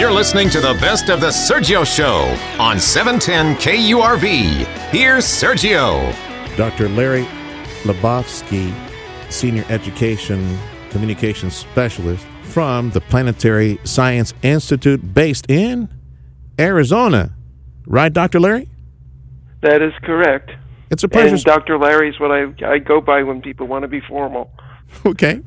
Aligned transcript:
You're 0.00 0.10
listening 0.10 0.48
to 0.48 0.62
the 0.62 0.72
best 0.80 1.10
of 1.10 1.20
the 1.20 1.26
Sergio 1.26 1.84
Show 1.84 2.34
on 2.58 2.80
710 2.80 3.56
KURV. 3.56 4.64
Here's 4.88 5.26
Sergio. 5.26 6.16
Dr. 6.56 6.88
Larry 6.88 7.24
Lebofsky, 7.82 8.72
Senior 9.30 9.66
Education 9.68 10.58
Communications 10.88 11.54
Specialist 11.54 12.24
from 12.44 12.88
the 12.92 13.02
Planetary 13.02 13.78
Science 13.84 14.32
Institute 14.40 15.12
based 15.12 15.44
in 15.50 15.86
Arizona. 16.58 17.34
Right, 17.84 18.10
Dr. 18.10 18.40
Larry? 18.40 18.70
That 19.60 19.82
is 19.82 19.92
correct. 20.02 20.50
It's 20.90 21.04
a 21.04 21.08
pleasure. 21.08 21.34
And 21.34 21.44
Dr. 21.44 21.76
Larry 21.76 22.08
is 22.08 22.18
what 22.18 22.30
I, 22.30 22.46
I 22.66 22.78
go 22.78 23.02
by 23.02 23.22
when 23.22 23.42
people 23.42 23.66
want 23.66 23.82
to 23.82 23.88
be 23.88 24.00
formal. 24.00 24.50
Okay. 25.04 25.42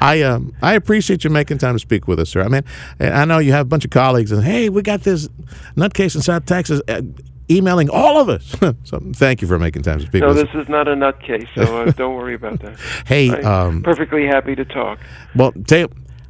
I 0.00 0.22
um 0.22 0.52
I 0.62 0.74
appreciate 0.74 1.24
you 1.24 1.30
making 1.30 1.58
time 1.58 1.74
to 1.74 1.78
speak 1.78 2.06
with 2.08 2.20
us, 2.20 2.30
sir. 2.30 2.42
I 2.42 2.48
mean, 2.48 2.62
I 3.00 3.24
know 3.24 3.38
you 3.38 3.52
have 3.52 3.66
a 3.66 3.68
bunch 3.68 3.84
of 3.84 3.90
colleagues, 3.90 4.32
and 4.32 4.42
hey, 4.44 4.68
we 4.68 4.82
got 4.82 5.02
this 5.02 5.28
nutcase 5.76 6.14
in 6.14 6.22
South 6.22 6.44
Texas 6.46 6.80
uh, 6.88 7.02
emailing 7.50 7.88
all 7.90 8.20
of 8.20 8.28
us. 8.28 8.54
so 8.84 9.00
thank 9.14 9.42
you 9.42 9.48
for 9.48 9.58
making 9.58 9.82
time 9.82 9.98
to 9.98 10.06
speak. 10.06 10.22
With 10.22 10.30
us. 10.30 10.36
No, 10.36 10.42
this 10.42 10.54
us. 10.54 10.62
is 10.64 10.68
not 10.68 10.88
a 10.88 10.94
nutcase, 10.94 11.48
so 11.54 11.82
uh, 11.82 11.90
don't 11.92 12.14
worry 12.14 12.34
about 12.34 12.60
that. 12.60 12.78
Hey, 13.06 13.30
um, 13.30 13.82
perfectly 13.82 14.26
happy 14.26 14.54
to 14.56 14.64
talk. 14.64 14.98
well, 15.34 15.52
tell 15.66 15.88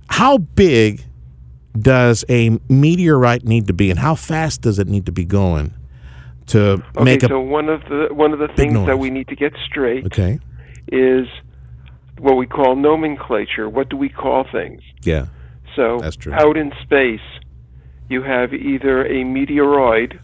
how 0.09 0.39
big 0.39 1.05
does 1.79 2.25
a 2.29 2.59
meteorite 2.69 3.45
need 3.45 3.67
to 3.67 3.73
be, 3.73 3.91
and 3.91 3.99
how 3.99 4.15
fast 4.15 4.63
does 4.63 4.79
it 4.79 4.89
need 4.89 5.07
to 5.07 5.13
be 5.13 5.25
going 5.25 5.75
to 6.47 6.83
Okay, 6.97 7.05
make 7.05 7.23
a 7.23 7.29
so 7.29 7.41
one 7.41 7.69
of 7.69 7.83
the 7.85 8.09
one 8.13 8.33
of 8.33 8.39
the 8.39 8.49
things 8.49 8.73
noise. 8.75 8.87
that 8.87 8.99
we 8.99 9.11
need 9.11 9.29
to 9.29 9.37
get 9.37 9.53
straight 9.69 10.07
okay? 10.07 10.39
is 10.93 11.27
what 12.19 12.37
we 12.37 12.47
call 12.47 12.77
nomenclature. 12.77 13.69
What 13.69 13.89
do 13.89 13.97
we 13.97 14.09
call 14.09 14.45
things? 14.51 14.83
Yeah, 15.03 15.27
So 15.75 15.99
That's 16.01 16.17
true. 16.17 16.33
out 16.33 16.57
in 16.57 16.73
space, 16.83 17.21
you 18.09 18.23
have 18.23 18.53
either 18.55 19.05
a 19.05 19.25
meteoroid, 19.25 20.19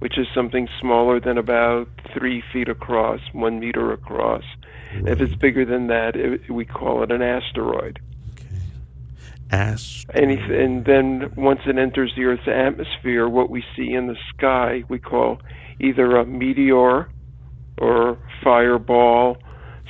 which 0.00 0.18
is 0.18 0.26
something 0.34 0.68
smaller 0.80 1.20
than 1.20 1.38
about 1.38 1.88
three 2.16 2.42
feet 2.52 2.68
across, 2.68 3.20
one 3.32 3.58
meter 3.60 3.92
across. 3.92 4.44
If 4.92 5.20
it's 5.20 5.34
bigger 5.34 5.64
than 5.64 5.88
that, 5.88 6.16
it, 6.16 6.50
we 6.50 6.64
call 6.64 7.02
it 7.02 7.10
an 7.12 7.20
asteroid. 7.22 8.00
ast. 9.50 10.06
Any, 10.14 10.38
and 10.38 10.84
then 10.84 11.32
once 11.36 11.60
it 11.66 11.78
enters 11.78 12.12
the 12.16 12.24
Earth's 12.24 12.48
atmosphere, 12.48 13.28
what 13.28 13.50
we 13.50 13.64
see 13.76 13.92
in 13.92 14.06
the 14.06 14.16
sky 14.34 14.84
we 14.88 14.98
call 14.98 15.40
either 15.80 16.16
a 16.16 16.24
meteor 16.24 17.08
or 17.78 18.18
fireball, 18.42 19.36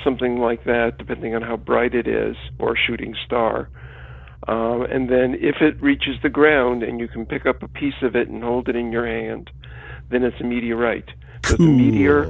something 0.05 0.39
like 0.39 0.65
that, 0.65 0.99
depending 0.99 1.35
on 1.35 1.43
how 1.43 1.57
bright 1.57 1.95
it 1.95 2.07
is, 2.07 2.37
or 2.59 2.75
a 2.75 2.77
shooting 2.77 3.15
star. 3.25 3.69
Um, 4.47 4.83
and 4.83 5.11
then 5.11 5.35
if 5.41 5.57
it 5.61 5.81
reaches 5.83 6.17
the 6.23 6.29
ground 6.29 6.83
and 6.83 7.01
you 7.01 7.09
can 7.09 7.27
pick 7.27 7.45
up 7.45 7.63
a 7.63 7.69
piece 7.69 8.01
of 8.03 8.15
it 8.17 8.29
and 8.29 8.43
hold 8.43 8.69
it 8.69 8.77
in 8.77 8.93
your 8.93 9.07
hand, 9.07 9.51
then 10.11 10.23
it's 10.25 10.41
a 10.41 10.45
meteorite. 10.45 11.09
So 11.45 11.55
it's 11.55 11.61
a 11.61 11.67
meteor, 11.67 12.27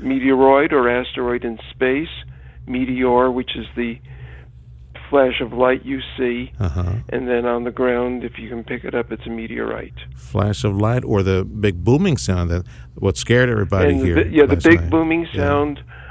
meteoroid 0.00 0.72
or 0.72 0.88
asteroid 0.88 1.44
in 1.44 1.58
space, 1.70 2.08
meteor, 2.66 3.30
which 3.30 3.56
is 3.56 3.66
the 3.76 3.98
flash 5.10 5.40
of 5.40 5.52
light 5.54 5.84
you 5.86 6.00
see, 6.18 6.52
Uh-huh. 6.60 6.92
and 7.08 7.26
then 7.26 7.46
on 7.46 7.64
the 7.64 7.70
ground, 7.70 8.24
if 8.24 8.38
you 8.38 8.48
can 8.48 8.62
pick 8.62 8.84
it 8.84 8.94
up, 8.94 9.10
it's 9.10 9.26
a 9.26 9.30
meteorite. 9.30 9.94
Flash 10.14 10.64
of 10.64 10.76
light 10.76 11.02
or 11.04 11.22
the 11.22 11.44
big 11.44 11.82
booming 11.82 12.18
sound 12.18 12.50
that 12.50 12.64
what 12.94 13.16
scared 13.16 13.48
everybody 13.48 13.94
and 13.94 14.04
here. 14.04 14.14
the, 14.24 14.28
yeah, 14.30 14.44
the 14.46 14.56
big 14.56 14.80
night. 14.82 14.90
booming 14.90 15.26
Yeah. 15.32 15.42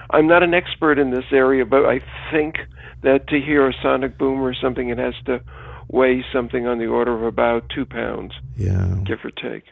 I'm 0.09 0.27
not 0.27 0.43
an 0.43 0.53
expert 0.53 0.97
in 0.99 1.11
this 1.11 1.25
area, 1.31 1.65
but 1.65 1.85
I 1.85 2.01
think 2.31 2.57
that 3.03 3.27
to 3.27 3.39
hear 3.39 3.67
a 3.67 3.73
sonic 3.81 4.17
boom 4.17 4.41
or 4.41 4.53
something, 4.53 4.89
it 4.89 4.97
has 4.97 5.13
to 5.25 5.41
weigh 5.89 6.23
something 6.33 6.67
on 6.67 6.79
the 6.79 6.85
order 6.87 7.13
of 7.15 7.23
about 7.23 7.69
two 7.69 7.85
pounds, 7.85 8.33
Yeah. 8.57 8.97
give 9.05 9.19
or 9.23 9.31
take. 9.31 9.63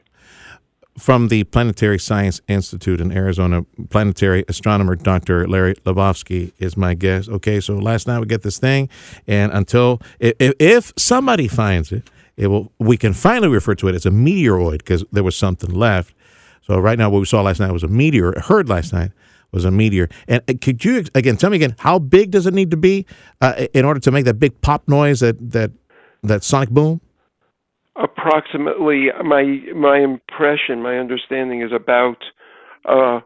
From 0.98 1.28
the 1.28 1.44
Planetary 1.44 2.00
Science 2.00 2.40
Institute 2.48 3.02
in 3.02 3.12
Arizona, 3.12 3.66
planetary 3.90 4.46
astronomer 4.48 4.96
Dr. 4.96 5.46
Larry 5.46 5.76
Lebofsky 5.86 6.54
is 6.58 6.78
my 6.78 6.94
guest. 6.94 7.28
Okay, 7.28 7.60
so 7.60 7.76
last 7.76 8.08
night 8.08 8.20
we 8.20 8.28
get 8.28 8.44
this 8.44 8.58
thing, 8.60 8.88
and 9.28 9.52
until 9.52 10.02
if, 10.22 10.54
if 10.58 10.94
somebody 10.96 11.50
finds 11.50 11.92
it, 11.92 12.10
it 12.38 12.48
will 12.48 12.72
we 12.80 12.96
can 12.96 13.12
finally 13.14 13.50
refer 13.50 13.76
to 13.76 13.90
it 13.90 13.96
as 13.96 14.06
a 14.06 14.10
meteoroid 14.10 14.78
because 14.80 15.04
there 15.12 15.24
was 15.24 15.36
something 15.36 15.70
left. 15.74 16.14
So 16.62 16.80
right 16.80 16.98
now, 16.98 17.10
what 17.10 17.20
we 17.20 17.26
saw 17.26 17.42
last 17.42 17.60
night 17.60 17.72
was 17.74 17.84
a 17.84 17.90
meteor. 17.90 18.34
Heard 18.40 18.70
last 18.70 18.94
night 18.94 19.12
was 19.52 19.66
a 19.66 19.72
meteor. 19.72 20.10
And 20.28 20.42
uh, 20.50 20.54
could 20.62 20.84
you 20.84 21.06
again 21.16 21.38
tell 21.38 21.50
me 21.50 21.58
again 21.58 21.76
how 21.80 22.00
big 22.00 22.32
does 22.32 22.46
it 22.46 22.54
need 22.54 22.72
to 22.72 22.78
be 22.78 23.06
uh, 23.42 23.68
in 23.74 23.86
order 23.86 24.00
to 24.00 24.12
make 24.12 24.26
that 24.26 24.40
big 24.40 24.60
pop 24.62 24.88
noise 24.88 25.20
that 25.20 25.52
that 25.52 25.72
that 26.24 26.44
sonic 26.44 26.70
boom? 26.70 27.02
Approximately, 27.96 29.08
my 29.24 29.44
my 29.74 30.00
impression, 30.00 30.82
my 30.82 30.98
understanding 30.98 31.62
is 31.62 31.72
about 31.72 32.18
uh, 32.86 33.22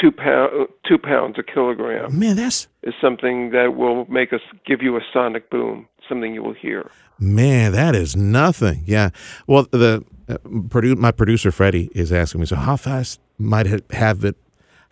two 0.00 0.10
pound, 0.10 0.68
two 0.86 0.98
pounds 0.98 1.36
a 1.38 1.42
kilogram 1.42 2.18
Man, 2.18 2.36
that's 2.36 2.68
is 2.82 2.94
something 3.00 3.50
that 3.50 3.74
will 3.76 4.06
make 4.06 4.32
us 4.32 4.40
give 4.66 4.82
you 4.82 4.96
a 4.96 5.00
sonic 5.12 5.50
boom, 5.50 5.88
something 6.08 6.34
you 6.34 6.42
will 6.42 6.54
hear. 6.54 6.90
Man, 7.18 7.72
that 7.72 7.94
is 7.94 8.16
nothing. 8.16 8.82
Yeah. 8.86 9.10
Well, 9.46 9.66
the 9.70 10.04
uh, 10.28 10.38
produ- 10.44 10.96
my 10.96 11.12
producer 11.12 11.52
Freddie 11.52 11.90
is 11.94 12.12
asking 12.12 12.40
me, 12.40 12.46
so 12.46 12.56
how 12.56 12.76
fast 12.76 13.20
might 13.38 13.66
it 13.66 13.84
have 13.90 14.24
it? 14.24 14.36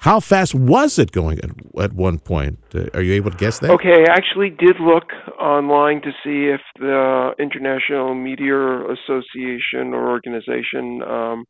How 0.00 0.18
fast 0.18 0.54
was 0.54 0.98
it 0.98 1.12
going 1.12 1.38
at, 1.40 1.50
at 1.78 1.92
one 1.92 2.18
point? 2.18 2.58
Uh, 2.74 2.86
are 2.94 3.02
you 3.02 3.12
able 3.12 3.30
to 3.30 3.36
guess 3.36 3.58
that? 3.58 3.70
Okay, 3.70 4.06
I 4.08 4.12
actually 4.12 4.48
did 4.48 4.80
look 4.80 5.12
online 5.38 6.00
to 6.00 6.10
see 6.24 6.48
if 6.48 6.62
the 6.78 7.32
International 7.38 8.14
Meteor 8.14 8.90
Association 8.90 9.92
or 9.92 10.08
organization 10.08 11.02
um, 11.02 11.44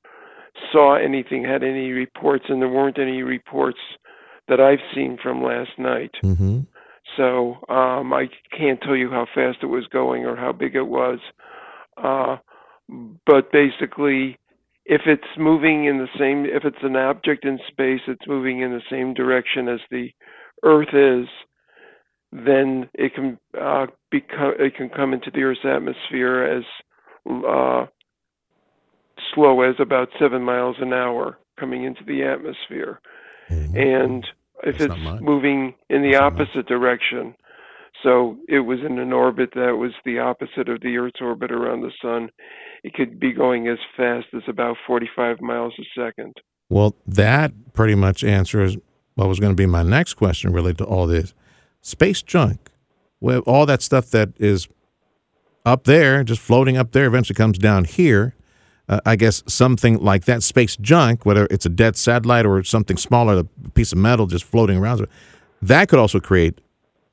saw 0.73 0.97
anything, 0.97 1.45
had 1.45 1.63
any 1.63 1.93
reports, 1.93 2.47
and 2.49 2.61
there 2.61 2.69
weren't 2.69 2.99
any 2.99 3.23
reports 3.23 3.79
that 4.49 4.59
I've 4.59 4.83
seen 4.97 5.17
from 5.23 5.45
last 5.45 5.71
night. 5.79 6.11
Mm-hmm. 6.25 6.63
So 7.17 7.55
um, 7.73 8.13
I 8.13 8.27
can't 8.51 8.81
tell 8.83 8.97
you 8.97 9.11
how 9.11 9.27
fast 9.33 9.59
it 9.63 9.67
was 9.67 9.87
going 9.93 10.25
or 10.25 10.35
how 10.35 10.51
big 10.51 10.75
it 10.75 10.89
was. 10.89 11.21
Uh, 11.97 12.39
but 13.25 13.53
basically, 13.53 14.40
if 14.85 15.03
it's 15.07 15.23
moving 15.39 15.85
in 15.85 15.99
the 15.99 16.09
same, 16.19 16.45
if 16.45 16.65
it's 16.65 16.83
an 16.83 16.97
object 16.97 17.45
in 17.45 17.59
space, 17.69 18.01
it's 18.09 18.27
moving 18.27 18.61
in 18.61 18.71
the 18.71 18.83
same 18.91 19.15
direction 19.15 19.69
as 19.69 19.81
the 19.91 20.09
Earth 20.63 20.93
is, 20.93 21.29
then 22.33 22.89
it 22.95 23.15
can 23.15 23.39
uh, 23.61 23.87
become, 24.11 24.53
it 24.59 24.75
can 24.77 24.89
come 24.89 25.13
into 25.13 25.31
the 25.31 25.43
Earth's 25.43 25.61
atmosphere 25.65 26.45
as 26.45 26.65
uh, 27.49 27.87
slow 29.35 29.63
as 29.63 29.75
about 29.79 30.09
seven 30.19 30.43
miles 30.43 30.77
an 30.81 30.93
hour 30.93 31.39
coming 31.59 31.85
into 31.85 32.05
the 32.05 32.23
atmosphere. 32.23 33.01
And 33.51 34.25
if 34.63 34.79
That's 34.79 34.93
it's 34.93 35.21
moving 35.21 35.75
in 35.89 36.03
the 36.03 36.13
That's 36.13 36.23
opposite 36.23 36.67
direction, 36.67 37.35
so 38.03 38.37
it 38.49 38.61
was 38.61 38.79
in 38.81 38.99
an 38.99 39.13
orbit 39.13 39.51
that 39.55 39.77
was 39.77 39.93
the 40.05 40.19
opposite 40.19 40.69
of 40.69 40.81
the 40.81 40.97
Earth's 40.97 41.21
orbit 41.21 41.53
around 41.53 41.83
the 41.83 41.93
sun, 42.01 42.31
it 42.83 42.95
could 42.95 43.21
be 43.21 43.33
going 43.33 43.69
as 43.69 43.79
fast 43.97 44.27
as 44.35 44.43
about 44.49 44.77
45 44.87 45.41
miles 45.41 45.75
a 45.79 46.01
second. 46.01 46.35
Well, 46.69 46.97
that 47.07 47.53
pretty 47.73 47.95
much 47.95 48.25
answers 48.25 48.77
what 49.15 49.29
was 49.29 49.41
going 49.41 49.53
to 49.53 49.57
be 49.57 49.67
my 49.67 49.83
next 49.83 50.15
question 50.15 50.53
related 50.53 50.79
to 50.79 50.85
all 50.85 51.07
this 51.07 51.35
space 51.83 52.23
junk. 52.23 52.71
Well, 53.21 53.41
all 53.41 53.67
that 53.67 53.83
stuff 53.83 54.11
that 54.11 54.31
is 54.39 54.69
up 55.67 55.85
there, 55.85 56.25
just 56.25 56.41
floating 56.41 56.77
up 56.77 56.93
there, 56.93 57.07
eventually 57.07 57.35
comes 57.35 57.59
down 57.59 57.85
here. 57.85 58.35
Uh, 58.89 59.01
I 59.05 59.17
guess 59.17 59.43
something 59.47 59.99
like 59.99 60.25
that 60.25 60.43
space 60.43 60.77
junk, 60.77 61.27
whether 61.27 61.47
it's 61.51 61.67
a 61.67 61.69
dead 61.69 61.97
satellite 61.97 62.47
or 62.47 62.63
something 62.65 62.97
smaller, 62.97 63.39
a 63.39 63.71
piece 63.71 63.93
of 63.93 63.99
metal 63.99 64.27
just 64.27 64.45
floating 64.45 64.79
around, 64.79 65.07
that 65.61 65.89
could 65.89 65.99
also 65.99 66.19
create 66.19 66.61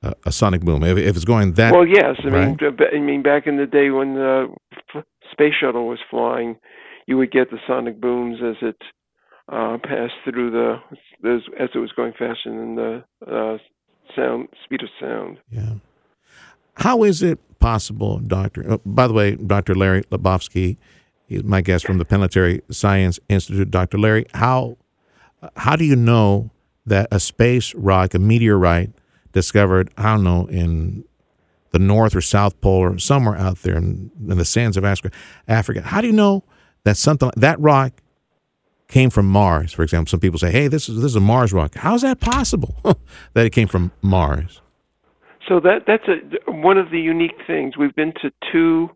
a, 0.03 0.13
a 0.25 0.31
sonic 0.31 0.61
boom 0.61 0.83
if, 0.83 0.97
if 0.97 1.15
it's 1.15 1.25
going 1.25 1.53
that. 1.53 1.73
Well, 1.73 1.87
yes, 1.87 2.15
I 2.23 2.29
mean, 2.29 2.57
right. 2.61 2.93
I 2.95 2.99
mean, 2.99 3.23
back 3.23 3.47
in 3.47 3.57
the 3.57 3.65
day 3.65 3.89
when 3.89 4.15
the 4.15 4.47
f- 4.95 5.03
space 5.31 5.53
shuttle 5.59 5.87
was 5.87 5.99
flying, 6.09 6.57
you 7.07 7.17
would 7.17 7.31
get 7.31 7.49
the 7.49 7.57
sonic 7.67 7.99
booms 7.99 8.39
as 8.43 8.55
it 8.61 8.77
uh, 9.51 9.77
passed 9.83 10.13
through 10.23 10.51
the 10.51 10.75
as, 11.27 11.41
as 11.59 11.69
it 11.73 11.79
was 11.79 11.91
going 11.95 12.11
faster 12.11 12.49
than 12.49 12.75
the 12.75 13.03
uh, 13.25 13.57
sound 14.15 14.49
speed 14.63 14.83
of 14.83 14.89
sound. 14.99 15.37
Yeah. 15.49 15.75
How 16.75 17.03
is 17.03 17.23
it 17.23 17.39
possible, 17.59 18.19
Doctor? 18.19 18.73
Uh, 18.73 18.77
by 18.85 19.07
the 19.07 19.13
way, 19.13 19.35
Doctor 19.35 19.73
Larry 19.73 20.03
Lebofsky 20.11 20.77
is 21.27 21.43
my 21.43 21.61
guest 21.61 21.85
from 21.85 21.97
the 21.97 22.05
Planetary 22.05 22.61
Science 22.69 23.19
Institute. 23.29 23.71
Doctor 23.71 23.97
Larry, 23.97 24.25
how 24.33 24.77
how 25.55 25.75
do 25.75 25.85
you 25.85 25.95
know 25.95 26.51
that 26.85 27.07
a 27.11 27.19
space 27.19 27.73
rock, 27.75 28.13
a 28.13 28.19
meteorite, 28.19 28.91
discovered 29.37 29.91
I 29.97 30.13
don't 30.13 30.23
know 30.23 30.47
in 30.47 31.05
the 31.71 31.79
North 31.79 32.15
or 32.15 32.21
South 32.21 32.59
Pole 32.59 32.79
or 32.79 32.97
somewhere 32.97 33.35
out 33.35 33.59
there 33.59 33.77
in, 33.77 34.09
in 34.27 34.37
the 34.37 34.45
sands 34.45 34.77
of 34.77 34.83
Africa? 34.83 35.11
How 35.83 36.01
do 36.01 36.07
you 36.07 36.13
know 36.13 36.43
that 36.83 36.97
something 36.97 37.29
that 37.37 37.59
rock 37.59 37.93
came 38.87 39.09
from 39.09 39.27
Mars? 39.27 39.73
For 39.73 39.83
example, 39.83 40.09
some 40.09 40.19
people 40.19 40.39
say, 40.39 40.51
"Hey, 40.51 40.67
this 40.67 40.89
is 40.89 40.95
this 40.95 41.11
is 41.11 41.15
a 41.15 41.21
Mars 41.21 41.53
rock." 41.53 41.75
How 41.75 41.93
is 41.93 42.01
that 42.01 42.19
possible 42.19 42.75
that 43.33 43.45
it 43.45 43.51
came 43.51 43.67
from 43.67 43.91
Mars? 44.01 44.61
So 45.47 45.59
that 45.59 45.83
that's 45.85 46.07
a 46.07 46.51
one 46.51 46.77
of 46.77 46.89
the 46.89 46.99
unique 46.99 47.37
things. 47.45 47.77
We've 47.77 47.95
been 47.95 48.13
to 48.21 48.31
two 48.51 48.89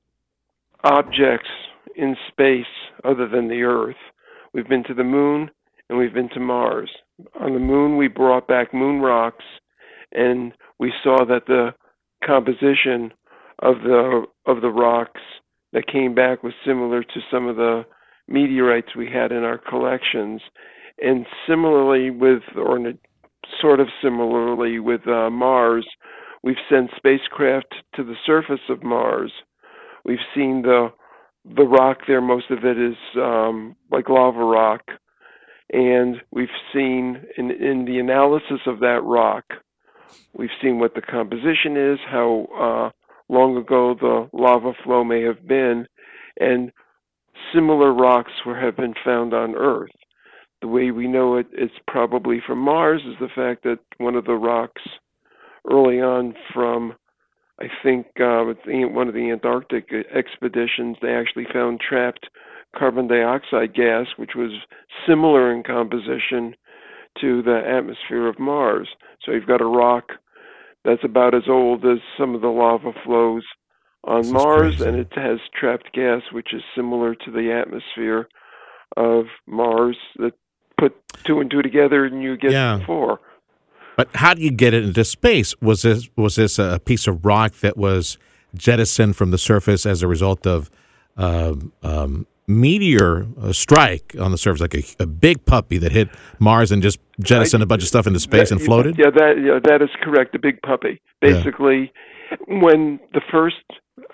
objects 0.83 1.49
in 1.95 2.15
space 2.27 2.73
other 3.03 3.27
than 3.27 3.47
the 3.47 3.61
Earth. 3.61 4.01
We've 4.53 4.67
been 4.67 4.83
to 4.85 4.93
the 4.93 5.03
moon 5.03 5.51
and 5.89 5.99
we've 5.99 6.13
been 6.13 6.29
to 6.29 6.39
Mars. 6.39 6.89
On 7.39 7.53
the 7.53 7.59
moon, 7.59 7.97
we 7.97 8.07
brought 8.07 8.47
back 8.47 8.73
moon 8.73 9.01
rocks, 9.01 9.43
and 10.11 10.53
we 10.79 10.91
saw 11.03 11.25
that 11.25 11.45
the 11.47 11.73
composition 12.25 13.11
of 13.59 13.75
the 13.83 14.25
of 14.45 14.61
the 14.61 14.69
rocks 14.69 15.21
that 15.73 15.87
came 15.87 16.13
back 16.13 16.43
was 16.43 16.53
similar 16.65 17.03
to 17.03 17.19
some 17.31 17.47
of 17.47 17.55
the 17.55 17.85
meteorites 18.27 18.95
we 18.95 19.09
had 19.09 19.31
in 19.31 19.43
our 19.43 19.57
collections, 19.57 20.41
and 21.01 21.25
similarly 21.47 22.09
with 22.09 22.41
or 22.55 22.79
sort 23.59 23.79
of 23.79 23.87
similarly 24.01 24.79
with 24.79 25.07
uh, 25.07 25.29
Mars, 25.29 25.87
we've 26.43 26.55
sent 26.69 26.89
spacecraft 26.95 27.73
to 27.95 28.03
the 28.03 28.15
surface 28.25 28.61
of 28.69 28.83
Mars. 28.83 29.31
We've 30.05 30.17
seen 30.35 30.61
the 30.61 30.91
the 31.45 31.63
rock 31.65 31.99
there. 32.07 32.21
Most 32.21 32.51
of 32.51 32.63
it 32.63 32.77
is 32.77 32.95
um, 33.15 33.75
like 33.91 34.09
lava 34.09 34.43
rock, 34.43 34.81
and 35.71 36.17
we've 36.31 36.47
seen 36.73 37.23
in 37.37 37.51
in 37.51 37.85
the 37.85 37.99
analysis 37.99 38.61
of 38.67 38.79
that 38.79 39.01
rock, 39.03 39.45
we've 40.33 40.49
seen 40.61 40.79
what 40.79 40.95
the 40.95 41.01
composition 41.01 41.77
is, 41.77 41.99
how 42.09 42.47
uh, 42.59 43.33
long 43.33 43.57
ago 43.57 43.95
the 43.99 44.29
lava 44.33 44.73
flow 44.83 45.03
may 45.03 45.21
have 45.21 45.47
been, 45.47 45.87
and 46.39 46.71
similar 47.53 47.93
rocks 47.93 48.31
were, 48.45 48.59
have 48.59 48.75
been 48.75 48.93
found 49.03 49.33
on 49.33 49.55
Earth. 49.55 49.91
The 50.61 50.67
way 50.67 50.91
we 50.91 51.07
know 51.07 51.37
it, 51.37 51.47
it's 51.53 51.73
probably 51.87 52.41
from 52.45 52.59
Mars, 52.59 53.01
is 53.05 53.15
the 53.19 53.29
fact 53.33 53.63
that 53.63 53.79
one 53.97 54.15
of 54.15 54.25
the 54.25 54.35
rocks 54.35 54.81
early 55.69 55.99
on 56.01 56.35
from, 56.53 56.93
I 57.59 57.65
think, 57.83 58.07
uh, 58.19 58.43
one 58.65 59.07
of 59.07 59.13
the 59.13 59.31
Antarctic 59.31 59.89
expeditions, 60.13 60.97
they 61.01 61.13
actually 61.13 61.47
found 61.51 61.79
trapped 61.79 62.27
carbon 62.77 63.07
dioxide 63.07 63.73
gas, 63.73 64.07
which 64.17 64.31
was 64.35 64.51
similar 65.07 65.53
in 65.53 65.63
composition 65.63 66.55
to 67.19 67.41
the 67.41 67.61
atmosphere 67.67 68.27
of 68.27 68.39
Mars. 68.39 68.87
So 69.23 69.31
you've 69.31 69.47
got 69.47 69.61
a 69.61 69.65
rock 69.65 70.11
that's 70.83 71.03
about 71.03 71.35
as 71.35 71.43
old 71.47 71.85
as 71.85 71.99
some 72.17 72.35
of 72.35 72.41
the 72.41 72.47
lava 72.47 72.91
flows 73.03 73.43
on 74.03 74.23
this 74.23 74.31
Mars, 74.31 74.81
and 74.81 74.97
it 74.97 75.11
has 75.15 75.39
trapped 75.57 75.93
gas, 75.93 76.21
which 76.31 76.53
is 76.53 76.61
similar 76.75 77.13
to 77.13 77.31
the 77.31 77.51
atmosphere 77.51 78.27
of 78.97 79.25
Mars. 79.45 79.97
That 80.17 80.33
put 80.77 80.95
two 81.23 81.39
and 81.39 81.51
two 81.51 81.61
together, 81.61 82.05
and 82.05 82.23
you 82.23 82.37
get 82.37 82.51
yeah. 82.51 82.83
four. 82.85 83.19
But 83.97 84.15
how 84.15 84.33
do 84.33 84.41
you 84.41 84.51
get 84.51 84.73
it 84.73 84.83
into 84.83 85.03
space? 85.03 85.53
Was 85.61 85.83
this 85.83 86.09
was 86.15 86.35
this 86.35 86.57
a 86.57 86.79
piece 86.83 87.07
of 87.07 87.23
rock 87.25 87.53
that 87.57 87.77
was 87.77 88.17
jettisoned 88.55 89.15
from 89.15 89.31
the 89.31 89.37
surface 89.37 89.85
as 89.85 90.01
a 90.01 90.07
result 90.07 90.47
of 90.47 90.71
uh, 91.17 91.53
um, 91.83 92.25
meteor 92.47 93.27
uh, 93.41 93.53
strike 93.53 94.15
on 94.19 94.31
the 94.31 94.37
surface, 94.37 94.61
like 94.61 94.73
a, 94.73 94.83
a, 94.99 95.05
big 95.05 95.45
puppy 95.45 95.77
that 95.77 95.91
hit 95.91 96.09
Mars 96.39 96.71
and 96.71 96.81
just 96.81 96.99
jettisoned 97.19 97.63
a 97.63 97.65
bunch 97.65 97.81
of 97.81 97.87
stuff 97.87 98.07
into 98.07 98.19
space 98.19 98.49
that, 98.49 98.55
and 98.55 98.61
floated? 98.61 98.97
Yeah, 98.97 99.11
that 99.11 99.35
yeah, 99.37 99.59
that 99.63 99.81
is 99.81 99.89
correct. 100.01 100.35
A 100.35 100.39
big 100.39 100.61
puppy. 100.61 101.01
Basically, 101.21 101.91
yeah. 102.31 102.59
when 102.61 102.99
the 103.13 103.21
first 103.31 103.63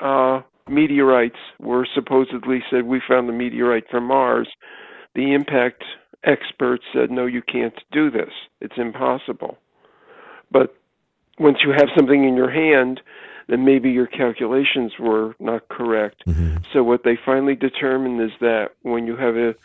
uh, 0.01 0.41
meteorites 0.69 1.39
were 1.59 1.87
supposedly 1.93 2.63
said 2.69 2.83
we 2.83 3.01
found 3.07 3.29
the 3.29 3.33
meteorite 3.33 3.85
from 3.89 4.05
Mars, 4.05 4.47
the 5.15 5.33
impact 5.33 5.83
experts 6.23 6.83
said 6.93 7.11
no, 7.11 7.25
you 7.25 7.41
can't 7.41 7.79
do 7.91 8.11
this. 8.11 8.31
It's 8.61 8.77
impossible. 8.77 9.57
But 10.51 10.75
once 11.39 11.57
you 11.63 11.71
have 11.71 11.89
something 11.95 12.23
in 12.23 12.35
your 12.35 12.51
hand 12.51 13.01
then 13.47 13.65
maybe 13.65 13.89
your 13.89 14.07
calculations 14.07 14.93
were 14.99 15.35
not 15.39 15.67
correct. 15.69 16.23
Mm-hmm. 16.27 16.57
So 16.73 16.83
what 16.83 17.03
they 17.03 17.17
finally 17.25 17.55
determined 17.55 18.21
is 18.21 18.31
that 18.41 18.69
when 18.81 19.07
you 19.07 19.15
have 19.15 19.35
a 19.35 19.55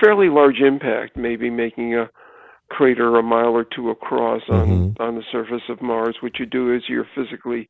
fairly 0.00 0.28
large 0.28 0.60
impact, 0.60 1.16
maybe 1.16 1.50
making 1.50 1.94
a 1.96 2.10
crater 2.68 3.18
a 3.18 3.22
mile 3.22 3.54
or 3.54 3.64
two 3.64 3.90
across 3.90 4.42
on 4.48 4.68
mm-hmm. 4.68 5.02
on 5.02 5.16
the 5.16 5.22
surface 5.30 5.62
of 5.68 5.82
Mars, 5.82 6.16
what 6.20 6.38
you 6.38 6.46
do 6.46 6.74
is 6.74 6.82
you're 6.88 7.08
physically 7.14 7.68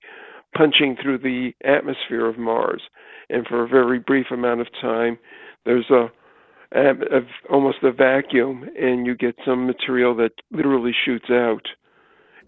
punching 0.57 0.97
through 1.03 1.19
the 1.19 1.53
atmosphere 1.65 2.27
of 2.27 2.39
Mars, 2.39 2.83
and 3.31 3.47
for 3.47 3.63
a 3.63 3.69
very 3.69 3.99
brief 3.99 4.27
amount 4.31 4.61
of 4.61 4.67
time, 4.81 5.19
there's 5.65 5.91
a, 5.91 6.07
a 6.75 7.21
almost 7.51 7.79
a 7.83 7.93
vacuum, 7.93 8.69
and 8.79 9.07
you 9.07 9.17
get 9.17 9.35
some 9.45 9.67
material 9.67 10.15
that 10.17 10.33
literally 10.51 10.93
shoots 11.05 11.31
out 11.31 11.67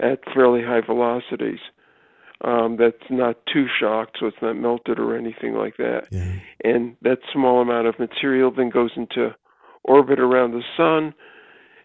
at 0.01 0.19
fairly 0.35 0.63
high 0.63 0.85
velocities 0.85 1.61
um, 2.45 2.77
that's 2.77 3.11
not 3.11 3.37
too 3.53 3.67
shocked, 3.81 4.19
so 4.21 4.27
it's 4.27 4.43
not 4.43 4.55
melted 4.57 4.99
or 4.99 5.17
anything 5.17 5.55
like 5.55 5.77
that. 5.79 6.09
Yeah. 6.11 6.35
And 6.63 6.97
that 7.03 7.19
small 7.33 7.61
amount 7.61 7.87
of 7.87 7.99
material 7.99 8.53
then 8.55 8.71
goes 8.71 8.91
into 8.97 9.35
orbit 9.83 10.21
around 10.21 10.53
the 10.53 10.63
sun, 10.77 11.15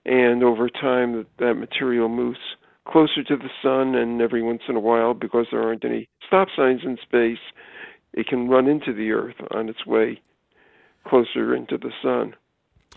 and 0.06 0.44
over 0.44 0.70
time, 0.70 1.14
that, 1.14 1.28
that 1.40 1.54
material 1.56 2.10
moves 2.10 2.40
closer 2.88 3.24
to 3.24 3.38
the 3.38 3.50
sun, 3.62 3.96
and 3.96 4.22
every 4.22 4.42
once 4.42 4.62
in 4.68 4.76
a 4.76 4.80
while, 4.80 5.14
because 5.14 5.48
there 5.52 5.64
aren't 5.64 5.86
any 5.86 6.10
stop 6.28 6.50
signs 6.56 6.82
in 6.84 6.98
space, 7.02 7.40
it 8.14 8.28
can 8.28 8.50
run 8.50 8.68
into 8.68 8.94
the 8.94 9.12
Earth 9.12 9.36
on 9.52 9.70
its 9.70 9.86
way 9.86 10.20
closer 11.08 11.56
into 11.56 11.78
the 11.78 11.92
sun. 12.02 12.36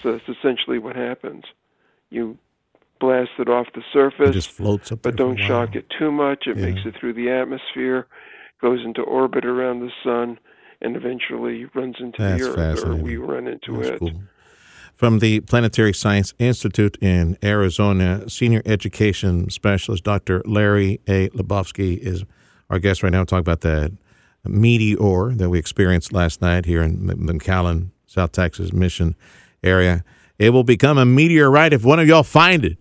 So 0.03 0.13
that's 0.13 0.39
essentially 0.39 0.79
what 0.79 0.97
happens. 0.97 1.45
You 2.11 2.39
blast 3.03 3.31
it 3.39 3.49
off 3.49 3.67
the 3.75 3.83
surface. 3.93 4.31
It 4.31 4.33
just 4.33 4.51
floats 4.51 4.93
up 4.93 5.03
But 5.03 5.17
don't 5.17 5.37
shock 5.37 5.75
it 5.75 5.87
too 5.99 6.13
much. 6.13 6.45
It 6.47 6.57
yeah. 6.57 6.67
makes 6.67 6.81
it 6.87 6.95
through 6.99 7.15
the 7.15 7.31
atmosphere, 7.31 8.07
goes 8.61 8.79
into 8.85 9.03
orbit 9.03 9.45
around 9.45 9.81
the 9.81 9.91
sun, 10.05 10.39
and 10.81 10.97
eventually 10.97 11.67
runs 11.75 11.97
into 11.99 12.17
That's 12.23 12.43
the 12.43 12.59
Earth, 12.59 12.85
or 12.85 12.95
we 12.95 13.17
run 13.17 13.49
into 13.49 13.77
That's 13.79 13.91
it. 13.91 13.99
Cool. 13.99 14.13
From 14.95 15.19
the 15.19 15.41
Planetary 15.41 15.93
Science 15.93 16.33
Institute 16.39 16.97
in 17.01 17.37
Arizona, 17.43 18.29
Senior 18.31 18.63
Education 18.65 19.51
Specialist 19.51 20.05
Dr. 20.05 20.43
Larry 20.45 21.01
A. 21.09 21.29
Lebofsky 21.31 21.99
is 21.99 22.25
our 22.71 22.79
guest 22.79 23.03
right 23.03 23.11
now. 23.11 23.25
Talk 23.25 23.41
about 23.41 23.63
that 23.63 23.93
meteor 24.45 25.33
that 25.35 25.51
we 25.51 25.59
experienced 25.59 26.13
last 26.13 26.41
night 26.41 26.67
here 26.67 26.83
in 26.83 26.99
McAllen, 26.99 27.91
South 28.07 28.31
Texas 28.31 28.73
Mission 28.73 29.17
area. 29.65 30.05
It 30.39 30.51
will 30.51 30.65
become 30.65 30.99
a 30.99 31.05
meteorite 31.05 31.73
if 31.73 31.85
one 31.85 31.99
of 31.99 32.07
y'all 32.07 32.23
find 32.23 32.65
it. 32.65 32.79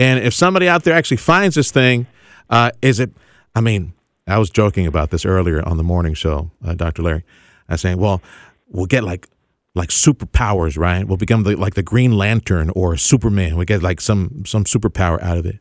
And 0.00 0.18
if 0.18 0.32
somebody 0.32 0.66
out 0.66 0.84
there 0.84 0.94
actually 0.94 1.18
finds 1.18 1.54
this 1.54 1.70
thing, 1.70 2.06
uh, 2.48 2.70
is 2.80 2.98
it? 2.98 3.10
I 3.54 3.60
mean, 3.60 3.92
I 4.26 4.38
was 4.38 4.48
joking 4.48 4.86
about 4.86 5.10
this 5.10 5.26
earlier 5.26 5.62
on 5.68 5.76
the 5.76 5.82
morning 5.82 6.14
show, 6.14 6.50
uh, 6.64 6.74
Dr. 6.74 7.02
Larry. 7.02 7.22
I 7.68 7.74
was 7.74 7.82
saying, 7.82 7.98
well, 7.98 8.22
we'll 8.68 8.86
get 8.86 9.04
like 9.04 9.28
like 9.74 9.90
superpowers, 9.90 10.78
right? 10.78 11.06
We'll 11.06 11.18
become 11.18 11.42
the, 11.42 11.54
like 11.54 11.74
the 11.74 11.82
Green 11.82 12.16
Lantern 12.16 12.70
or 12.70 12.96
Superman. 12.96 13.56
We 13.58 13.66
get 13.66 13.82
like 13.82 14.00
some 14.00 14.44
some 14.46 14.64
superpower 14.64 15.22
out 15.22 15.36
of 15.36 15.44
it. 15.44 15.58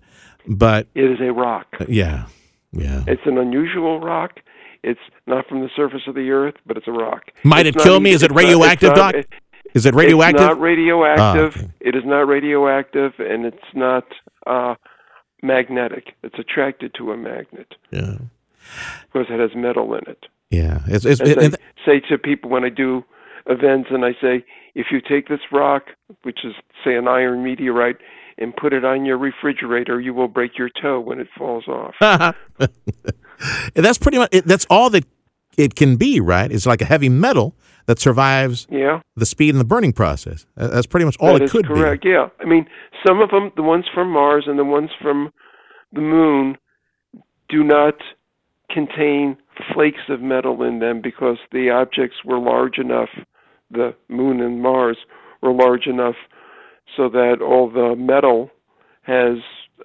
But 0.48 0.88
it 0.96 1.03
is 1.03 1.19
a 1.19 1.34
rock. 1.34 1.67
Uh, 1.77 1.86
yeah, 1.89 2.27
yeah. 2.72 3.03
It's 3.08 3.22
an 3.25 3.38
unusual 3.38 4.00
rock. 4.00 4.39
It's 4.84 5.01
not 5.27 5.48
from 5.48 5.60
the 5.60 5.69
surface 5.75 6.03
of 6.08 6.15
the 6.15 6.31
earth, 6.31 6.55
but 6.65 6.77
it's 6.77 6.88
a 6.88 6.93
rock. 6.93 7.24
Might 7.43 7.65
it's 7.65 7.75
it 7.75 7.84
kill 7.84 8.00
me? 8.00 8.12
Is 8.12 8.24
it 8.24 8.31
radioactive, 8.31 8.96
not, 8.96 9.13
Doc? 9.13 9.25
Is 9.74 9.86
it 9.86 9.93
radioactive? 9.93 10.41
It's 10.41 10.50
not 10.50 10.60
radioactive. 10.60 11.53
Oh, 11.58 11.65
okay. 11.65 11.72
It 11.81 11.96
is 11.96 12.03
not 12.05 12.22
radioactive, 12.22 13.13
and 13.19 13.46
it's 13.46 13.58
not 13.75 14.05
uh, 14.50 14.75
magnetic. 15.41 16.15
It's 16.24 16.38
attracted 16.38 16.94
to 16.96 17.12
a 17.12 17.18
magnet. 17.18 17.75
Yeah. 17.91 18.18
Because 19.12 19.27
it 19.29 19.39
has 19.39 19.51
metal 19.56 19.94
in 19.94 20.01
it. 20.08 20.25
Yeah. 20.50 20.79
It's, 20.88 21.06
it's, 21.06 21.22
As 21.22 21.29
it, 21.29 21.53
I 21.56 21.86
say 21.86 22.00
to 22.10 22.18
people 22.18 22.50
when 22.50 22.65
I 22.65 22.70
do 22.70 23.03
events, 23.46 23.89
and 23.91 24.03
I 24.03 24.12
say, 24.22 24.44
if 24.75 24.88
you 24.91 25.01
take 25.01 25.27
this 25.27 25.39
rock, 25.51 25.84
which 26.24 26.39
is 26.44 26.53
say 26.84 26.96
an 26.96 27.08
iron 27.08 27.44
meteorite, 27.44 27.98
and 28.38 28.56
put 28.56 28.72
it 28.74 28.86
on 28.86 29.06
your 29.06 29.18
refrigerator, 29.18 30.00
you 30.00 30.13
will 30.13 30.29
break 30.29 30.58
your 30.58 30.70
toe 30.70 31.00
when 31.00 31.20
it 31.20 31.27
falls 31.38 31.68
off. 31.68 31.94
that's 33.75 33.98
pretty 33.98 34.18
much. 34.18 34.32
That's 34.46 34.65
all 34.70 34.89
that 34.91 35.06
it 35.58 35.75
can 35.75 35.98
be, 35.98 36.22
right? 36.22 36.50
It's 36.50 36.65
like 36.65 36.82
a 36.82 36.86
heavy 36.86 37.10
metal 37.10 37.53
that 37.89 37.98
survives 37.98 38.67
yeah. 38.69 39.01
the 39.15 39.25
speed 39.25 39.50
and 39.50 39.60
the 39.60 39.65
burning 39.65 39.91
process. 39.91 40.46
That's 40.55 40.86
pretty 40.86 41.05
much 41.05 41.17
all 41.19 41.34
that 41.34 41.41
it 41.41 41.50
could 41.50 41.65
correct. 41.65 42.03
be. 42.03 42.12
Correct. 42.12 42.36
Yeah, 42.39 42.46
I 42.46 42.48
mean, 42.48 42.67
some 43.05 43.19
of 43.19 43.31
them, 43.31 43.51
the 43.55 43.63
ones 43.63 43.86
from 43.91 44.12
Mars 44.12 44.43
and 44.46 44.60
the 44.60 44.63
ones 44.63 44.91
from 45.01 45.34
the 45.91 46.01
Moon, 46.01 46.55
do 47.50 47.63
not 47.63 47.96
contain 48.69 49.38
flakes 49.74 50.03
of 50.08 50.22
metal 50.22 50.62
in 50.62 50.77
them 50.77 51.01
because 51.01 51.38
the 51.51 51.72
objects 51.72 52.17
were 52.24 52.38
large 52.38 52.77
enough. 52.77 53.10
The 53.72 53.96
Moon 54.08 54.39
and 54.39 54.62
Mars 54.62 54.98
were 55.41 55.51
large 55.51 55.88
enough 55.88 56.15
so 56.96 57.10
that 57.10 57.38
all 57.41 57.72
the 57.72 57.96
metal 57.96 58.51
has, 59.01 59.38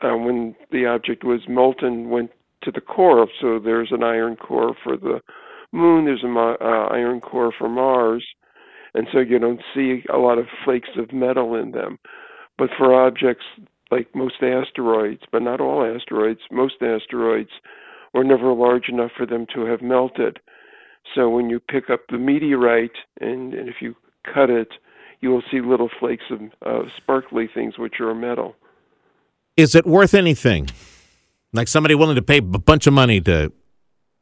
uh, 0.02 0.14
when 0.14 0.54
the 0.70 0.84
object 0.84 1.25
was 1.25 1.40
molten, 1.49 2.11
went 2.11 2.32
to 2.64 2.70
the 2.70 2.82
core. 2.82 3.26
So 3.40 3.58
there's 3.58 3.92
an 3.92 4.02
iron 4.02 4.37
core 4.37 4.76
for 4.84 4.99
the 4.99 5.23
moon, 5.75 6.04
there's 6.04 6.23
an 6.23 6.37
uh, 6.37 6.87
iron 6.90 7.21
core 7.21 7.52
for 7.57 7.69
Mars, 7.69 8.25
and 8.95 9.07
so 9.12 9.19
you 9.19 9.38
don't 9.38 9.61
see 9.75 10.04
a 10.12 10.19
lot 10.19 10.38
of 10.38 10.47
flakes 10.64 10.90
of 10.97 11.12
metal 11.12 11.54
in 11.54 11.73
them. 11.73 11.99
But 12.57 12.71
for 12.78 12.95
objects 12.95 13.45
like 13.90 14.14
most 14.14 14.37
asteroids, 14.43 15.23
but 15.31 15.43
not 15.43 15.61
all 15.61 15.85
asteroids, 15.85 16.40
most 16.50 16.76
asteroids 16.81 17.50
were 18.12 18.25
never 18.25 18.52
large 18.52 18.88
enough 18.88 19.11
for 19.16 19.26
them 19.26 19.47
to 19.54 19.66
have 19.66 19.83
melted. 19.83 20.38
So 21.14 21.28
when 21.28 21.50
you 21.50 21.61
pick 21.61 21.90
up 21.90 22.00
the 22.09 22.19
meteorite 22.19 22.97
and, 23.21 23.52
and 23.52 23.69
if 23.69 23.76
you 23.81 23.95
cut 24.33 24.50
it, 24.50 24.69
you 25.21 25.31
will 25.31 25.43
see 25.50 25.61
little 25.61 25.90
flakes 26.00 26.25
of 26.31 26.40
uh, 26.64 26.88
sparkly 26.97 27.49
things, 27.52 27.78
which 27.78 28.00
are 28.00 28.14
metal. 28.14 28.54
Is 29.57 29.75
it 29.75 29.87
worth 29.87 30.14
anything? 30.14 30.69
Like 31.52 31.69
somebody 31.69 31.95
willing 31.95 32.16
to 32.16 32.23
pay 32.23 32.38
a 32.38 32.43
bunch 32.43 32.87
of 32.87 32.93
money 32.93 33.21
to 33.23 33.52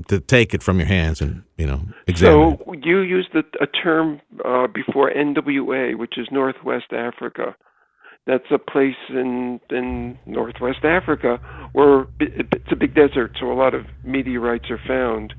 to 0.09 0.21
take 0.21 0.55
it 0.55 0.63
from 0.63 0.79
your 0.79 0.87
hands 0.89 1.21
and 1.21 1.43
you 1.57 1.67
know 1.67 1.83
examine 2.07 2.59
so 2.59 2.73
it? 2.73 2.85
you 2.85 3.01
used 3.01 3.35
a, 3.35 3.45
a 3.63 3.67
term 3.67 4.21
uh, 4.45 4.67
before 4.67 5.11
NWA, 5.11 5.97
which 5.99 6.19
is 6.19 6.29
Northwest 6.31 6.93
Africa. 6.93 7.57
That's 8.27 8.51
a 8.53 8.59
place 8.59 8.97
in 9.09 9.61
in 9.71 10.19
Northwest 10.27 10.85
Africa 10.85 11.39
where 11.73 12.07
it's 12.21 12.71
a 12.71 12.77
big 12.77 12.95
desert, 12.95 13.37
so 13.41 13.51
a 13.51 13.55
lot 13.55 13.75
of 13.75 13.87
meteorites 14.05 14.67
are 14.71 14.81
found. 14.87 15.35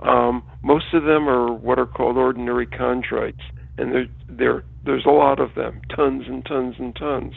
Um, 0.00 0.42
most 0.62 0.86
of 0.92 1.04
them 1.04 1.28
are 1.28 1.52
what 1.52 1.78
are 1.78 1.86
called 1.86 2.16
ordinary 2.16 2.66
chondrites, 2.66 3.42
and 3.78 3.92
there 3.92 4.06
there 4.28 4.64
there's 4.84 5.06
a 5.06 5.10
lot 5.10 5.40
of 5.40 5.54
them, 5.54 5.80
tons 5.94 6.24
and 6.26 6.44
tons 6.44 6.74
and 6.78 6.94
tons. 6.96 7.34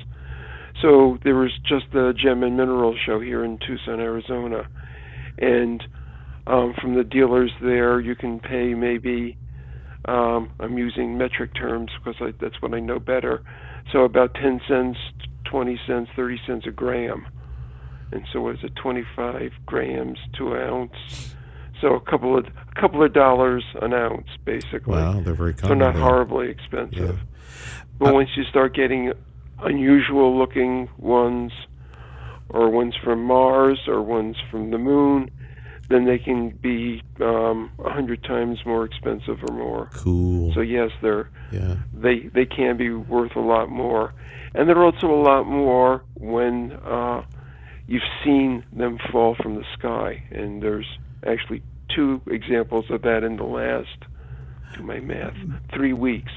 So 0.82 1.18
there 1.24 1.36
was 1.36 1.52
just 1.66 1.86
the 1.94 2.14
Gem 2.16 2.44
and 2.44 2.58
Mineral 2.58 2.96
show 3.06 3.20
here 3.20 3.46
in 3.46 3.60
Tucson, 3.60 4.00
Arizona, 4.00 4.68
and 5.38 5.84
um, 6.48 6.74
from 6.80 6.96
the 6.96 7.04
dealers 7.04 7.52
there, 7.62 8.00
you 8.00 8.16
can 8.16 8.40
pay 8.40 8.74
maybe. 8.74 9.38
Um, 10.08 10.52
I'm 10.60 10.78
using 10.78 11.18
metric 11.18 11.56
terms 11.56 11.90
because 11.98 12.22
I, 12.22 12.34
that's 12.40 12.62
what 12.62 12.74
I 12.75 12.80
know 12.80 13.00
better. 13.00 13.44
So 13.92 14.04
about 14.04 14.36
10 14.36 14.62
cents, 14.68 14.98
20 15.46 15.80
cents, 15.88 16.10
30 16.16 16.42
cents 16.46 16.66
a 16.68 16.72
gram, 16.72 17.25
and 18.12 18.24
so 18.32 18.42
what 18.42 18.56
is 18.56 18.64
it? 18.64 18.75
25 18.75 19.52
grams 19.66 20.20
to 20.38 20.54
an 20.54 20.62
ounce. 20.62 21.36
So 21.82 21.94
a 21.96 22.00
couple 22.00 22.38
of 22.38 22.46
a 22.46 22.80
couple 22.80 23.04
of 23.04 23.14
dollars 23.14 23.64
an 23.82 23.94
ounce, 23.94 24.28
basically. 24.46 24.94
Wow, 24.94 25.22
they're 25.22 25.34
very 25.34 25.54
so 25.54 25.62
common. 25.64 25.80
not 25.80 25.94
there. 25.96 26.04
horribly 26.04 26.50
expensive. 26.50 27.18
Yeah. 27.18 27.24
But 27.98 28.12
Uh, 28.12 28.14
once 28.14 28.30
you 28.38 28.44
start 28.44 28.75
getting 28.75 29.12
unusual 29.62 30.38
looking 30.38 30.88
ones, 30.98 31.52
or 32.50 32.70
ones 32.70 32.94
from 33.04 33.24
Mars, 33.24 33.80
or 33.88 34.02
ones 34.02 34.38
from 34.52 34.70
the 34.72 34.78
moon, 34.78 35.32
then 35.89 36.06
they 36.06 36.18
can 36.18 36.50
be 36.50 37.04
um, 37.22 37.72
a 37.84 37.89
hundred 37.89 38.24
times 38.24 38.60
more 38.65 38.86
expensive 38.86 39.38
or 39.48 39.56
more. 39.56 39.89
Cool. 39.94 40.54
So 40.54 40.62
yes, 40.62 40.92
they're 41.01 41.30
yeah. 41.51 41.75
they 41.94 42.30
they 42.34 42.46
can 42.46 42.77
be 42.77 42.89
worth 42.89 43.36
a 43.36 43.42
lot 43.42 43.70
more, 43.70 44.13
and 44.54 44.68
they're 44.68 44.84
also 44.84 45.08
a 45.08 45.22
lot 45.22 45.44
more 45.44 46.04
when 46.15 46.74
uh, 46.74 47.24
you've 47.88 48.01
seen 48.24 48.63
them 48.74 48.98
fall 49.12 49.36
from 49.42 49.56
the 49.56 49.65
sky. 49.77 50.24
And 50.32 50.62
there's 50.62 50.88
actually 51.25 51.62
two 51.96 52.22
examples 52.27 52.86
of 52.89 53.04
that 53.04 53.24
in 53.24 53.38
the 53.38 53.44
last, 53.44 53.98
do 54.75 54.84
my 54.84 55.00
math, 55.00 55.36
three 55.74 55.94
weeks, 55.94 56.32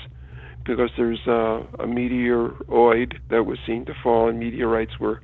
because 0.65 0.91
there's 0.97 1.21
uh, 1.27 1.63
a 1.79 1.87
meteoroid 1.87 3.19
that 3.31 3.45
was 3.45 3.59
seen 3.67 3.87
to 3.87 3.95
fall, 4.03 4.29
and 4.29 4.39
meteorites 4.39 4.99
were 5.01 5.23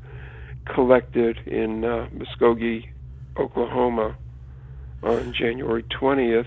collected 0.75 1.39
in 1.47 1.85
uh, 1.85 2.09
Muskogee, 2.15 2.89
Oklahoma, 3.39 4.17
on 5.03 5.35
January 5.39 5.85
20th, 6.01 6.47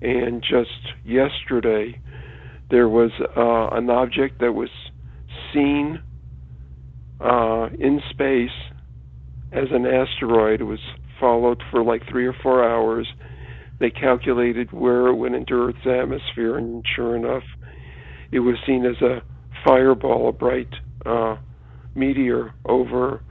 and 0.00 0.42
just 0.42 0.94
yesterday 1.04 1.98
there 2.70 2.88
was 2.88 3.10
uh, 3.36 3.76
an 3.76 3.90
object 3.90 4.40
that 4.40 4.52
was 4.52 4.70
seen 5.52 6.00
uh, 7.20 7.68
in 7.78 8.00
space 8.10 8.50
as 9.52 9.68
an 9.70 9.86
asteroid. 9.86 10.60
It 10.60 10.64
was 10.64 10.80
followed 11.18 11.62
for 11.70 11.82
like 11.82 12.02
three 12.08 12.26
or 12.26 12.34
four 12.42 12.64
hours. 12.68 13.08
They 13.80 13.90
calculated 13.90 14.72
where 14.72 15.08
it 15.08 15.14
went 15.14 15.34
into 15.34 15.54
Earth's 15.54 15.86
atmosphere, 15.86 16.56
and 16.56 16.84
sure 16.94 17.16
enough, 17.16 17.42
it 18.30 18.40
was 18.40 18.56
seen 18.66 18.84
as 18.84 19.00
a 19.02 19.22
fireball, 19.64 20.28
a 20.28 20.32
bright 20.32 20.72
uh, 21.06 21.36
meteor 21.94 22.52
over 22.66 23.22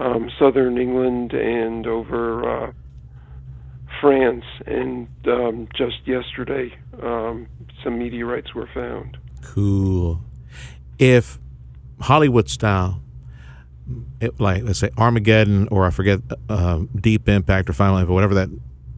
um, 0.00 0.30
southern 0.38 0.78
England 0.78 1.32
and 1.32 1.86
over 1.86 2.64
uh, 2.66 2.72
France. 4.00 4.44
And 4.66 5.08
um, 5.26 5.68
just 5.76 5.96
yesterday, 6.06 6.72
um, 7.02 7.46
some 7.84 7.98
meteorites 7.98 8.54
were 8.54 8.68
found. 8.72 9.18
Cool. 9.42 10.20
If 10.98 11.38
Hollywood 12.00 12.48
style, 12.48 13.02
it, 14.20 14.40
like 14.40 14.62
let's 14.62 14.78
say 14.78 14.90
Armageddon 14.96 15.68
or 15.68 15.86
I 15.86 15.90
forget 15.90 16.20
uh, 16.48 16.82
Deep 16.98 17.28
Impact 17.28 17.68
or 17.68 17.72
Final 17.72 17.98
Impact, 17.98 18.12
whatever 18.12 18.34
that, 18.34 18.48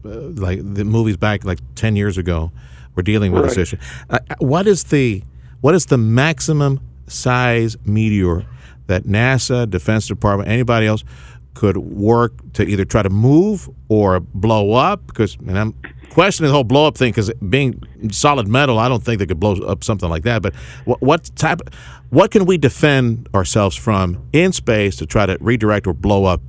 uh, 0.05 0.41
like 0.41 0.59
the 0.61 0.83
movies 0.83 1.17
back 1.17 1.43
like 1.45 1.59
ten 1.75 1.95
years 1.95 2.17
ago, 2.17 2.51
were 2.95 3.03
dealing 3.03 3.31
with 3.31 3.43
this 3.43 3.57
issue. 3.57 3.77
Uh, 4.09 4.19
what 4.39 4.67
is 4.67 4.85
the 4.85 5.23
what 5.61 5.73
is 5.73 5.87
the 5.87 5.97
maximum 5.97 6.79
size 7.07 7.77
meteor 7.85 8.45
that 8.87 9.03
NASA, 9.03 9.69
Defense 9.69 10.07
Department, 10.07 10.49
anybody 10.49 10.87
else 10.87 11.03
could 11.53 11.77
work 11.77 12.33
to 12.53 12.63
either 12.63 12.85
try 12.85 13.03
to 13.03 13.09
move 13.09 13.69
or 13.89 14.19
blow 14.19 14.73
up? 14.73 15.05
Because 15.07 15.35
and 15.35 15.57
I'm 15.57 15.75
questioning 16.09 16.49
the 16.49 16.53
whole 16.53 16.63
blow 16.63 16.87
up 16.87 16.97
thing 16.97 17.11
because 17.11 17.31
being 17.49 17.81
solid 18.11 18.47
metal, 18.47 18.79
I 18.79 18.87
don't 18.87 19.03
think 19.03 19.19
they 19.19 19.25
could 19.25 19.39
blow 19.39 19.55
up 19.63 19.83
something 19.83 20.09
like 20.09 20.23
that. 20.23 20.41
But 20.41 20.55
what, 20.85 21.01
what 21.01 21.35
type? 21.35 21.61
What 22.09 22.31
can 22.31 22.45
we 22.45 22.57
defend 22.57 23.27
ourselves 23.33 23.75
from 23.75 24.23
in 24.33 24.51
space 24.51 24.95
to 24.97 25.05
try 25.05 25.25
to 25.25 25.37
redirect 25.41 25.87
or 25.87 25.93
blow 25.93 26.25
up 26.25 26.41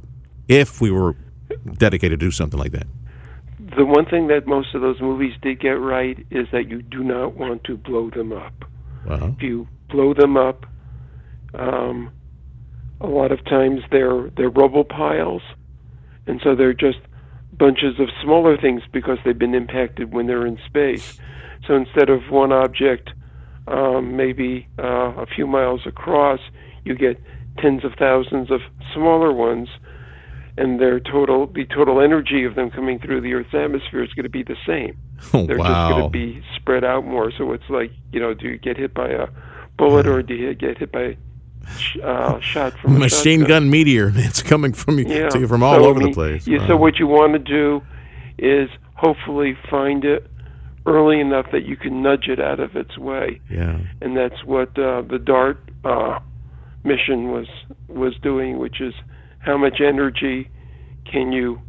if 0.48 0.80
we 0.80 0.90
were 0.90 1.16
dedicated 1.78 2.20
to 2.20 2.26
do 2.26 2.30
something 2.30 2.58
like 2.58 2.72
that? 2.72 2.86
The 3.76 3.84
one 3.84 4.04
thing 4.04 4.28
that 4.28 4.46
most 4.46 4.74
of 4.74 4.82
those 4.82 5.00
movies 5.00 5.32
did 5.42 5.60
get 5.60 5.70
right 5.80 6.24
is 6.30 6.46
that 6.52 6.68
you 6.68 6.82
do 6.82 7.02
not 7.02 7.34
want 7.34 7.64
to 7.64 7.76
blow 7.76 8.10
them 8.10 8.32
up. 8.32 8.52
Well, 9.06 9.34
If 9.36 9.42
you 9.42 9.66
blow 9.88 10.14
them 10.14 10.36
up, 10.36 10.66
um, 11.54 12.10
a 13.04 13.10
lot 13.10 13.32
of 13.32 13.44
times 13.44 13.80
they're 13.90 14.30
they're 14.36 14.50
rubble 14.50 14.84
piles, 14.84 15.42
and 16.26 16.40
so 16.42 16.54
they're 16.54 16.74
just 16.74 16.98
bunches 17.52 18.00
of 18.00 18.08
smaller 18.22 18.56
things 18.56 18.82
because 18.92 19.18
they've 19.24 19.38
been 19.38 19.54
impacted 19.54 20.12
when 20.12 20.26
they're 20.26 20.46
in 20.46 20.58
space. 20.66 21.18
So 21.66 21.74
instead 21.76 22.10
of 22.10 22.30
one 22.30 22.52
object, 22.52 23.10
um, 23.68 24.16
maybe 24.16 24.66
uh, 24.78 25.12
a 25.16 25.26
few 25.26 25.46
miles 25.46 25.82
across, 25.86 26.40
you 26.84 26.94
get 26.94 27.20
tens 27.58 27.84
of 27.84 27.92
thousands 27.98 28.50
of 28.50 28.60
smaller 28.92 29.32
ones, 29.32 29.68
and 30.56 30.80
their 30.80 30.98
total 30.98 31.46
the 31.46 31.66
total 31.66 32.00
energy 32.00 32.44
of 32.44 32.54
them 32.54 32.70
coming 32.70 32.98
through 32.98 33.20
the 33.20 33.34
Earth's 33.34 33.54
atmosphere 33.54 34.02
is 34.02 34.12
going 34.14 34.24
to 34.24 34.30
be 34.30 34.42
the 34.42 34.56
same. 34.66 34.96
They're 35.32 35.58
just 35.58 35.90
going 35.90 36.02
to 36.02 36.10
be 36.10 36.42
spread 36.56 36.84
out 36.84 37.04
more. 37.04 37.32
So 37.36 37.52
it's 37.52 37.68
like 37.68 37.92
you 38.12 38.20
know, 38.20 38.34
do 38.34 38.48
you 38.48 38.58
get 38.58 38.76
hit 38.76 38.94
by 38.94 39.08
a 39.08 39.28
bullet 39.76 40.06
or 40.06 40.22
do 40.22 40.34
you 40.34 40.54
get 40.54 40.78
hit 40.78 40.92
by 40.92 41.16
uh, 42.02 42.40
shot 42.40 42.72
from 42.78 42.98
Machine 42.98 43.40
shotgun? 43.40 43.62
gun 43.64 43.70
meteor. 43.70 44.12
It's 44.14 44.42
coming 44.42 44.72
from 44.72 44.98
you 44.98 45.06
Yeah. 45.08 45.28
from 45.46 45.62
all 45.62 45.74
So, 45.76 45.84
I 45.84 45.88
over 45.88 46.00
the 46.00 46.12
place. 46.12 46.46
Yeah, 46.46 46.58
Wow. 46.58 46.66
So 46.68 46.76
what 46.76 46.98
you 46.98 47.06
want 47.06 47.32
to 47.34 47.38
do 47.38 47.82
is 48.38 48.68
hopefully 48.94 49.56
find 49.70 50.04
it 50.04 50.26
early 50.86 51.20
enough 51.20 51.46
that 51.52 51.64
you 51.64 51.76
can 51.76 52.02
nudge 52.02 52.28
it 52.28 52.40
out 52.40 52.60
of 52.60 52.76
its 52.76 52.98
way, 52.98 53.40
yeah. 53.50 53.78
and 54.02 54.16
that's 54.16 54.44
what 54.44 54.68
uh, 54.78 55.02
the 55.02 55.18
DART 55.18 55.58
uh, 55.84 56.18
mission 56.84 57.30
was 57.30 57.46
was 57.88 58.14
doing, 58.22 58.58
which 58.58 58.80
is 58.80 58.92
how 59.38 59.56
much 59.56 59.80
energy 59.80 60.48
can 61.10 61.32
you 61.32 61.60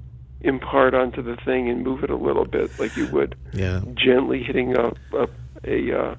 impart 0.42 0.94
onto 0.94 1.22
the 1.22 1.36
thing 1.46 1.70
and 1.70 1.84
move 1.84 2.04
it 2.04 2.10
a 2.10 2.16
little 2.16 2.46
bit, 2.46 2.78
like 2.80 2.96
you 2.98 3.08
would 3.08 3.36
Yeah. 3.54 3.82
gently 3.96 4.44
hitting 4.44 4.76
a 4.78 4.92
a, 5.14 5.28
a 5.66 5.98
uh, 6.00 6.16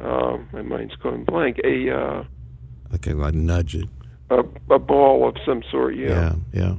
uh, 0.00 0.38
my 0.52 0.62
mind's 0.62 0.94
going 0.96 1.24
blank 1.24 1.58
a 1.64 1.90
uh, 1.90 2.24
Okay, 2.94 3.12
like 3.12 3.34
nudge 3.34 3.74
it. 3.74 3.88
a, 4.30 4.42
a 4.70 4.78
ball 4.78 5.28
of 5.28 5.36
some 5.44 5.62
sort. 5.70 5.94
Yeah, 5.96 6.34
yeah. 6.52 6.74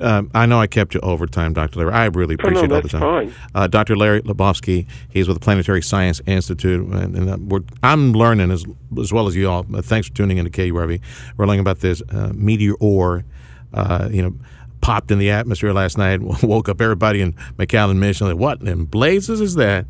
Um, 0.00 0.30
I 0.34 0.46
know 0.46 0.60
I 0.60 0.66
kept 0.66 0.94
you 0.94 1.00
over 1.00 1.26
time, 1.28 1.52
Dr. 1.52 1.78
Larry. 1.80 1.92
I 1.92 2.06
really 2.06 2.34
Oh, 2.34 2.42
no, 2.42 2.48
appreciate 2.48 2.72
all 2.72 2.80
the 2.82 2.88
that's 2.88 2.92
time. 2.92 3.00
fine. 3.30 3.34
Uh, 3.54 3.66
Dr. 3.68 3.96
Larry 3.96 4.22
Lebofsky, 4.22 4.86
he's 5.08 5.28
with 5.28 5.36
the 5.36 5.40
Planetary 5.44 5.82
Science 5.82 6.20
Institute, 6.26 6.84
and, 6.92 7.16
and 7.16 7.50
we're, 7.50 7.60
I'm 7.84 8.12
learning 8.12 8.50
as 8.50 8.64
as 8.98 9.12
well 9.12 9.28
as 9.28 9.36
you 9.36 9.48
all. 9.48 9.64
Uh, 9.72 9.82
thanks 9.82 10.08
for 10.08 10.14
tuning 10.14 10.38
in 10.38 10.44
to 10.44 10.50
KURV. 10.50 11.00
We're 11.36 11.46
learning 11.46 11.60
about 11.60 11.78
this 11.80 12.02
uh, 12.10 12.32
meteor, 12.34 13.24
uh, 13.72 14.08
you 14.10 14.22
know, 14.22 14.34
popped 14.80 15.10
in 15.10 15.18
the 15.18 15.30
atmosphere 15.30 15.72
last 15.72 15.96
night, 15.96 16.20
woke 16.42 16.68
up 16.68 16.80
everybody 16.80 17.20
in 17.20 17.32
McAllen, 17.58 17.96
Mission. 17.98 18.26
Like, 18.26 18.36
what 18.36 18.60
in 18.62 18.84
blazes 18.86 19.40
is 19.40 19.54
that? 19.54 19.86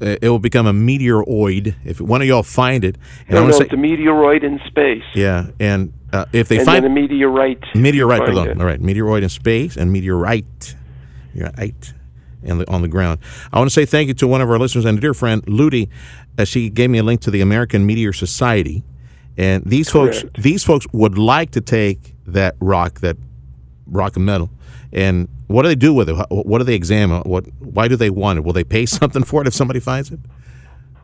It 0.00 0.28
will 0.28 0.38
become 0.40 0.66
a 0.66 0.72
meteoroid 0.72 1.74
if 1.84 2.00
one 2.00 2.20
of 2.20 2.26
y'all 2.26 2.42
find 2.42 2.84
it. 2.84 2.96
And 3.28 3.38
I 3.38 3.40
No, 3.40 3.46
want 3.46 3.52
no, 3.52 3.58
to 3.58 3.64
it's 3.64 3.72
say, 3.72 3.78
a 3.78 3.80
meteoroid 3.80 4.42
in 4.42 4.60
space. 4.66 5.04
yeah, 5.14 5.46
and 5.60 5.92
uh, 6.12 6.24
if 6.32 6.48
they 6.48 6.56
and 6.58 6.66
find 6.66 6.84
a 6.84 6.88
meteorite. 6.90 7.62
Meteorite 7.74 8.26
below. 8.26 8.44
it. 8.44 8.58
All 8.60 8.66
right, 8.66 8.80
meteoroid 8.80 9.22
in 9.22 9.28
space 9.28 9.76
and 9.76 9.92
meteorite, 9.92 10.74
meteorite, 11.34 11.94
on 12.48 12.58
the 12.58 12.70
on 12.70 12.82
the 12.82 12.88
ground. 12.88 13.20
I 13.52 13.58
want 13.58 13.70
to 13.70 13.74
say 13.74 13.86
thank 13.86 14.08
you 14.08 14.14
to 14.14 14.26
one 14.26 14.40
of 14.40 14.50
our 14.50 14.58
listeners 14.58 14.84
and 14.84 14.98
a 14.98 15.00
dear 15.00 15.14
friend, 15.14 15.42
Ludi. 15.48 15.88
Uh, 16.36 16.44
she 16.44 16.68
gave 16.70 16.90
me 16.90 16.98
a 16.98 17.02
link 17.02 17.20
to 17.22 17.30
the 17.30 17.40
American 17.40 17.86
Meteor 17.86 18.12
Society, 18.12 18.82
and 19.36 19.62
these 19.64 19.88
folks 19.90 20.24
these 20.36 20.64
folks 20.64 20.86
would 20.92 21.16
like 21.16 21.52
to 21.52 21.60
take 21.60 22.14
that 22.26 22.56
rock 22.60 23.00
that 23.00 23.16
rock 23.86 24.16
and 24.16 24.24
metal 24.26 24.50
and 24.92 25.28
what 25.46 25.62
do 25.62 25.68
they 25.68 25.74
do 25.74 25.92
with 25.92 26.08
it? 26.08 26.14
What 26.30 26.58
do 26.58 26.64
they 26.64 26.74
examine? 26.74 27.22
What 27.22 27.46
why 27.60 27.88
do 27.88 27.96
they 27.96 28.10
want 28.10 28.38
it? 28.38 28.44
Will 28.44 28.52
they 28.52 28.64
pay 28.64 28.86
something 29.00 29.24
for 29.24 29.42
it 29.42 29.46
if 29.46 29.54
somebody 29.54 29.80
finds 29.80 30.10
it? 30.10 30.20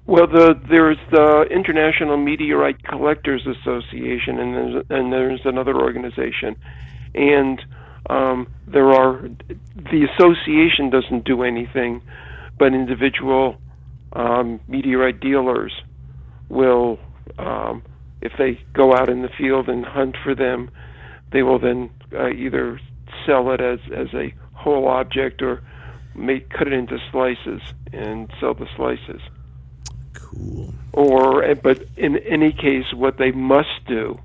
Well, 0.07 0.27
the, 0.27 0.61
there's 0.69 0.99
the 1.13 1.43
International 1.51 2.17
Meteorite 2.17 2.83
Collectors 2.83 3.47
Association, 3.47 4.41
and 4.41 4.55
there's, 4.55 4.85
and 4.91 5.13
there's 5.13 5.41
another 5.45 5.77
organization, 5.77 6.57
and 7.15 7.63
um, 8.09 8.49
there 8.67 8.91
are 8.91 9.29
the 9.77 10.09
association 10.13 10.91
doesn't 10.91 11.25
do 11.25 11.45
anything, 11.45 12.03
but 12.59 12.75
individual 12.75 13.61
um, 14.15 14.59
meteorite 14.67 15.21
dealers 15.21 15.73
will, 16.49 16.99
um, 17.39 17.83
if 18.21 18.33
they 18.37 18.61
go 18.73 18.93
out 18.93 19.09
in 19.09 19.23
the 19.23 19.29
field 19.39 19.69
and 19.69 19.85
hunt 19.85 20.17
for 20.25 20.35
them, 20.35 20.71
they 21.31 21.43
will 21.43 21.59
then 21.59 21.91
uh, 22.13 22.31
either 22.31 22.81
sell 23.27 23.51
it 23.53 23.61
as 23.61 23.81
as 23.95 24.09
a 24.15 24.33
whole 24.53 24.89
object 24.89 25.43
or 25.43 25.63
make 26.15 26.51
cut 26.51 26.67
it 26.67 26.73
into 26.73 26.99
slices 27.11 27.61
and 27.93 28.31
sell 28.41 28.55
the 28.55 28.67
slices. 28.77 29.21
Cool. 30.13 30.75
Or, 30.93 31.45
eh, 31.45 31.55
but 31.55 31.85
in 31.97 32.19
any 32.19 32.53
case, 32.53 32.93
what 32.93 33.19
they 33.19 33.31
must 33.31 33.87
do 33.87 34.19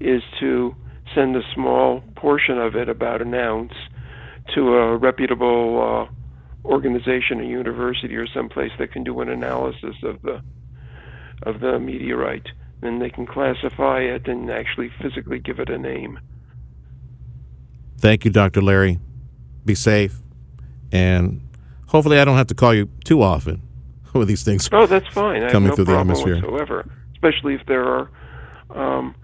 is 0.00 0.22
to 0.40 0.74
send 1.14 1.36
a 1.36 1.42
small 1.54 2.02
portion 2.16 2.58
of 2.58 2.76
it, 2.76 2.88
about 2.88 3.22
an 3.22 3.34
ounce, 3.34 3.72
to 4.54 4.74
a 4.74 4.96
reputable 4.96 6.08
uh, 6.08 6.68
organization, 6.68 7.40
a 7.40 7.44
university, 7.44 8.16
or 8.16 8.26
someplace 8.26 8.72
that 8.78 8.92
can 8.92 9.04
do 9.04 9.20
an 9.20 9.28
analysis 9.28 9.96
of 10.02 10.22
the 10.22 10.42
of 11.44 11.60
the 11.60 11.78
meteorite. 11.78 12.48
Then 12.80 12.98
they 12.98 13.10
can 13.10 13.26
classify 13.26 14.00
it 14.00 14.26
and 14.26 14.50
actually 14.50 14.90
physically 15.00 15.38
give 15.38 15.60
it 15.60 15.70
a 15.70 15.78
name. 15.78 16.18
Thank 17.98 18.24
you, 18.24 18.30
Dr. 18.30 18.62
Larry. 18.62 18.98
Be 19.64 19.74
safe. 19.74 20.16
And 20.92 21.40
hopefully, 21.88 22.18
I 22.18 22.24
don't 22.24 22.36
have 22.36 22.46
to 22.48 22.54
call 22.54 22.72
you 22.74 22.88
too 23.04 23.22
often 23.22 23.62
with 24.14 24.28
these 24.28 24.42
things. 24.44 24.68
Oh, 24.72 24.86
that's 24.86 25.08
fine. 25.08 25.42
I 25.42 25.50
Coming 25.50 25.68
have 25.68 25.72
no 25.72 25.76
through 25.76 25.84
the 25.84 25.92
problem 25.92 26.10
atmosphere. 26.16 26.36
whatsoever. 26.36 26.88
Especially 27.12 27.54
if 27.54 27.66
there 27.66 27.84
are 27.84 28.10
um, 28.70 29.14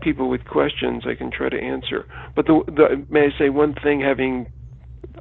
people 0.00 0.28
with 0.28 0.44
questions, 0.46 1.04
I 1.06 1.14
can 1.14 1.30
try 1.30 1.48
to 1.48 1.60
answer. 1.60 2.06
But 2.34 2.46
the, 2.46 2.62
the 2.66 3.06
may 3.10 3.26
I 3.26 3.38
say 3.38 3.50
one 3.50 3.74
thing? 3.74 4.00
Having 4.00 4.50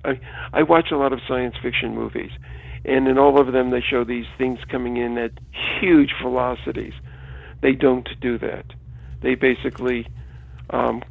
I, 0.05 0.19
I 0.53 0.63
watch 0.63 0.91
a 0.91 0.97
lot 0.97 1.13
of 1.13 1.19
science 1.27 1.55
fiction 1.61 1.93
movies, 1.93 2.31
and 2.85 3.07
in 3.07 3.17
all 3.17 3.39
of 3.39 3.51
them 3.53 3.71
they 3.71 3.81
show 3.81 4.03
these 4.03 4.25
things 4.37 4.59
coming 4.69 4.97
in 4.97 5.17
at 5.17 5.31
huge 5.81 6.13
velocities. 6.21 6.93
They 7.61 7.73
don't 7.73 8.07
do 8.21 8.37
that. 8.39 8.65
They 9.21 9.35
basically 9.35 10.07
um, 10.69 11.03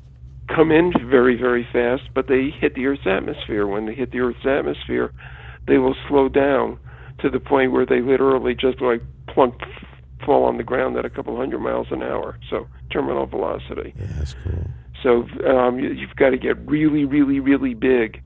come 0.54 0.70
in 0.70 0.92
very, 1.08 1.36
very 1.36 1.66
fast, 1.72 2.02
but 2.14 2.28
they 2.28 2.50
hit 2.50 2.74
the 2.74 2.86
Earth's 2.86 3.06
atmosphere. 3.06 3.66
When 3.66 3.86
they 3.86 3.94
hit 3.94 4.12
the 4.12 4.20
Earth's 4.20 4.46
atmosphere, 4.46 5.12
they 5.66 5.78
will 5.78 5.94
slow 6.08 6.28
down 6.28 6.78
to 7.20 7.30
the 7.30 7.40
point 7.40 7.72
where 7.72 7.86
they 7.86 8.00
literally 8.00 8.54
just 8.54 8.80
like 8.80 9.02
plunk, 9.28 9.54
fall 10.24 10.44
on 10.44 10.56
the 10.56 10.64
ground 10.64 10.96
at 10.96 11.04
a 11.04 11.10
couple 11.10 11.36
hundred 11.36 11.60
miles 11.60 11.88
an 11.90 12.02
hour. 12.02 12.38
So 12.50 12.66
terminal 12.90 13.26
velocity. 13.26 13.94
Yeah, 13.98 14.06
that's 14.18 14.34
cool. 14.34 14.66
So 15.02 15.26
um, 15.46 15.78
you, 15.78 15.90
you've 15.90 16.16
got 16.16 16.30
to 16.30 16.38
get 16.38 16.58
really, 16.68 17.04
really, 17.04 17.40
really 17.40 17.74
big. 17.74 18.22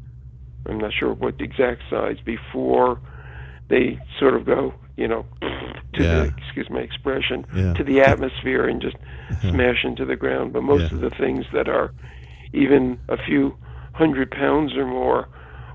I'm 0.66 0.78
not 0.78 0.92
sure 0.98 1.14
what 1.14 1.38
the 1.38 1.44
exact 1.44 1.82
size 1.88 2.16
before 2.24 3.00
they 3.68 3.98
sort 4.18 4.34
of 4.34 4.44
go, 4.46 4.74
you 4.96 5.06
know, 5.08 5.24
to 5.40 6.02
Yeah. 6.02 6.20
the 6.20 6.32
excuse 6.38 6.68
my 6.70 6.80
expression, 6.80 7.44
Yeah. 7.54 7.74
to 7.74 7.84
the 7.84 8.00
atmosphere 8.00 8.66
and 8.66 8.80
just 8.80 8.96
uh-huh. 9.30 9.50
smash 9.50 9.84
into 9.84 10.04
the 10.04 10.16
ground. 10.16 10.52
But 10.52 10.62
most 10.62 10.90
Yeah. 10.90 10.94
of 10.96 11.00
the 11.00 11.10
things 11.10 11.44
that 11.52 11.68
are 11.68 11.92
even 12.52 12.98
a 13.08 13.16
few 13.16 13.54
hundred 13.92 14.30
pounds 14.30 14.74
or 14.76 14.86
more 14.86 15.28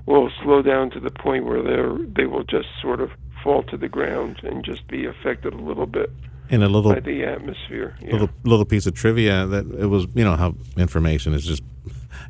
will 0.06 0.30
slow 0.42 0.62
down 0.62 0.90
to 0.90 1.00
the 1.00 1.10
point 1.10 1.44
where 1.44 1.62
they're 1.62 1.96
they 2.16 2.26
will 2.26 2.44
just 2.44 2.68
sort 2.80 3.00
of 3.00 3.10
fall 3.42 3.62
to 3.64 3.76
the 3.76 3.88
ground 3.88 4.36
and 4.42 4.64
just 4.64 4.86
be 4.88 5.04
affected 5.06 5.52
a 5.52 5.56
little 5.56 5.86
bit 5.86 6.10
And 6.50 6.62
a 6.62 6.68
little 6.68 6.92
by 6.92 7.00
the 7.00 7.24
atmosphere. 7.24 7.96
Little 8.02 8.30
little 8.44 8.64
piece 8.64 8.86
of 8.86 8.94
trivia 8.94 9.46
that 9.46 9.66
it 9.78 9.86
was 9.86 10.06
you 10.14 10.24
know 10.24 10.36
how 10.36 10.54
information 10.76 11.34
is 11.34 11.44
just 11.44 11.62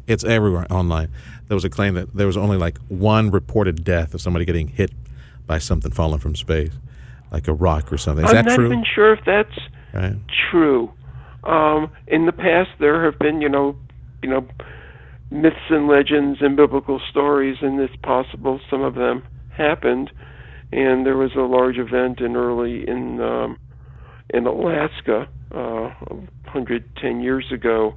it's 0.06 0.24
everywhere 0.24 0.66
online. 0.70 1.08
There 1.48 1.54
was 1.54 1.64
a 1.64 1.70
claim 1.70 1.94
that 1.94 2.14
there 2.14 2.26
was 2.26 2.36
only 2.36 2.56
like 2.56 2.78
one 2.88 3.30
reported 3.30 3.84
death 3.84 4.14
of 4.14 4.20
somebody 4.20 4.44
getting 4.44 4.68
hit 4.68 4.92
by 5.46 5.58
something 5.58 5.90
falling 5.92 6.20
from 6.20 6.34
space, 6.36 6.72
like 7.32 7.48
a 7.48 7.52
rock 7.52 7.92
or 7.92 7.96
something. 7.96 8.24
Is 8.24 8.30
I'm 8.30 8.36
that 8.36 8.44
not 8.44 8.60
even 8.60 8.84
sure 8.94 9.12
if 9.12 9.20
that's 9.24 9.58
Right. 9.92 10.16
true. 10.50 10.90
Um, 11.44 11.90
in 12.06 12.26
the 12.26 12.32
past, 12.32 12.70
there 12.78 13.04
have 13.04 13.18
been, 13.18 13.40
you 13.40 13.48
know, 13.48 13.76
you 14.22 14.30
know, 14.30 14.46
myths 15.30 15.56
and 15.70 15.88
legends 15.88 16.40
and 16.40 16.56
biblical 16.56 17.00
stories, 17.10 17.56
and 17.62 17.80
it's 17.80 17.96
possible 17.96 18.60
some 18.70 18.82
of 18.82 18.94
them 18.94 19.22
happened. 19.50 20.12
And 20.72 21.04
there 21.04 21.16
was 21.16 21.34
a 21.34 21.40
large 21.40 21.78
event 21.78 22.20
in 22.20 22.36
early 22.36 22.88
in 22.88 23.20
um, 23.20 23.58
in 24.30 24.46
Alaska, 24.46 25.28
uh, 25.50 25.90
110 26.44 27.20
years 27.20 27.50
ago, 27.52 27.94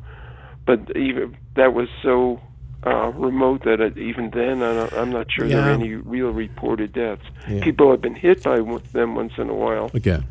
but 0.66 0.80
even 0.98 1.38
that 1.56 1.74
was 1.74 1.88
so 2.04 2.42
uh, 2.86 3.12
remote 3.16 3.64
that 3.64 3.82
it, 3.82 3.98
even 3.98 4.30
then, 4.30 4.62
I'm 4.62 4.76
not, 4.76 4.94
I'm 4.94 5.12
not 5.12 5.32
sure 5.32 5.48
there 5.48 5.62
are 5.62 5.72
any 5.72 5.96
real 5.96 6.30
reported 6.30 6.94
deaths. 6.94 7.24
Yeah. 7.50 7.64
People 7.64 7.90
have 7.92 8.02
been 8.02 8.16
hit 8.16 8.44
by 8.44 8.58
them 8.58 9.16
once 9.16 9.34
in 9.38 9.50
a 9.50 9.54
while, 9.54 9.90
Again, 9.94 10.26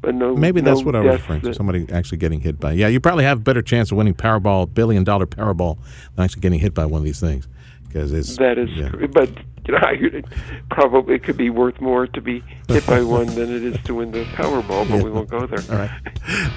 but 0.00 0.14
no. 0.14 0.34
maybe 0.34 0.60
that's 0.60 0.80
no 0.80 0.86
what 0.86 0.96
I 0.96 1.00
was 1.00 1.20
referring 1.20 1.42
to. 1.42 1.54
Somebody 1.54 1.86
actually 1.92 2.18
getting 2.18 2.40
hit 2.40 2.58
by. 2.58 2.72
Yeah, 2.72 2.88
you 2.88 3.00
probably 3.00 3.24
have 3.24 3.38
a 3.38 3.42
better 3.42 3.62
chance 3.62 3.90
of 3.90 3.98
winning 3.98 4.14
Powerball, 4.14 4.72
billion 4.72 5.04
dollar 5.04 5.26
Powerball, 5.26 5.78
than 6.14 6.24
actually 6.24 6.40
getting 6.40 6.60
hit 6.60 6.72
by 6.72 6.86
one 6.86 7.00
of 7.00 7.04
these 7.04 7.20
things, 7.20 7.46
because 7.88 8.12
it's 8.12 8.36
That 8.36 8.58
is, 8.58 8.70
yeah. 8.70 8.90
but 9.12 9.30
you 9.66 9.74
know, 9.74 9.78
I, 9.82 10.22
probably 10.70 11.16
it 11.16 11.24
could 11.24 11.36
be 11.36 11.50
worth 11.50 11.80
more 11.80 12.06
to 12.06 12.20
be 12.20 12.42
hit 12.68 12.86
by 12.86 13.02
one 13.02 13.26
than 13.26 13.54
it 13.54 13.62
is 13.62 13.76
to 13.84 13.94
win 13.96 14.10
the 14.10 14.24
Powerball. 14.24 14.88
But 14.88 15.02
we 15.02 15.10
won't 15.10 15.28
go 15.28 15.46
there. 15.46 15.60
All 15.70 15.78
right. 15.78 15.90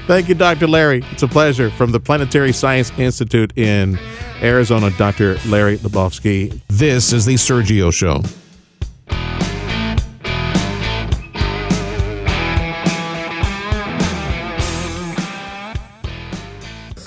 Thank 0.07 0.29
you, 0.29 0.35
Dr. 0.35 0.67
Larry. 0.67 1.03
It's 1.11 1.23
a 1.23 1.27
pleasure. 1.27 1.69
From 1.71 1.91
the 1.91 1.99
Planetary 1.99 2.53
Science 2.53 2.91
Institute 2.97 3.57
in 3.57 3.99
Arizona, 4.41 4.91
Dr. 4.91 5.37
Larry 5.47 5.77
Lebofsky. 5.77 6.59
This 6.67 7.13
is 7.13 7.25
the 7.25 7.35
Sergio 7.35 7.93
Show. 7.93 8.21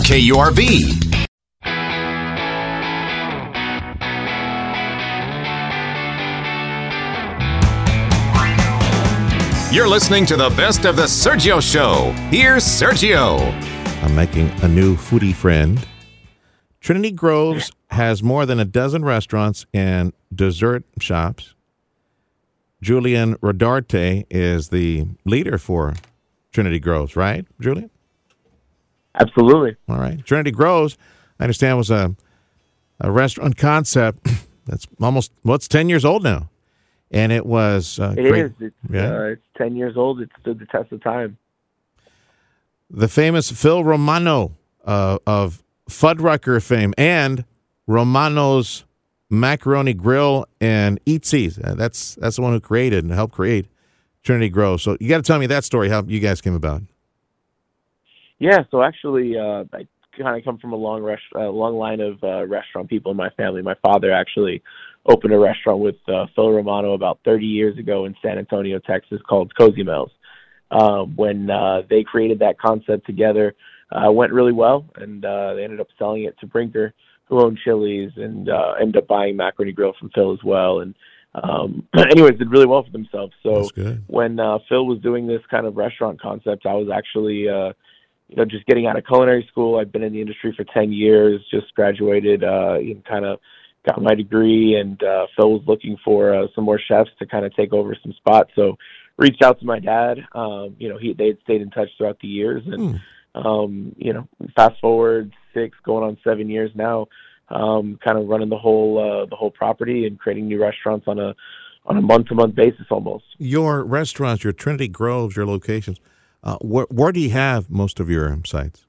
KURV. 0.00 1.14
You're 9.74 9.88
listening 9.88 10.24
to 10.26 10.36
the 10.36 10.50
best 10.50 10.84
of 10.84 10.94
the 10.94 11.02
Sergio 11.02 11.60
Show. 11.60 12.12
Here's 12.30 12.62
Sergio. 12.62 13.40
I'm 14.04 14.14
making 14.14 14.48
a 14.62 14.68
new 14.68 14.94
foodie 14.94 15.34
friend. 15.34 15.84
Trinity 16.80 17.10
Groves 17.10 17.72
has 17.90 18.22
more 18.22 18.46
than 18.46 18.60
a 18.60 18.64
dozen 18.64 19.04
restaurants 19.04 19.66
and 19.74 20.12
dessert 20.32 20.84
shops. 21.00 21.54
Julian 22.82 23.34
Rodarte 23.38 24.26
is 24.30 24.68
the 24.68 25.06
leader 25.24 25.58
for 25.58 25.94
Trinity 26.52 26.78
Groves, 26.78 27.16
right, 27.16 27.44
Julian? 27.60 27.90
Absolutely. 29.14 29.76
All 29.88 29.98
right. 29.98 30.24
Trinity 30.24 30.50
Groves, 30.50 30.96
I 31.38 31.44
understand, 31.44 31.78
was 31.78 31.90
a, 31.90 32.14
a 33.00 33.10
restaurant 33.10 33.56
concept 33.56 34.26
that's 34.66 34.86
almost, 35.00 35.32
well, 35.44 35.54
it's 35.56 35.68
10 35.68 35.88
years 35.88 36.04
old 36.04 36.22
now. 36.22 36.50
And 37.10 37.30
it 37.30 37.46
was 37.46 38.00
uh, 38.00 38.14
It 38.18 38.22
great. 38.28 38.44
is. 38.46 38.50
It's, 38.60 38.76
Yeah. 38.90 39.14
uh, 39.14 39.22
it's 39.24 39.42
10 39.56 39.76
years 39.76 39.96
old. 39.96 40.20
It 40.20 40.30
stood 40.40 40.58
the 40.58 40.66
test 40.66 40.90
of 40.92 41.02
time. 41.02 41.36
the 42.90 43.08
famous 43.08 43.50
Phil 43.50 43.84
Romano 43.84 44.56
uh, 44.84 45.18
of 45.26 45.62
Fuddrucker 45.88 46.62
fame 46.62 46.92
and 46.98 47.44
Romano's 47.86 48.84
Macaroni 49.30 49.94
Grill 49.94 50.46
and 50.60 51.02
Eatzi's. 51.04 51.58
Uh, 51.58 51.74
that's 51.74 52.14
that's 52.16 52.36
the 52.36 52.42
one 52.42 52.52
who 52.52 52.60
created 52.60 53.04
and 53.04 53.12
helped 53.12 53.34
create 53.34 53.66
Trinity 54.22 54.48
Grove. 54.48 54.80
So 54.80 54.96
you 55.00 55.08
got 55.08 55.18
to 55.18 55.22
tell 55.22 55.38
me 55.38 55.46
that 55.46 55.64
story, 55.64 55.88
how 55.88 56.02
you 56.04 56.20
guys 56.20 56.40
came 56.40 56.54
about. 56.54 56.82
Yeah, 58.44 58.64
so 58.70 58.82
actually, 58.82 59.38
uh, 59.38 59.64
I 59.72 59.86
kind 60.18 60.36
of 60.36 60.44
come 60.44 60.58
from 60.58 60.74
a 60.74 60.76
long 60.76 61.02
rest, 61.02 61.22
uh, 61.34 61.48
long 61.48 61.76
line 61.76 62.00
of 62.00 62.22
uh, 62.22 62.46
restaurant 62.46 62.90
people 62.90 63.10
in 63.10 63.16
my 63.16 63.30
family. 63.38 63.62
My 63.62 63.76
father 63.80 64.12
actually 64.12 64.62
opened 65.06 65.32
a 65.32 65.38
restaurant 65.38 65.80
with 65.80 65.96
uh, 66.08 66.26
Phil 66.36 66.50
Romano 66.50 66.92
about 66.92 67.20
30 67.24 67.46
years 67.46 67.78
ago 67.78 68.04
in 68.04 68.14
San 68.20 68.36
Antonio, 68.36 68.78
Texas, 68.80 69.18
called 69.26 69.50
Cozymel's. 69.58 70.12
Um, 70.70 71.16
when 71.16 71.48
uh, 71.48 71.84
they 71.88 72.04
created 72.04 72.40
that 72.40 72.58
concept 72.58 73.06
together, 73.06 73.54
uh, 73.90 74.12
went 74.12 74.30
really 74.30 74.52
well, 74.52 74.84
and 74.96 75.24
uh, 75.24 75.54
they 75.54 75.64
ended 75.64 75.80
up 75.80 75.88
selling 75.98 76.24
it 76.24 76.38
to 76.40 76.46
Brinker, 76.46 76.92
who 77.30 77.42
owned 77.42 77.58
Chili's, 77.64 78.12
and 78.16 78.50
uh, 78.50 78.74
ended 78.78 78.98
up 78.98 79.08
buying 79.08 79.38
Macaroni 79.38 79.72
Grill 79.72 79.94
from 79.98 80.10
Phil 80.14 80.34
as 80.34 80.44
well. 80.44 80.80
And 80.80 80.94
um, 81.34 81.88
anyways, 81.96 82.38
did 82.38 82.50
really 82.50 82.66
well 82.66 82.84
for 82.84 82.90
themselves. 82.90 83.32
So 83.42 83.70
when 84.06 84.38
uh, 84.38 84.58
Phil 84.68 84.84
was 84.84 84.98
doing 84.98 85.26
this 85.26 85.40
kind 85.50 85.66
of 85.66 85.78
restaurant 85.78 86.20
concept, 86.20 86.66
I 86.66 86.74
was 86.74 86.88
actually, 86.94 87.48
uh, 87.48 87.72
you 88.28 88.36
know, 88.36 88.44
just 88.44 88.66
getting 88.66 88.86
out 88.86 88.98
of 88.98 89.06
culinary 89.06 89.46
school. 89.50 89.78
I've 89.78 89.92
been 89.92 90.02
in 90.02 90.12
the 90.12 90.20
industry 90.20 90.54
for 90.56 90.64
ten 90.64 90.92
years. 90.92 91.40
Just 91.50 91.74
graduated, 91.74 92.42
uh, 92.44 92.74
and 92.74 93.04
kind 93.04 93.24
of 93.24 93.38
got 93.86 94.02
my 94.02 94.14
degree. 94.14 94.76
And 94.80 95.02
uh, 95.02 95.26
Phil 95.36 95.52
was 95.52 95.62
looking 95.66 95.96
for 96.04 96.34
uh, 96.34 96.46
some 96.54 96.64
more 96.64 96.80
chefs 96.88 97.10
to 97.18 97.26
kind 97.26 97.44
of 97.44 97.54
take 97.54 97.72
over 97.72 97.96
some 98.02 98.12
spots. 98.14 98.50
So 98.56 98.76
reached 99.18 99.42
out 99.42 99.60
to 99.60 99.66
my 99.66 99.78
dad. 99.78 100.18
Um, 100.34 100.76
you 100.78 100.88
know, 100.88 100.98
he 100.98 101.12
they 101.12 101.28
had 101.28 101.38
stayed 101.44 101.62
in 101.62 101.70
touch 101.70 101.88
throughout 101.96 102.18
the 102.20 102.28
years, 102.28 102.62
and 102.66 103.00
um, 103.34 103.94
you 103.98 104.12
know, 104.12 104.28
fast 104.56 104.80
forward 104.80 105.32
six, 105.52 105.76
going 105.84 106.04
on 106.04 106.16
seven 106.24 106.48
years 106.48 106.70
now. 106.74 107.06
Um, 107.50 107.98
kind 108.02 108.18
of 108.18 108.26
running 108.26 108.48
the 108.48 108.56
whole 108.56 108.98
uh, 108.98 109.26
the 109.26 109.36
whole 109.36 109.50
property 109.50 110.06
and 110.06 110.18
creating 110.18 110.48
new 110.48 110.60
restaurants 110.60 111.06
on 111.06 111.18
a 111.18 111.34
on 111.86 111.96
a 111.98 112.00
month 112.00 112.28
to 112.28 112.34
month 112.34 112.54
basis 112.54 112.86
almost. 112.90 113.24
Your 113.38 113.84
restaurants, 113.84 114.44
your 114.44 114.54
Trinity 114.54 114.88
Groves, 114.88 115.36
your 115.36 115.46
locations, 115.46 116.00
uh, 116.44 116.58
where, 116.60 116.86
where 116.90 117.10
do 117.10 117.18
you 117.18 117.30
have 117.30 117.70
most 117.70 117.98
of 117.98 118.08
your 118.08 118.38
sites? 118.44 118.86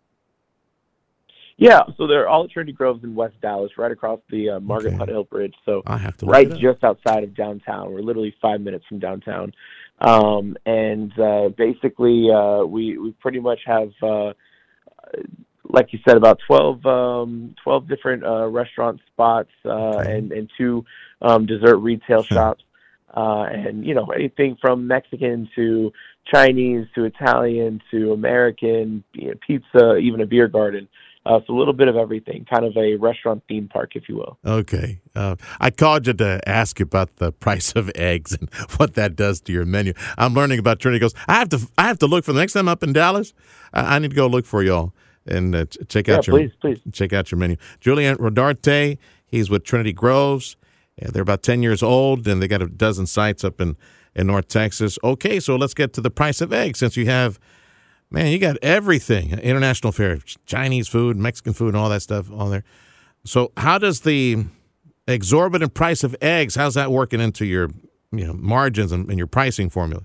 Yeah, 1.57 1.83
so 1.97 2.05
they're 2.05 2.27
all 2.27 2.43
at 2.43 2.51
Trinity 2.51 2.73
Groves 2.73 3.03
in 3.03 3.15
West 3.15 3.35
Dallas, 3.41 3.71
right 3.77 3.91
across 3.91 4.19
the 4.29 4.49
uh, 4.49 4.59
Margaret 4.59 4.89
Okay. 4.89 4.97
Hunt 4.97 5.09
Hill 5.09 5.23
Bridge. 5.23 5.53
So 5.63 5.83
I 5.87 5.97
have 5.97 6.17
to 6.17 6.25
right 6.25 6.49
just 6.49 6.83
outside 6.83 7.23
of 7.23 7.33
downtown. 7.33 7.93
We're 7.93 8.01
literally 8.01 8.35
five 8.41 8.59
minutes 8.59 8.85
from 8.89 8.99
downtown. 8.99 9.53
Um, 9.99 10.57
and 10.65 11.17
uh, 11.17 11.49
basically, 11.57 12.29
uh, 12.29 12.65
we 12.65 12.97
we 12.97 13.11
pretty 13.21 13.39
much 13.39 13.59
have, 13.65 13.91
uh, 14.03 14.33
like 15.69 15.93
you 15.93 15.99
said, 16.05 16.17
about 16.17 16.39
12, 16.45 16.85
um, 16.85 17.55
12 17.63 17.87
different 17.87 18.25
uh, 18.25 18.47
restaurant 18.47 18.99
spots 19.13 19.49
uh, 19.63 19.69
Okay. 19.69 20.17
and 20.17 20.33
and 20.33 20.51
two 20.57 20.83
um, 21.21 21.45
dessert 21.45 21.77
retail 21.77 22.23
shops. 22.23 22.65
Uh, 23.15 23.43
and 23.49 23.85
you 23.85 23.93
know 23.93 24.07
anything 24.07 24.57
from 24.59 24.87
Mexican 24.87 25.47
to 25.55 25.93
Chinese 26.31 26.87
to 26.95 27.05
Italian 27.05 27.81
to 27.91 28.11
American, 28.13 29.03
you 29.13 29.27
know, 29.29 29.33
pizza, 29.45 29.95
even 29.97 30.21
a 30.21 30.25
beer 30.25 30.47
garden. 30.47 30.87
Uh, 31.27 31.39
so 31.47 31.55
a 31.55 31.57
little 31.57 31.73
bit 31.73 31.87
of 31.87 31.95
everything, 31.95 32.45
kind 32.47 32.63
of 32.65 32.77
a 32.77 32.97
restaurant 32.97 33.41
theme 33.47 33.67
park, 33.67 33.93
if 33.95 34.07
you 34.07 34.15
will. 34.15 34.37
Okay. 34.45 34.99
Uh, 35.15 35.35
I 35.59 35.71
called 35.71 36.05
you 36.05 36.13
to 36.13 36.39
ask 36.47 36.77
you 36.79 36.83
about 36.83 37.15
the 37.15 37.31
price 37.45 37.73
of 37.75 37.89
eggs 37.95 38.33
and 38.39 38.47
what 38.77 38.93
that 38.93 39.15
does 39.15 39.41
to 39.41 39.51
your 39.51 39.65
menu. 39.65 39.93
I'm 40.19 40.35
learning 40.35 40.59
about 40.59 40.79
Trinity. 40.79 40.99
Goes. 40.99 41.15
I 41.27 41.35
have 41.39 41.49
to. 41.49 41.67
I 41.79 41.87
have 41.87 41.97
to 41.99 42.05
look 42.07 42.25
for 42.25 42.33
the 42.33 42.39
next 42.39 42.53
time 42.53 42.67
I'm 42.67 42.73
up 42.73 42.83
in 42.83 42.93
Dallas. 42.93 43.33
I, 43.73 43.95
I 43.95 43.99
need 43.99 44.11
to 44.11 44.15
go 44.15 44.27
look 44.27 44.45
for 44.45 44.61
y'all 44.61 44.93
and 45.25 45.55
uh, 45.55 45.65
ch- 45.65 45.77
check 45.87 46.07
Yeah, 46.07 46.17
out 46.17 46.27
your 46.27 46.37
please, 46.37 46.51
please. 46.61 46.79
check 46.91 47.11
out 47.11 47.31
your 47.31 47.39
menu. 47.39 47.55
Julian 47.79 48.17
Rodarte. 48.17 48.99
He's 49.25 49.49
with 49.49 49.63
Trinity 49.63 49.93
Groves. 49.93 50.57
Yeah, 51.01 51.09
they're 51.11 51.23
about 51.23 51.41
ten 51.41 51.63
years 51.63 51.81
old, 51.81 52.27
and 52.27 52.39
they 52.39 52.47
got 52.47 52.61
a 52.61 52.67
dozen 52.67 53.07
sites 53.07 53.43
up 53.43 53.59
in 53.59 53.77
in 54.15 54.27
North 54.27 54.47
Texas. 54.47 54.97
Okay, 55.03 55.39
so 55.39 55.55
let's 55.55 55.73
get 55.73 55.93
to 55.93 56.01
the 56.01 56.09
price 56.09 56.41
of 56.41 56.53
eggs 56.53 56.79
since 56.79 56.95
you 56.97 57.05
have. 57.05 57.39
Man, 58.09 58.27
you 58.27 58.39
got 58.39 58.57
everything. 58.61 59.31
International 59.39 59.91
fare, 59.91 60.19
Chinese 60.45 60.87
food, 60.87 61.17
Mexican 61.17 61.53
food, 61.53 61.69
and 61.69 61.77
all 61.77 61.89
that 61.89 62.01
stuff 62.01 62.31
on 62.31 62.51
there. 62.51 62.63
So, 63.25 63.51
how 63.57 63.77
does 63.77 64.01
the 64.01 64.45
exorbitant 65.07 65.73
price 65.73 66.03
of 66.03 66.15
eggs? 66.21 66.55
How's 66.55 66.75
that 66.75 66.91
working 66.91 67.19
into 67.19 67.45
your 67.45 67.69
you 68.11 68.25
know 68.25 68.33
margins 68.33 68.91
and, 68.91 69.09
and 69.09 69.17
your 69.17 69.27
pricing 69.27 69.69
formula? 69.69 70.03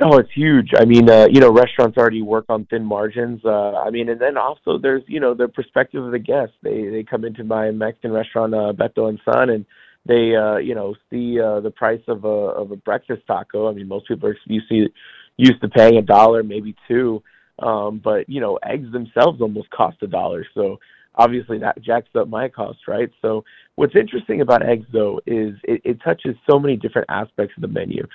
Oh, 0.00 0.16
it's 0.16 0.32
huge. 0.32 0.70
I 0.78 0.84
mean, 0.84 1.10
uh, 1.10 1.26
you 1.30 1.40
know, 1.40 1.52
restaurants 1.52 1.98
already 1.98 2.22
work 2.22 2.46
on 2.48 2.64
thin 2.66 2.84
margins. 2.84 3.44
Uh, 3.44 3.72
I 3.74 3.90
mean, 3.90 4.08
and 4.08 4.20
then 4.20 4.38
also 4.38 4.78
there's, 4.78 5.02
you 5.06 5.20
know, 5.20 5.34
the 5.34 5.48
perspective 5.48 6.02
of 6.02 6.12
the 6.12 6.18
guest. 6.18 6.52
They 6.62 6.88
they 6.88 7.02
come 7.02 7.24
into 7.24 7.44
my 7.44 7.70
Mexican 7.70 8.12
restaurant, 8.12 8.54
uh, 8.54 8.72
Beto 8.72 9.08
and 9.08 9.20
Son, 9.24 9.50
and 9.50 9.66
they, 10.06 10.34
uh, 10.34 10.56
you 10.56 10.74
know, 10.74 10.94
see 11.10 11.40
uh, 11.40 11.60
the 11.60 11.70
price 11.70 12.02
of 12.08 12.24
a 12.24 12.28
of 12.28 12.70
a 12.70 12.76
breakfast 12.76 13.22
taco. 13.26 13.68
I 13.68 13.72
mean, 13.72 13.88
most 13.88 14.08
people 14.08 14.28
are 14.28 14.36
used 14.46 14.68
to 14.68 14.88
used 15.36 15.60
to 15.62 15.68
paying 15.68 15.96
a 15.96 16.02
dollar, 16.02 16.42
maybe 16.42 16.74
two, 16.88 17.22
um, 17.58 18.00
but 18.02 18.28
you 18.28 18.40
know, 18.40 18.58
eggs 18.64 18.90
themselves 18.92 19.40
almost 19.40 19.70
cost 19.70 19.96
a 20.02 20.06
dollar. 20.06 20.44
So 20.54 20.78
obviously 21.14 21.58
that 21.58 21.80
jacks 21.82 22.08
up 22.14 22.28
my 22.28 22.48
cost, 22.48 22.78
right? 22.88 23.10
So 23.20 23.44
what's 23.74 23.94
interesting 23.96 24.40
about 24.40 24.66
eggs 24.66 24.86
though 24.92 25.20
is 25.26 25.54
it, 25.64 25.82
it 25.84 26.02
touches 26.02 26.36
so 26.50 26.58
many 26.58 26.76
different 26.76 27.08
aspects 27.10 27.54
of 27.56 27.62
the 27.62 27.68
menu. 27.68 28.06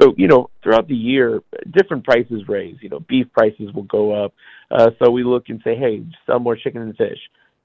So, 0.00 0.14
you 0.16 0.28
know, 0.28 0.50
throughout 0.62 0.88
the 0.88 0.94
year, 0.94 1.40
different 1.70 2.04
prices 2.04 2.42
raise. 2.48 2.76
You 2.80 2.88
know, 2.88 3.00
beef 3.00 3.26
prices 3.32 3.72
will 3.74 3.84
go 3.84 4.24
up. 4.24 4.34
Uh, 4.70 4.90
so 4.98 5.10
we 5.10 5.24
look 5.24 5.48
and 5.48 5.60
say, 5.64 5.74
hey, 5.76 6.04
sell 6.26 6.38
more 6.38 6.56
chicken 6.56 6.82
and 6.82 6.96
fish. 6.96 7.18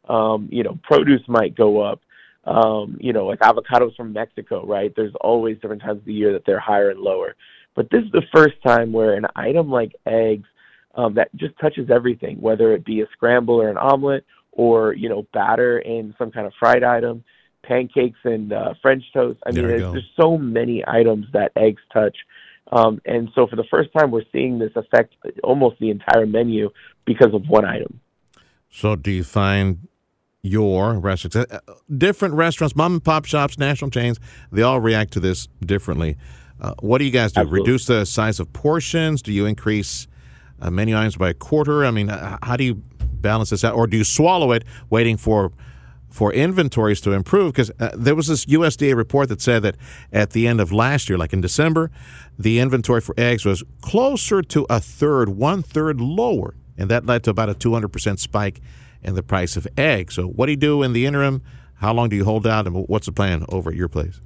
Um, 0.07 0.49
you 0.51 0.63
know, 0.63 0.77
produce 0.83 1.21
might 1.27 1.55
go 1.55 1.81
up. 1.81 2.01
Um, 2.43 2.97
you 2.99 3.13
know, 3.13 3.27
like 3.27 3.39
avocados 3.39 3.95
from 3.95 4.13
Mexico, 4.13 4.65
right? 4.65 4.91
There's 4.95 5.13
always 5.21 5.59
different 5.59 5.83
times 5.83 5.99
of 5.99 6.05
the 6.05 6.13
year 6.13 6.33
that 6.33 6.43
they're 6.45 6.59
higher 6.59 6.89
and 6.89 6.99
lower. 6.99 7.35
But 7.75 7.89
this 7.91 8.03
is 8.03 8.11
the 8.11 8.23
first 8.33 8.55
time 8.65 8.91
where 8.91 9.13
an 9.13 9.27
item 9.35 9.69
like 9.69 9.93
eggs 10.05 10.47
um, 10.95 11.13
that 11.15 11.33
just 11.35 11.57
touches 11.59 11.89
everything, 11.89 12.41
whether 12.41 12.73
it 12.73 12.83
be 12.83 13.01
a 13.01 13.05
scramble 13.13 13.55
or 13.55 13.69
an 13.69 13.77
omelet, 13.77 14.25
or 14.51 14.93
you 14.93 15.07
know, 15.07 15.25
batter 15.33 15.79
in 15.79 16.13
some 16.17 16.31
kind 16.31 16.47
of 16.47 16.53
fried 16.59 16.83
item, 16.83 17.23
pancakes 17.63 18.19
and 18.23 18.51
uh, 18.51 18.73
French 18.81 19.03
toast. 19.13 19.39
I 19.45 19.51
mean, 19.51 19.67
there's, 19.67 19.91
there's 19.93 20.11
so 20.19 20.37
many 20.37 20.83
items 20.87 21.27
that 21.33 21.51
eggs 21.55 21.81
touch, 21.93 22.17
um, 22.71 23.01
and 23.05 23.29
so 23.35 23.47
for 23.47 23.55
the 23.55 23.65
first 23.69 23.89
time, 23.97 24.11
we're 24.11 24.23
seeing 24.31 24.59
this 24.59 24.71
affect 24.75 25.15
almost 25.43 25.79
the 25.79 25.89
entire 25.89 26.25
menu 26.25 26.69
because 27.05 27.33
of 27.33 27.47
one 27.47 27.65
item. 27.65 27.99
So, 28.69 28.95
do 28.95 29.11
you 29.11 29.23
find 29.23 29.87
your 30.43 30.99
restaurants, 30.99 31.35
uh, 31.35 31.59
uh, 31.67 31.73
different 31.95 32.33
restaurants, 32.33 32.75
mom 32.75 32.93
and 32.93 33.03
pop 33.03 33.25
shops, 33.25 33.57
national 33.57 33.91
chains, 33.91 34.19
they 34.51 34.61
all 34.61 34.79
react 34.79 35.13
to 35.13 35.19
this 35.19 35.47
differently. 35.65 36.17
Uh, 36.59 36.73
what 36.79 36.97
do 36.97 37.05
you 37.05 37.11
guys 37.11 37.31
do? 37.31 37.41
Absolutely. 37.41 37.59
Reduce 37.61 37.85
the 37.85 38.05
size 38.05 38.39
of 38.39 38.51
portions? 38.53 39.21
Do 39.21 39.31
you 39.31 39.45
increase 39.45 40.07
uh, 40.61 40.69
menu 40.69 40.97
items 40.97 41.15
by 41.15 41.29
a 41.29 41.33
quarter? 41.33 41.85
I 41.85 41.91
mean, 41.91 42.09
uh, 42.09 42.37
how 42.43 42.55
do 42.55 42.63
you 42.63 42.75
balance 42.99 43.51
this 43.51 43.63
out, 43.63 43.75
or 43.75 43.87
do 43.87 43.97
you 43.97 44.03
swallow 44.03 44.51
it, 44.51 44.63
waiting 44.89 45.17
for 45.17 45.51
for 46.09 46.33
inventories 46.33 46.99
to 47.01 47.13
improve? 47.13 47.53
Because 47.53 47.71
uh, 47.79 47.91
there 47.95 48.15
was 48.15 48.27
this 48.27 48.45
USDA 48.45 48.95
report 48.95 49.29
that 49.29 49.41
said 49.41 49.63
that 49.63 49.77
at 50.11 50.31
the 50.31 50.47
end 50.47 50.59
of 50.59 50.71
last 50.71 51.07
year, 51.07 51.17
like 51.17 51.33
in 51.33 51.41
December, 51.41 51.89
the 52.37 52.59
inventory 52.59 52.99
for 52.99 53.15
eggs 53.17 53.45
was 53.45 53.63
closer 53.81 54.41
to 54.41 54.65
a 54.69 54.79
third, 54.79 55.29
one 55.29 55.63
third 55.63 56.01
lower, 56.01 56.55
and 56.77 56.89
that 56.89 57.05
led 57.05 57.23
to 57.23 57.29
about 57.29 57.49
a 57.49 57.53
two 57.53 57.73
hundred 57.73 57.89
percent 57.89 58.19
spike 58.19 58.59
in 59.03 59.15
the 59.15 59.23
price 59.23 59.55
of 59.57 59.67
eggs. 59.77 60.15
So, 60.15 60.27
what 60.27 60.45
do 60.47 60.51
you 60.51 60.57
do 60.57 60.83
in 60.83 60.93
the 60.93 61.05
interim? 61.05 61.41
How 61.75 61.93
long 61.93 62.09
do 62.09 62.15
you 62.15 62.25
hold 62.25 62.45
out, 62.45 62.67
and 62.67 62.85
what's 62.87 63.07
the 63.07 63.11
plan 63.11 63.45
over 63.49 63.71
at 63.71 63.75
your 63.75 63.89
place? 63.89 64.21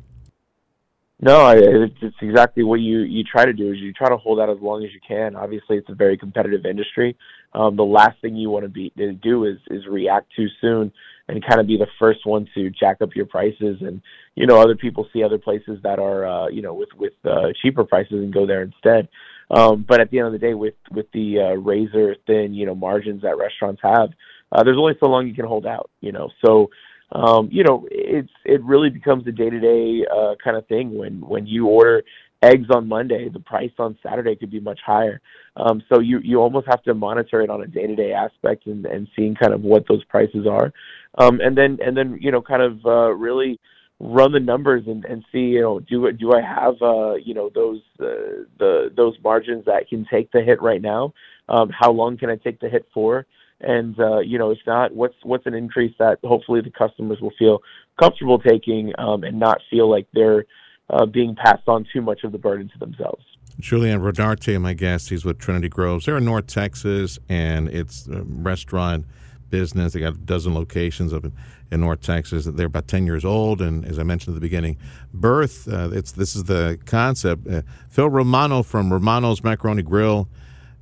No, 1.21 1.49
it's 1.49 2.15
exactly 2.21 2.63
what 2.63 2.81
you 2.81 2.99
you 2.99 3.23
try 3.23 3.45
to 3.45 3.53
do 3.53 3.71
is 3.71 3.77
you 3.77 3.93
try 3.93 4.09
to 4.09 4.17
hold 4.17 4.39
out 4.39 4.49
as 4.49 4.57
long 4.59 4.83
as 4.83 4.91
you 4.93 4.99
can. 5.07 5.35
Obviously, 5.35 5.77
it's 5.77 5.89
a 5.89 5.95
very 5.95 6.17
competitive 6.17 6.65
industry. 6.65 7.17
Um, 7.53 7.77
the 7.77 7.85
last 7.85 8.19
thing 8.21 8.35
you 8.35 8.49
want 8.49 8.63
to 8.65 8.69
be 8.69 8.91
to 8.97 9.13
do 9.13 9.45
is 9.45 9.57
is 9.71 9.87
react 9.87 10.27
too 10.35 10.47
soon 10.59 10.91
and 11.29 11.43
kind 11.45 11.61
of 11.61 11.67
be 11.67 11.77
the 11.77 11.87
first 11.97 12.25
one 12.25 12.47
to 12.53 12.69
jack 12.69 13.01
up 13.01 13.15
your 13.15 13.25
prices. 13.25 13.77
And 13.79 14.01
you 14.35 14.45
know, 14.45 14.59
other 14.59 14.75
people 14.75 15.07
see 15.13 15.23
other 15.23 15.37
places 15.37 15.79
that 15.83 15.99
are 15.99 16.25
uh, 16.25 16.47
you 16.49 16.61
know 16.61 16.73
with 16.73 16.89
with 16.97 17.13
uh, 17.23 17.53
cheaper 17.61 17.85
prices 17.85 18.15
and 18.15 18.33
go 18.33 18.45
there 18.45 18.61
instead. 18.61 19.07
Um, 19.49 19.85
but 19.87 20.01
at 20.01 20.09
the 20.11 20.19
end 20.19 20.27
of 20.27 20.33
the 20.33 20.39
day, 20.39 20.53
with 20.53 20.75
with 20.91 21.09
the 21.13 21.39
uh, 21.39 21.53
razor 21.53 22.15
thin 22.27 22.53
you 22.53 22.65
know 22.65 22.75
margins 22.75 23.21
that 23.21 23.37
restaurants 23.37 23.81
have, 23.83 24.09
uh, 24.55 24.63
there's 24.63 24.77
only 24.77 24.95
so 24.99 25.07
long 25.07 25.27
you 25.27 25.35
can 25.35 25.45
hold 25.45 25.65
out. 25.65 25.89
You 26.01 26.11
know, 26.11 26.29
so 26.43 26.69
um, 27.11 27.49
you 27.51 27.63
know, 27.63 27.87
it's 27.91 28.31
it 28.45 28.63
really 28.63 28.89
becomes 28.89 29.27
a 29.27 29.31
day 29.31 29.49
to 29.49 29.59
day 29.59 30.05
kind 30.43 30.57
of 30.57 30.65
thing. 30.67 30.97
When 30.97 31.21
when 31.21 31.45
you 31.45 31.67
order 31.67 32.03
eggs 32.41 32.67
on 32.69 32.87
Monday, 32.87 33.29
the 33.29 33.39
price 33.39 33.71
on 33.79 33.97
Saturday 34.03 34.35
could 34.35 34.51
be 34.51 34.59
much 34.59 34.79
higher. 34.85 35.21
Um, 35.57 35.81
so 35.89 35.99
you 35.99 36.19
you 36.19 36.41
almost 36.41 36.67
have 36.67 36.83
to 36.83 36.93
monitor 36.93 37.41
it 37.41 37.49
on 37.49 37.61
a 37.61 37.67
day 37.67 37.87
to 37.87 37.95
day 37.95 38.13
aspect 38.13 38.67
and, 38.67 38.85
and 38.85 39.07
seeing 39.15 39.35
kind 39.35 39.53
of 39.53 39.61
what 39.61 39.87
those 39.87 40.03
prices 40.05 40.45
are, 40.49 40.71
um, 41.17 41.39
and 41.41 41.57
then 41.57 41.77
and 41.85 41.95
then 41.95 42.17
you 42.21 42.31
know 42.31 42.41
kind 42.41 42.61
of 42.61 42.85
uh, 42.85 43.11
really 43.13 43.59
run 43.99 44.33
the 44.33 44.39
numbers 44.39 44.83
and, 44.87 45.05
and 45.05 45.23
see 45.31 45.39
you 45.39 45.61
know 45.61 45.79
do 45.79 46.11
do 46.11 46.33
I 46.33 46.41
have 46.41 46.75
uh, 46.81 47.15
you 47.15 47.33
know 47.33 47.49
those 47.53 47.81
uh, 47.99 48.43
the 48.59 48.91
those 48.95 49.15
margins 49.23 49.65
that 49.65 49.87
can 49.89 50.05
take 50.11 50.31
the 50.31 50.41
hit 50.41 50.61
right 50.61 50.81
now? 50.81 51.13
Um, 51.47 51.69
how 51.69 51.91
long 51.91 52.17
can 52.17 52.29
I 52.29 52.35
take 52.35 52.59
the 52.59 52.69
hit 52.69 52.87
for? 52.93 53.25
And 53.61 53.99
uh, 53.99 54.19
you 54.19 54.37
know 54.37 54.51
if 54.51 54.59
not 54.67 54.93
what's 54.93 55.15
what's 55.23 55.45
an 55.45 55.53
increase 55.53 55.95
that 55.99 56.19
hopefully 56.23 56.61
the 56.61 56.71
customers 56.71 57.19
will 57.21 57.33
feel 57.37 57.61
comfortable 57.99 58.39
taking 58.39 58.93
um, 58.97 59.23
and 59.23 59.39
not 59.39 59.61
feel 59.69 59.89
like 59.89 60.07
they're 60.13 60.45
uh, 60.89 61.05
being 61.05 61.35
passed 61.35 61.67
on 61.67 61.85
too 61.91 62.01
much 62.01 62.23
of 62.23 62.31
the 62.31 62.37
burden 62.37 62.69
to 62.69 62.77
themselves 62.79 63.23
Julian 63.59 64.01
Rodarte, 64.01 64.59
my 64.59 64.73
guest. 64.73 65.09
He's 65.09 65.23
with 65.23 65.39
Trinity 65.39 65.69
Groves. 65.69 66.05
They're 66.05 66.17
in 66.17 66.25
North 66.25 66.47
Texas, 66.47 67.17
and 67.29 67.69
it's 67.69 68.07
a 68.07 68.21
restaurant 68.23 69.05
business. 69.49 69.93
They 69.93 70.01
got 70.01 70.13
a 70.13 70.17
dozen 70.17 70.53
locations 70.53 71.13
up 71.13 71.25
in, 71.71 71.79
North 71.79 72.01
Texas. 72.01 72.45
They're 72.45 72.67
about 72.67 72.87
ten 72.87 73.05
years 73.05 73.25
old, 73.25 73.61
and 73.61 73.85
as 73.85 73.99
I 73.99 74.03
mentioned 74.03 74.33
at 74.33 74.35
the 74.35 74.45
beginning, 74.45 74.77
birth. 75.13 75.67
Uh, 75.67 75.89
it's 75.91 76.11
this 76.11 76.35
is 76.35 76.45
the 76.45 76.79
concept. 76.85 77.47
Uh, 77.47 77.61
Phil 77.89 78.09
Romano 78.09 78.63
from 78.63 78.91
Romano's 78.91 79.43
Macaroni 79.43 79.83
Grill, 79.83 80.27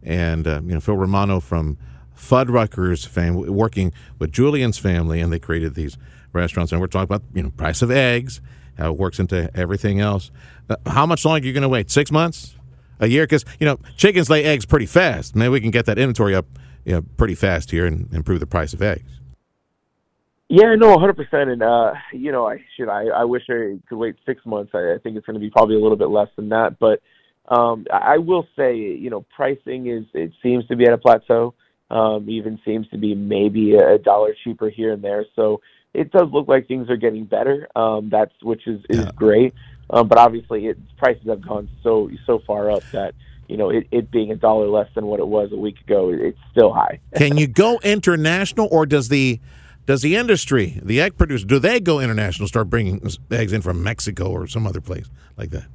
and 0.03 0.47
uh, 0.47 0.61
you 0.63 0.73
know 0.73 0.79
Phil 0.79 0.97
Romano 0.97 1.39
from 1.39 1.77
Fuddruckers 2.15 3.07
family, 3.07 3.49
working 3.49 3.93
with 4.19 4.31
Julian's 4.31 4.77
family, 4.77 5.19
and 5.19 5.31
they 5.31 5.39
created 5.39 5.75
these 5.75 5.97
restaurants. 6.31 6.71
And 6.71 6.81
we're 6.81 6.87
talking 6.87 7.03
about 7.03 7.23
you 7.33 7.43
know 7.43 7.49
price 7.51 7.81
of 7.81 7.91
eggs, 7.91 8.41
how 8.77 8.91
it 8.91 8.97
works 8.97 9.19
into 9.19 9.49
everything 9.55 9.99
else. 9.99 10.31
Uh, 10.69 10.75
how 10.85 11.05
much 11.05 11.25
longer 11.25 11.43
are 11.43 11.47
you 11.47 11.53
going 11.53 11.63
to 11.63 11.69
wait? 11.69 11.91
Six 11.91 12.11
months, 12.11 12.55
a 12.99 13.07
year? 13.07 13.23
Because 13.23 13.45
you 13.59 13.65
know 13.65 13.79
chickens 13.97 14.29
lay 14.29 14.43
eggs 14.43 14.65
pretty 14.65 14.85
fast. 14.85 15.35
Maybe 15.35 15.49
we 15.49 15.61
can 15.61 15.71
get 15.71 15.85
that 15.85 15.97
inventory 15.97 16.35
up 16.35 16.45
you 16.85 16.93
know, 16.93 17.01
pretty 17.17 17.35
fast 17.35 17.71
here 17.71 17.85
and 17.85 18.13
improve 18.13 18.39
the 18.39 18.47
price 18.47 18.73
of 18.73 18.81
eggs. 18.81 19.19
Yeah, 20.49 20.75
no, 20.75 20.95
100%. 20.97 21.33
And, 21.33 21.63
uh, 21.63 21.93
you 22.11 22.31
know, 22.31 22.47
I 22.47 22.63
should, 22.75 22.89
I, 22.89 23.05
I 23.05 23.23
wish 23.23 23.43
I 23.49 23.79
could 23.87 23.97
wait 23.97 24.15
six 24.25 24.45
months. 24.45 24.71
I, 24.75 24.93
I 24.93 24.97
think 25.01 25.17
it's 25.17 25.25
going 25.25 25.35
to 25.35 25.39
be 25.39 25.49
probably 25.49 25.75
a 25.75 25.79
little 25.79 25.97
bit 25.97 26.09
less 26.09 26.27
than 26.35 26.49
that. 26.49 26.77
But 26.79 27.01
um, 27.47 27.85
I 27.91 28.17
will 28.17 28.45
say, 28.55 28.75
you 28.75 29.09
know, 29.09 29.25
pricing 29.35 29.87
is, 29.87 30.05
it 30.13 30.31
seems 30.43 30.67
to 30.67 30.75
be 30.75 30.85
at 30.85 30.93
a 30.93 30.97
plateau. 30.97 31.55
Um, 31.91 32.27
even 32.29 32.59
seems 32.65 32.87
to 32.89 32.97
be 32.97 33.13
maybe 33.13 33.75
a 33.75 33.97
dollar 33.99 34.35
cheaper 34.43 34.69
here 34.69 34.93
and 34.93 35.03
there. 35.03 35.25
So 35.35 35.61
it 35.93 36.11
does 36.11 36.29
look 36.31 36.47
like 36.47 36.67
things 36.67 36.89
are 36.89 36.97
getting 36.97 37.25
better. 37.25 37.67
Um, 37.75 38.09
that's, 38.09 38.33
which 38.41 38.65
is, 38.67 38.81
is 38.89 38.99
Yeah. 38.99 39.11
great. 39.15 39.53
Um, 39.89 40.07
but 40.07 40.17
obviously 40.17 40.67
it, 40.67 40.77
prices 40.97 41.27
have 41.27 41.41
gone 41.41 41.69
so, 41.83 42.09
so 42.25 42.39
far 42.47 42.71
up 42.71 42.83
that, 42.93 43.13
you 43.47 43.57
know, 43.57 43.69
it, 43.69 43.87
it 43.91 44.09
being 44.09 44.31
a 44.31 44.35
dollar 44.35 44.67
less 44.67 44.89
than 44.95 45.05
what 45.05 45.19
it 45.19 45.27
was 45.27 45.51
a 45.51 45.55
week 45.57 45.79
ago, 45.81 46.09
it's 46.09 46.39
still 46.51 46.73
high. 46.73 46.99
Can 47.15 47.37
you 47.37 47.47
go 47.47 47.79
international, 47.83 48.67
or 48.71 48.85
does 48.85 49.09
the 49.09 49.39
does 49.85 50.01
the 50.01 50.15
industry, 50.15 50.79
the 50.81 51.01
egg 51.01 51.17
producers, 51.17 51.45
do 51.45 51.59
they 51.59 51.81
go 51.81 51.99
international? 51.99 52.47
Start 52.47 52.69
bringing 52.69 53.05
eggs 53.29 53.51
in 53.51 53.61
from 53.61 53.83
Mexico 53.83 54.31
or 54.31 54.47
some 54.47 54.65
other 54.65 54.79
place 54.79 55.09
like 55.37 55.49
that? 55.49 55.65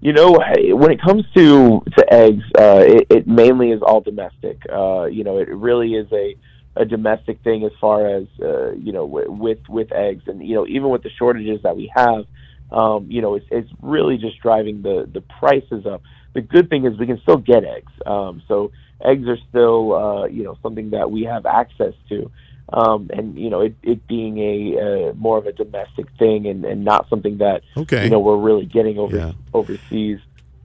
You 0.00 0.14
know, 0.14 0.32
when 0.32 0.90
it 0.90 1.00
comes 1.02 1.24
to 1.36 1.82
to 1.98 2.12
eggs, 2.12 2.44
uh, 2.58 2.82
it, 2.86 3.06
it 3.10 3.26
mainly 3.26 3.70
is 3.70 3.82
all 3.82 4.00
domestic. 4.00 4.58
Uh, 4.72 5.04
you 5.04 5.24
know, 5.24 5.38
it 5.38 5.48
really 5.48 5.94
is 5.94 6.10
a 6.12 6.36
a 6.76 6.84
domestic 6.84 7.42
thing 7.42 7.64
as 7.64 7.72
far 7.80 8.06
as 8.06 8.24
uh, 8.42 8.72
you 8.72 8.92
know 8.92 9.04
with, 9.04 9.28
with 9.28 9.58
with 9.68 9.92
eggs, 9.92 10.22
and 10.26 10.46
you 10.46 10.54
know 10.54 10.66
even 10.66 10.88
with 10.88 11.02
the 11.02 11.10
shortages 11.18 11.60
that 11.64 11.76
we 11.76 11.92
have, 11.94 12.24
um, 12.72 13.06
you 13.10 13.20
know 13.20 13.34
it's 13.34 13.46
it's 13.50 13.70
really 13.82 14.16
just 14.16 14.40
driving 14.40 14.80
the 14.82 15.08
the 15.12 15.20
prices 15.38 15.84
up. 15.84 16.02
The 16.34 16.40
good 16.40 16.70
thing 16.70 16.86
is 16.86 16.98
we 16.98 17.06
can 17.06 17.20
still 17.20 17.36
get 17.36 17.64
eggs, 17.64 17.92
um, 18.06 18.42
so 18.48 18.70
eggs 19.04 19.26
are 19.28 19.38
still 19.48 19.94
uh, 19.94 20.24
you 20.26 20.44
know 20.44 20.56
something 20.62 20.90
that 20.90 21.10
we 21.10 21.24
have 21.24 21.44
access 21.44 21.94
to. 22.08 22.30
Um, 22.72 23.10
and 23.12 23.36
you 23.38 23.50
know 23.50 23.60
it, 23.62 23.74
it 23.82 24.06
being 24.06 24.38
a 24.38 25.08
uh, 25.10 25.12
more 25.14 25.38
of 25.38 25.46
a 25.46 25.52
domestic 25.52 26.06
thing 26.18 26.46
and, 26.46 26.64
and 26.64 26.84
not 26.84 27.08
something 27.08 27.38
that 27.38 27.62
Okay. 27.76 28.04
you 28.04 28.10
know 28.10 28.20
we're 28.20 28.36
really 28.36 28.64
getting 28.66 28.98
over 28.98 29.16
Yeah. 29.16 29.32
overseas. 29.54 30.20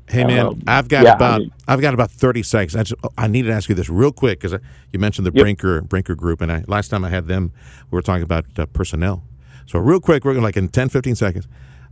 Hey 0.07 0.23
man, 0.23 0.45
Um, 0.45 0.61
I've 0.67 0.87
got 0.87 1.03
yeah, 1.03 1.13
I 1.13 1.15
about 1.15 1.39
mean- 1.41 1.51
I've 1.67 1.81
got 1.81 1.95
about 1.95 2.11
thirty 2.11 2.43
seconds. 2.43 2.75
I, 2.75 2.83
just, 2.83 3.01
I 3.17 3.25
need 3.27 3.43
to 3.43 3.51
ask 3.51 3.69
you 3.69 3.73
this 3.75 3.89
real 3.89 4.11
quick 4.11 4.39
because 4.39 4.59
you 4.93 4.99
mentioned 4.99 5.25
the 5.25 5.31
Yep. 5.33 5.41
Brinker 5.43 5.81
Brinker 5.81 6.13
group, 6.15 6.41
and 6.41 6.51
I, 6.51 6.63
last 6.67 6.89
time 6.89 7.03
I 7.03 7.09
had 7.09 7.25
them, 7.27 7.51
we 7.89 7.95
were 7.95 8.03
talking 8.03 8.21
about 8.23 8.45
uh, 8.59 8.67
personnel. 8.67 9.23
So 9.65 9.79
real 9.79 9.99
quick, 9.99 10.23
we're 10.23 10.33
gonna 10.35 10.45
like 10.45 10.57
in 10.57 10.67
10, 10.69 10.89
15 10.89 11.15
seconds 11.15 11.47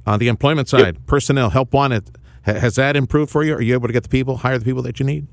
on 0.05 0.19
the 0.19 0.27
employment 0.27 0.69
side, 0.69 1.07
personnel 1.07 1.49
help 1.49 1.73
wanted. 1.73 2.03
Has 2.43 2.75
that 2.75 2.95
improved 2.95 3.31
for 3.31 3.43
you? 3.43 3.55
Are 3.55 3.61
you 3.61 3.73
able 3.73 3.87
to 3.87 3.93
get 3.93 4.03
the 4.03 4.09
people, 4.09 4.37
hire 4.37 4.59
the 4.59 4.65
people 4.65 4.83
that 4.83 4.99
you 4.99 5.05
need? 5.07 5.25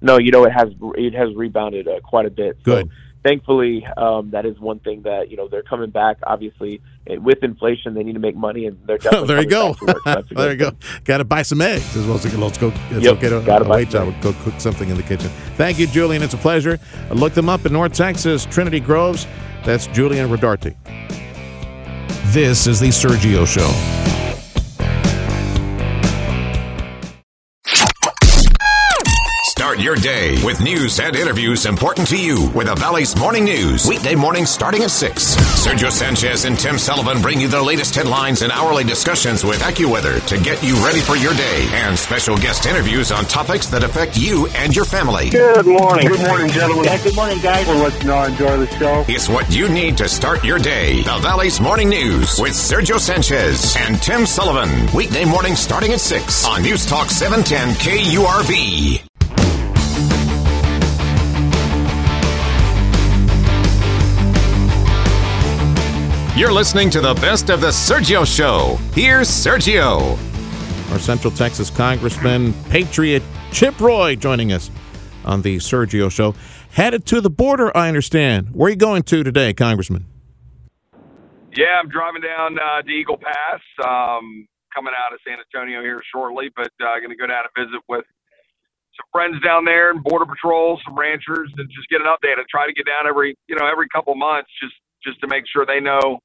No, 0.00 0.18
you 0.18 0.32
know 0.32 0.42
it 0.44 0.50
has 0.52 0.70
it 0.96 1.14
has 1.14 1.32
rebounded 1.36 1.86
uh, 1.86 2.00
quite 2.00 2.26
a 2.26 2.30
bit. 2.30 2.60
Good. 2.64 2.88
So 2.88 2.92
thankfully, 3.22 3.86
um, 3.96 4.30
that 4.30 4.46
is 4.46 4.58
one 4.58 4.78
thing 4.80 5.02
that 5.02 5.30
you 5.30 5.36
know 5.36 5.48
they're 5.48 5.62
coming 5.62 5.90
back. 5.90 6.18
Obviously, 6.24 6.80
eh, 7.06 7.16
with 7.16 7.42
inflation, 7.42 7.94
they 7.94 8.02
need 8.02 8.14
to 8.14 8.18
make 8.20 8.36
money, 8.36 8.66
and 8.66 8.78
they're 8.86 8.98
definitely 8.98 9.28
there 9.28 9.42
you 9.42 9.48
go. 9.48 9.74
back 9.74 9.78
to 9.84 9.84
work. 10.16 10.26
So 10.28 10.34
there 10.34 10.52
you 10.52 10.56
go. 10.58 10.72
Got 11.04 11.18
to 11.18 11.24
buy 11.24 11.42
some 11.42 11.60
eggs 11.60 11.96
as 11.96 12.06
well 12.06 12.16
as 12.16 12.36
let's 12.36 12.58
go. 12.58 12.68
Let's 12.90 13.04
Yep, 13.04 13.14
go 13.14 13.20
get 13.20 13.32
a, 13.32 13.40
gotta 13.44 13.64
a 13.64 13.68
buy 13.68 13.76
wait 13.76 13.90
some 13.92 14.12
job. 14.12 14.22
Go 14.22 14.32
cook 14.44 14.60
something 14.60 14.88
in 14.88 14.96
the 14.96 15.02
kitchen. 15.02 15.30
Thank 15.56 15.78
you, 15.78 15.86
Julian. 15.86 16.22
It's 16.22 16.34
a 16.34 16.38
pleasure. 16.38 16.78
Look 17.10 17.34
them 17.34 17.48
up 17.48 17.66
in 17.66 17.72
North 17.72 17.92
Texas, 17.92 18.44
Trinity 18.46 18.80
Groves. 18.80 19.26
That's 19.64 19.86
Julian 19.88 20.28
Rodarte. 20.28 20.76
This 22.32 22.66
is 22.66 22.80
the 22.80 22.88
Sergio 22.88 23.46
Show. 23.46 24.21
Start 29.72 29.84
your 29.84 29.96
day 29.96 30.44
with 30.44 30.60
news 30.60 31.00
and 31.00 31.16
interviews 31.16 31.64
important 31.64 32.06
to 32.08 32.22
you 32.22 32.50
with 32.50 32.66
the 32.66 32.74
Valley's 32.74 33.16
Morning 33.16 33.44
News. 33.44 33.86
Weekday 33.86 34.14
mornings 34.14 34.50
starting 34.50 34.82
at 34.82 34.90
6. 34.90 35.34
Sergio 35.34 35.90
Sanchez 35.90 36.44
and 36.44 36.58
Tim 36.58 36.76
Sullivan 36.76 37.22
bring 37.22 37.40
you 37.40 37.48
the 37.48 37.62
latest 37.62 37.94
headlines 37.94 38.42
and 38.42 38.52
hourly 38.52 38.84
discussions 38.84 39.44
with 39.44 39.60
AccuWeather 39.60 40.26
to 40.26 40.36
get 40.44 40.62
you 40.62 40.74
ready 40.84 41.00
for 41.00 41.16
your 41.16 41.32
day 41.32 41.66
and 41.72 41.98
special 41.98 42.36
guest 42.36 42.66
interviews 42.66 43.10
on 43.10 43.24
topics 43.24 43.68
that 43.68 43.82
affect 43.82 44.18
you 44.18 44.46
and 44.56 44.76
your 44.76 44.84
family. 44.84 45.30
Good 45.30 45.64
morning. 45.64 46.06
Good 46.06 46.20
morning, 46.20 46.48
gentlemen. 46.48 46.84
Yeah, 46.84 47.02
good 47.02 47.16
morning, 47.16 47.38
guys. 47.40 47.66
Well, 47.66 47.82
let's 47.82 48.04
know, 48.04 48.24
enjoy 48.24 48.58
the 48.58 48.66
show. 48.78 49.06
It's 49.08 49.30
what 49.30 49.56
you 49.56 49.70
need 49.70 49.96
to 49.96 50.06
start 50.06 50.44
your 50.44 50.58
day. 50.58 51.00
The 51.00 51.18
Valley's 51.22 51.62
Morning 51.62 51.88
News 51.88 52.38
with 52.38 52.52
Sergio 52.52 53.00
Sanchez 53.00 53.74
and 53.78 53.96
Tim 54.02 54.26
Sullivan. 54.26 54.94
Weekday 54.94 55.24
mornings 55.24 55.60
starting 55.60 55.94
at 55.94 56.00
6 56.00 56.46
on 56.46 56.60
News 56.60 56.84
Talk 56.84 57.08
710 57.08 57.74
KURV. 57.76 59.11
You're 66.34 66.50
listening 66.50 66.88
to 66.90 67.02
the 67.02 67.12
best 67.12 67.50
of 67.50 67.60
the 67.60 67.66
Sergio 67.66 68.24
Show. 68.24 68.78
Here's 68.94 69.28
Sergio. 69.28 70.16
Our 70.90 70.98
Central 70.98 71.30
Texas 71.30 71.68
Congressman, 71.68 72.54
Patriot 72.70 73.22
Chip 73.52 73.78
Roy, 73.78 74.16
joining 74.16 74.50
us 74.50 74.70
on 75.26 75.42
the 75.42 75.58
Sergio 75.58 76.10
Show. 76.10 76.34
Headed 76.70 77.04
to 77.08 77.20
the 77.20 77.28
border, 77.28 77.70
I 77.76 77.86
understand. 77.88 78.54
Where 78.54 78.68
are 78.68 78.70
you 78.70 78.76
going 78.76 79.02
to 79.02 79.22
today, 79.22 79.52
Congressman? 79.52 80.06
Yeah, 81.54 81.76
I'm 81.78 81.90
driving 81.90 82.22
down 82.22 82.58
uh, 82.58 82.80
to 82.80 82.88
Eagle 82.88 83.18
Pass, 83.18 83.60
um, 83.84 84.48
coming 84.74 84.94
out 84.96 85.12
of 85.12 85.20
San 85.28 85.36
Antonio 85.36 85.82
here 85.82 86.00
shortly, 86.10 86.48
but 86.56 86.72
uh, 86.80 86.96
going 86.96 87.10
to 87.10 87.16
go 87.16 87.26
down 87.26 87.44
and 87.44 87.66
visit 87.66 87.82
with 87.90 88.06
some 88.96 89.04
friends 89.12 89.36
down 89.44 89.66
there 89.66 89.90
and 89.90 90.02
Border 90.02 90.24
Patrol, 90.24 90.80
some 90.82 90.98
ranchers, 90.98 91.52
and 91.58 91.68
just 91.68 91.90
get 91.90 92.00
an 92.00 92.06
update. 92.06 92.40
I 92.40 92.44
try 92.50 92.66
to 92.66 92.72
get 92.72 92.86
down 92.86 93.06
every, 93.06 93.36
you 93.48 93.56
know, 93.56 93.66
every 93.66 93.88
couple 93.92 94.14
months 94.14 94.48
just 94.62 94.72
just 95.04 95.20
to 95.20 95.28
make 95.28 95.44
sure 95.52 95.66
they 95.66 95.80
know 95.80 96.18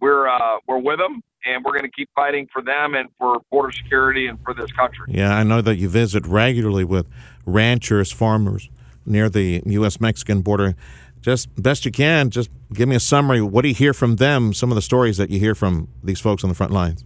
we're 0.00 0.28
uh, 0.28 0.58
we're 0.66 0.78
with 0.78 0.98
them 0.98 1.22
and 1.44 1.64
we're 1.64 1.72
going 1.72 1.84
to 1.84 1.90
keep 1.90 2.10
fighting 2.14 2.48
for 2.52 2.60
them 2.62 2.94
and 2.94 3.08
for 3.18 3.38
border 3.50 3.72
security 3.72 4.26
and 4.26 4.38
for 4.44 4.52
this 4.52 4.70
country. 4.72 5.06
Yeah, 5.08 5.34
I 5.34 5.42
know 5.44 5.62
that 5.62 5.76
you 5.76 5.88
visit 5.88 6.26
regularly 6.26 6.84
with 6.84 7.08
ranchers, 7.44 8.12
farmers 8.12 8.68
near 9.04 9.28
the 9.28 9.62
U.S. 9.66 10.00
Mexican 10.00 10.42
border. 10.42 10.74
Just 11.20 11.48
best 11.60 11.84
you 11.84 11.92
can, 11.92 12.30
just 12.30 12.50
give 12.72 12.88
me 12.88 12.96
a 12.96 13.00
summary. 13.00 13.40
What 13.40 13.62
do 13.62 13.68
you 13.68 13.74
hear 13.74 13.94
from 13.94 14.16
them? 14.16 14.52
Some 14.52 14.70
of 14.70 14.74
the 14.74 14.82
stories 14.82 15.16
that 15.16 15.30
you 15.30 15.40
hear 15.40 15.54
from 15.54 15.88
these 16.02 16.20
folks 16.20 16.44
on 16.44 16.48
the 16.48 16.54
front 16.54 16.72
lines. 16.72 17.04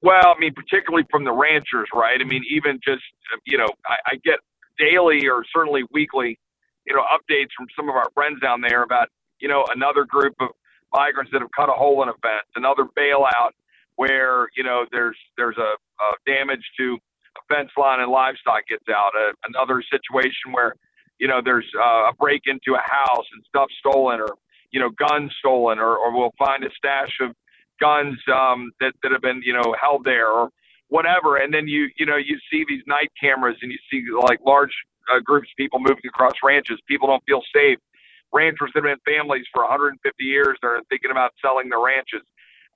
Well, 0.00 0.34
I 0.36 0.38
mean, 0.38 0.54
particularly 0.54 1.04
from 1.10 1.24
the 1.24 1.32
ranchers, 1.32 1.88
right? 1.92 2.18
I 2.20 2.24
mean, 2.24 2.42
even 2.50 2.78
just, 2.84 3.02
you 3.44 3.58
know, 3.58 3.68
I, 3.86 3.96
I 4.12 4.16
get 4.24 4.38
daily 4.78 5.28
or 5.28 5.44
certainly 5.54 5.82
weekly, 5.92 6.38
you 6.86 6.94
know, 6.94 7.02
updates 7.02 7.50
from 7.56 7.66
some 7.76 7.88
of 7.88 7.96
our 7.96 8.08
friends 8.14 8.40
down 8.40 8.60
there 8.60 8.82
about, 8.82 9.08
you 9.40 9.48
know, 9.48 9.64
another 9.74 10.04
group 10.04 10.34
of 10.40 10.48
migrants 10.92 11.30
that 11.32 11.40
have 11.40 11.50
cut 11.56 11.68
a 11.68 11.72
hole 11.72 12.02
in 12.02 12.08
a 12.08 12.14
fence, 12.22 12.48
another 12.56 12.84
bailout 12.96 13.50
where, 13.96 14.48
you 14.56 14.64
know, 14.64 14.84
there's 14.92 15.16
there's 15.36 15.56
a, 15.58 15.74
a 16.02 16.08
damage 16.26 16.64
to 16.78 16.98
a 17.36 17.54
fence 17.54 17.70
line 17.76 18.00
and 18.00 18.10
livestock 18.10 18.62
gets 18.68 18.84
out, 18.88 19.10
uh, 19.16 19.32
another 19.48 19.82
situation 19.90 20.52
where, 20.52 20.74
you 21.18 21.28
know, 21.28 21.40
there's 21.44 21.66
uh, 21.78 22.10
a 22.10 22.12
break 22.18 22.42
into 22.46 22.74
a 22.74 22.82
house 22.84 23.26
and 23.32 23.42
stuff 23.48 23.68
stolen 23.80 24.20
or, 24.20 24.34
you 24.70 24.80
know, 24.80 24.90
guns 24.90 25.32
stolen 25.38 25.78
or, 25.78 25.96
or 25.96 26.16
we'll 26.16 26.34
find 26.38 26.64
a 26.64 26.70
stash 26.78 27.18
of 27.20 27.34
guns 27.80 28.18
um, 28.32 28.70
that 28.80 28.92
that 29.02 29.12
have 29.12 29.22
been 29.22 29.40
you 29.44 29.52
know 29.52 29.74
held 29.80 30.04
there 30.04 30.28
or 30.28 30.50
whatever. 30.88 31.36
And 31.36 31.52
then 31.52 31.66
you 31.66 31.88
you 31.98 32.06
know 32.06 32.16
you 32.16 32.38
see 32.50 32.64
these 32.68 32.82
night 32.86 33.10
cameras 33.20 33.56
and 33.62 33.72
you 33.72 33.78
see 33.90 34.04
like 34.26 34.40
large 34.44 34.72
uh, 35.12 35.20
groups 35.20 35.48
of 35.50 35.56
people 35.56 35.78
moving 35.78 36.06
across 36.06 36.34
ranches. 36.44 36.78
People 36.86 37.08
don't 37.08 37.22
feel 37.26 37.42
safe. 37.54 37.78
Ranchers 38.32 38.70
that 38.74 38.84
have 38.84 38.98
been 39.04 39.14
families 39.14 39.46
for 39.52 39.62
150 39.62 40.00
years 40.24 40.58
they're 40.62 40.80
thinking 40.88 41.10
about 41.10 41.32
selling 41.42 41.68
their 41.68 41.80
ranches. 41.80 42.22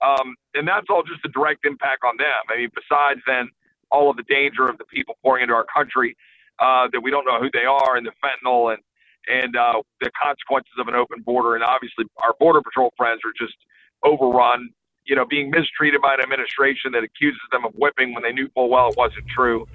Um, 0.03 0.35
and 0.55 0.67
that's 0.67 0.87
all 0.91 1.03
just 1.03 1.25
a 1.25 1.29
direct 1.29 1.65
impact 1.65 2.03
on 2.05 2.17
them. 2.19 2.43
I 2.51 2.59
mean, 2.59 2.71
besides 2.75 3.21
then 3.27 3.49
all 3.91 4.11
of 4.11 4.17
the 4.17 4.25
danger 4.25 4.67
of 4.69 4.79
the 4.79 4.85
people 4.85 5.17
pouring 5.23 5.43
into 5.43 5.55
our 5.55 5.67
country 5.73 6.17
uh, 6.59 6.89
that 6.93 7.01
we 7.01 7.11
don't 7.11 7.25
know 7.25 7.39
who 7.39 7.51
they 7.53 7.65
are 7.65 7.97
and 7.97 8.07
the 8.07 8.13
fentanyl 8.23 8.73
and 8.73 8.83
and 9.29 9.55
uh, 9.55 9.81
the 10.01 10.11
consequences 10.21 10.73
of 10.81 10.89
an 10.89 10.97
open 10.97 11.23
border. 11.23 11.55
And 11.55 11.63
obviously, 11.63 12.07
our 12.25 12.35
border 12.41 12.61
patrol 12.61 12.93
friends 12.97 13.21
are 13.25 13.31
just 13.39 13.55
overrun 14.03 14.71
you 15.05 15.17
know, 15.17 15.25
being 15.25 15.51
mistreated 15.51 16.01
by 16.01 16.15
an 16.15 16.21
administration 16.21 16.93
that 16.93 17.03
accuses 17.03 17.41
them 17.51 17.65
of 17.65 17.73
whipping 17.75 18.15
when 18.15 18.23
they 18.23 18.33
knew 18.33 18.49
full 18.55 18.71
well 18.71 18.89
it 18.91 18.97
wasn't 18.97 19.27
true. 19.29 19.67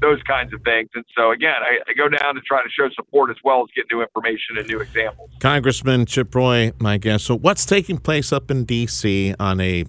Those 0.00 0.22
kinds 0.22 0.52
of 0.52 0.62
things. 0.62 0.88
And 0.94 1.04
so, 1.16 1.30
again, 1.30 1.54
I, 1.60 1.78
I, 1.88 1.94
go 1.94 2.08
down 2.08 2.34
to 2.34 2.40
try 2.40 2.62
to 2.62 2.68
show 2.68 2.88
support 2.94 3.30
as 3.30 3.36
well 3.44 3.62
as 3.62 3.68
get 3.74 3.86
new 3.90 4.02
information 4.02 4.58
and 4.58 4.66
new 4.66 4.80
examples. 4.80 5.30
Congressman 5.40 6.06
Chip 6.06 6.34
Roy, 6.34 6.72
my 6.78 6.98
guest. 6.98 7.24
So, 7.24 7.36
what's 7.36 7.64
taking 7.64 7.98
place 7.98 8.32
up 8.32 8.50
in 8.50 8.64
D.C. 8.64 9.34
on 9.38 9.60
a, 9.60 9.84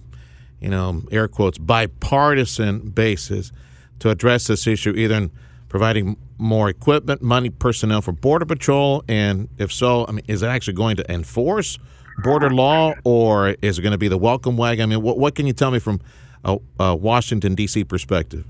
you 0.60 0.68
know, 0.68 1.02
air 1.10 1.28
quotes, 1.28 1.58
bipartisan 1.58 2.90
basis 2.90 3.52
to 3.98 4.10
address 4.10 4.46
this 4.46 4.66
issue, 4.66 4.90
either 4.90 5.14
in 5.14 5.30
providing 5.68 6.16
more 6.38 6.68
equipment, 6.68 7.22
money, 7.22 7.50
personnel 7.50 8.00
for 8.00 8.12
Border 8.12 8.46
Patrol? 8.46 9.04
And 9.08 9.48
if 9.58 9.72
so, 9.72 10.06
I 10.08 10.12
mean, 10.12 10.24
is 10.28 10.42
it 10.42 10.46
actually 10.46 10.74
going 10.74 10.96
to 10.96 11.12
enforce 11.12 11.78
border 12.22 12.50
law 12.50 12.94
or 13.04 13.56
is 13.60 13.78
it 13.78 13.82
going 13.82 13.92
to 13.92 13.98
be 13.98 14.08
the 14.08 14.18
welcome 14.18 14.56
wagon? 14.56 14.84
I 14.84 14.86
mean, 14.86 15.02
what, 15.02 15.18
what 15.18 15.34
can 15.34 15.46
you 15.46 15.52
tell 15.52 15.70
me 15.70 15.78
from 15.78 16.00
a, 16.44 16.56
a 16.78 16.94
Washington, 16.94 17.54
D.C. 17.54 17.84
perspective? 17.84 18.46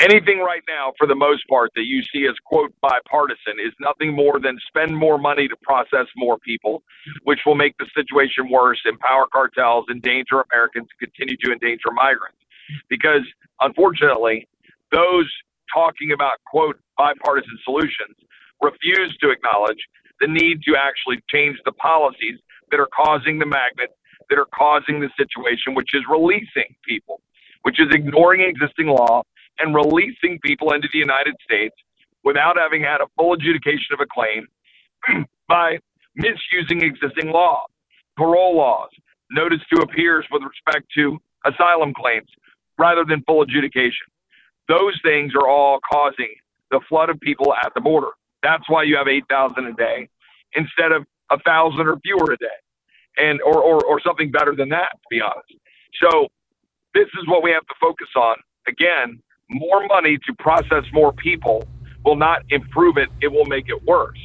Anything 0.00 0.38
right 0.40 0.62
now, 0.68 0.92
for 0.98 1.06
the 1.06 1.14
most 1.14 1.46
part, 1.48 1.70
that 1.76 1.84
you 1.84 2.02
see 2.12 2.26
as 2.26 2.34
quote 2.44 2.72
bipartisan 2.80 3.58
is 3.64 3.72
nothing 3.80 4.14
more 4.14 4.40
than 4.40 4.58
spend 4.66 4.96
more 4.96 5.18
money 5.18 5.48
to 5.48 5.56
process 5.62 6.06
more 6.16 6.38
people, 6.38 6.82
which 7.24 7.40
will 7.46 7.54
make 7.54 7.76
the 7.78 7.86
situation 7.94 8.50
worse, 8.50 8.80
empower 8.86 9.26
cartels, 9.32 9.86
endanger 9.90 10.44
Americans, 10.52 10.88
continue 10.98 11.36
to 11.44 11.52
endanger 11.52 11.90
migrants. 11.92 12.38
Because 12.88 13.22
unfortunately, 13.60 14.46
those 14.92 15.30
talking 15.72 16.12
about 16.12 16.38
quote 16.46 16.78
bipartisan 16.96 17.58
solutions 17.64 18.16
refuse 18.62 19.16
to 19.18 19.30
acknowledge 19.30 19.78
the 20.20 20.26
need 20.26 20.62
to 20.62 20.74
actually 20.76 21.22
change 21.30 21.56
the 21.64 21.72
policies 21.72 22.38
that 22.70 22.80
are 22.80 22.88
causing 22.94 23.38
the 23.38 23.46
magnet, 23.46 23.90
that 24.28 24.38
are 24.38 24.48
causing 24.54 25.00
the 25.00 25.08
situation, 25.16 25.74
which 25.74 25.90
is 25.94 26.02
releasing 26.10 26.74
people, 26.86 27.20
which 27.62 27.80
is 27.80 27.86
ignoring 27.92 28.40
existing 28.42 28.88
law 28.88 29.22
and 29.60 29.74
releasing 29.74 30.38
people 30.44 30.72
into 30.72 30.88
the 30.92 30.98
United 30.98 31.34
States 31.42 31.74
without 32.24 32.56
having 32.56 32.82
had 32.82 33.00
a 33.00 33.06
full 33.16 33.32
adjudication 33.34 33.92
of 33.92 34.00
a 34.00 34.06
claim 34.06 34.46
by 35.48 35.78
misusing 36.14 36.82
existing 36.82 37.30
law, 37.30 37.62
parole 38.16 38.56
laws, 38.56 38.90
notice 39.30 39.60
to 39.72 39.82
appears 39.82 40.26
with 40.30 40.42
respect 40.42 40.86
to 40.94 41.18
asylum 41.46 41.92
claims 41.94 42.28
rather 42.78 43.04
than 43.04 43.22
full 43.26 43.42
adjudication. 43.42 44.06
Those 44.68 44.98
things 45.02 45.32
are 45.34 45.48
all 45.48 45.78
causing 45.90 46.34
the 46.70 46.80
flood 46.88 47.08
of 47.08 47.18
people 47.20 47.54
at 47.54 47.72
the 47.74 47.80
border. 47.80 48.10
That's 48.42 48.68
why 48.68 48.82
you 48.84 48.96
have 48.96 49.08
8,000 49.08 49.66
a 49.66 49.72
day 49.72 50.08
instead 50.54 50.92
of 50.92 51.02
a 51.30 51.36
1,000 51.44 51.86
or 51.86 51.98
fewer 52.00 52.32
a 52.32 52.36
day, 52.36 52.46
and 53.18 53.40
or, 53.42 53.62
or, 53.62 53.84
or 53.84 54.00
something 54.00 54.30
better 54.30 54.54
than 54.54 54.68
that, 54.70 54.92
to 54.92 55.06
be 55.10 55.20
honest. 55.20 55.52
So 56.02 56.28
this 56.94 57.06
is 57.20 57.26
what 57.26 57.42
we 57.42 57.50
have 57.50 57.66
to 57.66 57.74
focus 57.80 58.08
on. 58.16 58.36
Again, 58.66 59.20
more 59.50 59.86
money 59.86 60.18
to 60.26 60.34
process 60.34 60.84
more 60.92 61.12
people 61.12 61.66
will 62.04 62.16
not 62.16 62.42
improve 62.50 62.96
it, 62.96 63.08
it 63.20 63.28
will 63.28 63.46
make 63.46 63.68
it 63.68 63.82
worse. 63.84 64.18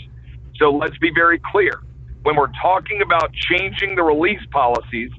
So 0.58 0.72
let's 0.72 0.98
be 0.98 1.12
very 1.14 1.40
clear. 1.40 1.82
When 2.24 2.36
we're 2.36 2.52
talking 2.62 3.02
about 3.02 3.34
changing 3.34 3.96
the 3.96 4.04
release 4.04 4.42
policies, 4.52 5.12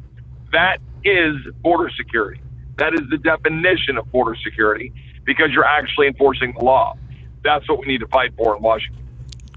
that 0.53 0.79
is 1.05 1.37
border 1.63 1.91
security. 1.97 2.41
That 2.79 2.95
is 2.95 3.03
the 3.11 3.19
definition 3.19 3.99
of 3.99 4.11
border 4.11 4.37
security 4.43 4.93
because 5.25 5.51
you're 5.53 5.67
actually 5.67 6.07
enforcing 6.07 6.55
the 6.57 6.65
law. 6.65 6.97
That's 7.43 7.69
what 7.69 7.81
we 7.81 7.87
need 7.87 8.01
to 8.01 8.07
fight 8.09 8.33
for 8.37 8.57
in 8.57 8.63
Washington. 8.63 9.03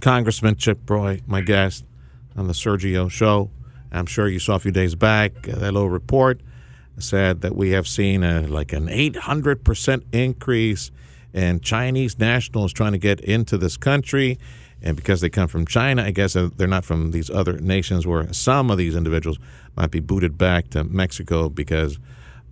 Congressman 0.02 0.56
Chip 0.56 0.90
Roy, 0.90 1.22
my 1.26 1.42
guest 1.42 1.86
on 2.36 2.48
the 2.48 2.54
Sergio 2.54 3.10
Show. 3.10 3.50
I'm 3.92 4.06
sure 4.06 4.28
you 4.28 4.40
saw 4.40 4.56
a 4.56 4.60
few 4.60 4.72
days 4.72 4.96
back 4.96 5.48
uh, 5.48 5.56
that 5.56 5.72
little 5.72 5.90
report 5.90 6.42
said 7.00 7.42
that 7.42 7.56
we 7.56 7.72
have 7.72 7.88
seen 7.88 8.24
a, 8.24 8.42
like 8.48 8.74
an 8.74 8.88
800% 8.88 10.04
increase 10.12 10.92
in 11.34 11.60
Chinese 11.60 12.18
nationals 12.18 12.74
trying 12.74 12.94
to 12.94 12.98
get 12.98 13.20
into 13.22 13.58
this 13.58 13.78
country. 13.78 14.40
And 14.82 14.96
because 14.96 15.22
they 15.22 15.30
come 15.30 15.48
from 15.48 15.66
China, 15.66 16.04
I 16.04 16.12
guess 16.12 16.36
uh, 16.36 16.50
they're 16.56 16.68
not 16.68 16.86
from 16.86 17.12
these 17.12 17.30
other 17.30 17.54
nations 17.54 18.06
where 18.06 18.32
some 18.34 18.70
of 18.70 18.78
these 18.78 18.96
individuals 18.96 19.38
might 19.76 19.92
be 19.92 20.00
booted 20.00 20.38
back 20.38 20.70
to 20.72 20.84
Mexico 20.84 21.50
because 21.50 22.00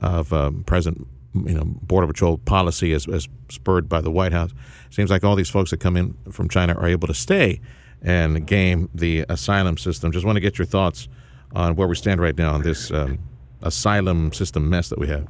of 0.01 0.33
um, 0.33 0.63
present 0.63 1.07
you 1.33 1.53
know 1.53 1.65
border 1.65 2.07
patrol 2.07 2.37
policy 2.37 2.93
as, 2.93 3.07
as 3.07 3.27
spurred 3.49 3.89
by 3.89 4.01
the 4.01 4.11
White 4.11 4.31
House. 4.31 4.51
Seems 4.89 5.09
like 5.09 5.23
all 5.23 5.35
these 5.35 5.49
folks 5.49 5.71
that 5.71 5.79
come 5.79 5.97
in 5.97 6.15
from 6.31 6.49
China 6.49 6.73
are 6.73 6.87
able 6.87 7.07
to 7.07 7.13
stay 7.13 7.59
and 8.01 8.45
game 8.45 8.89
the 8.93 9.25
asylum 9.29 9.77
system. 9.77 10.11
Just 10.11 10.25
want 10.25 10.35
to 10.35 10.39
get 10.39 10.57
your 10.57 10.65
thoughts 10.65 11.07
on 11.53 11.75
where 11.75 11.87
we 11.87 11.95
stand 11.95 12.21
right 12.21 12.37
now 12.37 12.53
on 12.53 12.61
this 12.61 12.91
um, 12.91 13.19
asylum 13.65 14.31
system 14.31 14.69
mess 14.69 14.89
that 14.89 14.99
we 14.99 15.07
have? 15.07 15.27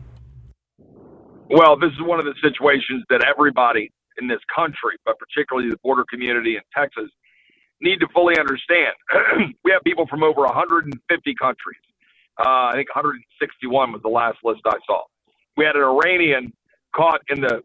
Well, 1.49 1.77
this 1.77 1.91
is 1.91 2.01
one 2.01 2.19
of 2.19 2.25
the 2.25 2.35
situations 2.41 3.03
that 3.09 3.23
everybody 3.23 3.91
in 4.17 4.27
this 4.27 4.39
country, 4.53 4.97
but 5.05 5.15
particularly 5.19 5.69
the 5.69 5.77
border 5.77 6.05
community 6.09 6.55
in 6.55 6.61
Texas, 6.75 7.09
need 7.81 7.99
to 7.99 8.07
fully 8.13 8.37
understand. 8.39 8.93
we 9.63 9.71
have 9.71 9.83
people 9.83 10.07
from 10.07 10.23
over 10.23 10.41
150 10.41 11.35
countries. 11.35 11.81
Uh, 12.39 12.71
I 12.71 12.73
think 12.73 12.93
161 12.93 13.91
was 13.91 14.01
the 14.01 14.09
last 14.09 14.37
list 14.43 14.61
I 14.65 14.77
saw. 14.85 15.03
We 15.57 15.65
had 15.65 15.75
an 15.75 15.83
Iranian 15.83 16.51
caught 16.95 17.21
in 17.29 17.41
the 17.41 17.61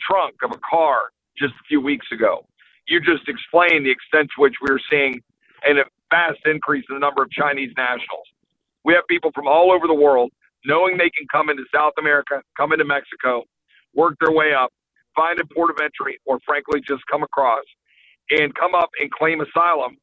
trunk 0.00 0.36
of 0.44 0.52
a 0.52 0.60
car 0.68 1.10
just 1.36 1.54
a 1.54 1.64
few 1.68 1.80
weeks 1.80 2.06
ago. 2.12 2.46
You 2.86 3.00
just 3.00 3.28
explained 3.28 3.86
the 3.86 3.90
extent 3.90 4.30
to 4.36 4.42
which 4.42 4.54
we 4.62 4.70
are 4.70 4.80
seeing 4.90 5.20
a 5.66 5.72
vast 6.10 6.40
increase 6.44 6.84
in 6.88 6.96
the 6.96 7.00
number 7.00 7.22
of 7.22 7.30
Chinese 7.30 7.72
nationals. 7.76 8.28
We 8.84 8.94
have 8.94 9.04
people 9.08 9.30
from 9.34 9.46
all 9.48 9.72
over 9.72 9.86
the 9.86 9.94
world 9.94 10.30
knowing 10.66 10.96
they 10.96 11.10
can 11.10 11.26
come 11.30 11.50
into 11.50 11.64
South 11.74 11.92
America, 11.98 12.42
come 12.56 12.72
into 12.72 12.84
Mexico, 12.84 13.44
work 13.94 14.16
their 14.20 14.32
way 14.32 14.54
up, 14.54 14.70
find 15.14 15.38
a 15.40 15.44
port 15.54 15.70
of 15.70 15.76
entry, 15.82 16.18
or 16.26 16.38
frankly, 16.46 16.80
just 16.86 17.02
come 17.10 17.22
across 17.22 17.64
and 18.30 18.54
come 18.54 18.74
up 18.74 18.90
and 19.00 19.10
claim 19.10 19.40
asylum 19.40 19.96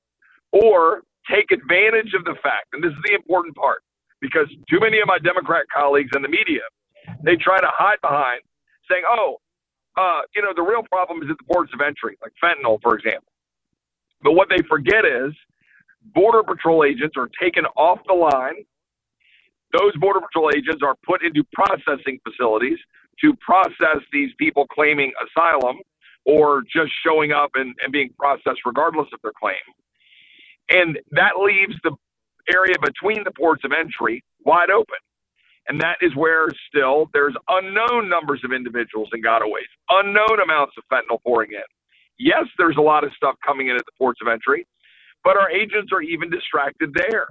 or 0.52 1.02
take 1.30 1.52
advantage 1.52 2.13
of 2.13 2.26
the 2.26 2.36
fact, 2.44 2.67
and 2.74 2.84
this 2.84 2.91
is 2.91 2.98
the 3.06 3.15
important 3.15 3.56
part, 3.56 3.82
because 4.22 4.48
too 4.70 4.80
many 4.80 5.00
of 5.00 5.08
my 5.08 5.20
Democrat 5.20 5.65
colleagues 5.74 6.12
in 6.15 6.22
the 6.22 6.30
media, 6.30 6.62
they 7.24 7.36
try 7.36 7.60
to 7.60 7.70
hide 7.72 8.00
behind 8.02 8.41
saying, 8.89 9.04
oh, 9.10 9.38
uh, 9.98 10.22
you 10.36 10.41
know, 10.41 10.54
the 10.56 10.62
real 10.62 10.84
problem 10.91 11.22
is 11.24 11.30
at 11.30 11.38
the 11.38 11.54
ports 11.54 11.72
of 11.74 11.82
entry, 11.82 12.17
like 12.22 12.34
fentanyl, 12.44 12.80
for 12.82 12.96
example. 12.98 13.32
But 14.24 14.34
what 14.34 14.50
they 14.50 14.62
forget 14.70 15.06
is 15.06 15.34
Border 16.13 16.44
Patrol 16.44 16.84
agents 16.84 17.15
are 17.17 17.30
taken 17.41 17.65
off 17.78 18.00
the 18.08 18.13
line 18.13 18.65
those 19.73 19.95
Border 19.97 20.21
Patrol 20.21 20.51
agents 20.55 20.81
are 20.84 20.95
put 21.05 21.23
into 21.23 21.43
processing 21.53 22.19
facilities 22.23 22.77
to 23.21 23.34
process 23.36 24.01
these 24.12 24.31
people 24.38 24.65
claiming 24.67 25.12
asylum 25.21 25.77
or 26.25 26.63
just 26.63 26.91
showing 27.05 27.31
up 27.31 27.51
and, 27.55 27.75
and 27.84 27.91
being 27.91 28.10
processed 28.17 28.62
regardless 28.65 29.07
of 29.13 29.19
their 29.23 29.34
claim. 29.39 29.55
And 30.69 30.99
that 31.12 31.38
leaves 31.43 31.75
the 31.84 31.91
area 32.51 32.75
between 32.81 33.23
the 33.23 33.31
ports 33.31 33.63
of 33.63 33.71
entry 33.71 34.23
wide 34.45 34.69
open. 34.69 34.97
And 35.67 35.79
that 35.81 35.97
is 36.01 36.15
where 36.15 36.47
still 36.67 37.10
there's 37.13 37.36
unknown 37.47 38.10
numbers 38.10 38.41
of 38.43 38.51
individuals 38.51 39.10
and 39.12 39.23
gotaways, 39.23 39.69
unknown 39.89 40.41
amounts 40.43 40.73
of 40.77 40.84
fentanyl 40.91 41.21
pouring 41.23 41.51
in. 41.51 41.63
Yes, 42.17 42.45
there's 42.57 42.77
a 42.77 42.81
lot 42.81 43.03
of 43.03 43.12
stuff 43.15 43.36
coming 43.45 43.67
in 43.67 43.75
at 43.75 43.86
the 43.86 43.91
ports 43.97 44.19
of 44.21 44.27
entry, 44.27 44.67
but 45.23 45.38
our 45.38 45.49
agents 45.49 45.91
are 45.93 46.01
even 46.01 46.29
distracted 46.29 46.93
there 46.93 47.27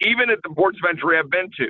even 0.00 0.30
at 0.30 0.38
the 0.42 0.50
ports 0.50 0.78
of 0.82 0.88
entry 0.88 1.18
I've 1.18 1.30
been 1.30 1.50
to, 1.58 1.68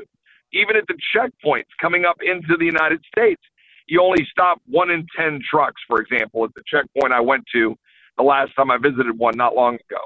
even 0.52 0.76
at 0.76 0.84
the 0.88 0.96
checkpoints 1.14 1.70
coming 1.80 2.04
up 2.04 2.16
into 2.22 2.56
the 2.58 2.64
United 2.64 3.00
States, 3.16 3.42
you 3.86 4.02
only 4.02 4.26
stop 4.30 4.60
one 4.66 4.90
in 4.90 5.06
10 5.16 5.40
trucks, 5.48 5.80
for 5.88 6.00
example, 6.00 6.44
at 6.44 6.50
the 6.54 6.62
checkpoint 6.66 7.12
I 7.12 7.20
went 7.20 7.44
to 7.54 7.74
the 8.16 8.22
last 8.22 8.54
time 8.54 8.70
I 8.70 8.78
visited 8.78 9.18
one 9.18 9.36
not 9.36 9.54
long 9.54 9.74
ago. 9.74 10.02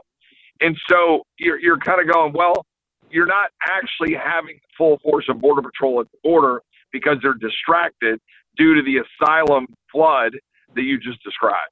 And 0.61 0.77
so 0.89 1.23
you're, 1.39 1.59
you're 1.59 1.79
kind 1.79 2.01
of 2.01 2.13
going, 2.13 2.33
well, 2.33 2.65
you're 3.11 3.27
not 3.27 3.51
actually 3.63 4.15
having 4.15 4.59
full 4.77 4.99
force 5.03 5.27
of 5.29 5.41
Border 5.41 5.63
Patrol 5.63 6.01
at 6.01 6.11
the 6.11 6.19
border 6.23 6.63
because 6.93 7.17
they're 7.23 7.35
distracted 7.35 8.19
due 8.57 8.75
to 8.75 8.83
the 8.83 8.99
asylum 8.99 9.67
flood 9.91 10.37
that 10.75 10.83
you 10.83 10.99
just 10.99 11.23
described. 11.23 11.71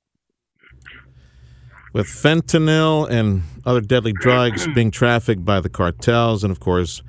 With 1.92 2.06
fentanyl 2.06 3.10
and 3.10 3.42
other 3.66 3.80
deadly 3.80 4.12
drugs 4.12 4.66
being 4.74 4.90
trafficked 4.90 5.44
by 5.44 5.60
the 5.60 5.68
cartels, 5.68 6.42
and 6.42 6.50
of 6.50 6.58
course, 6.60 7.02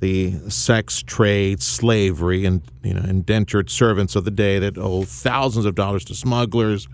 the 0.00 0.32
sex 0.48 1.02
trade, 1.02 1.62
slavery, 1.62 2.46
and 2.46 2.62
you 2.82 2.94
know, 2.94 3.02
indentured 3.02 3.68
servants 3.68 4.16
of 4.16 4.24
the 4.24 4.30
day 4.30 4.58
that 4.58 4.78
owe 4.78 5.04
thousands 5.04 5.66
of 5.66 5.74
dollars 5.74 6.04
to 6.06 6.14
smugglers, 6.14 6.88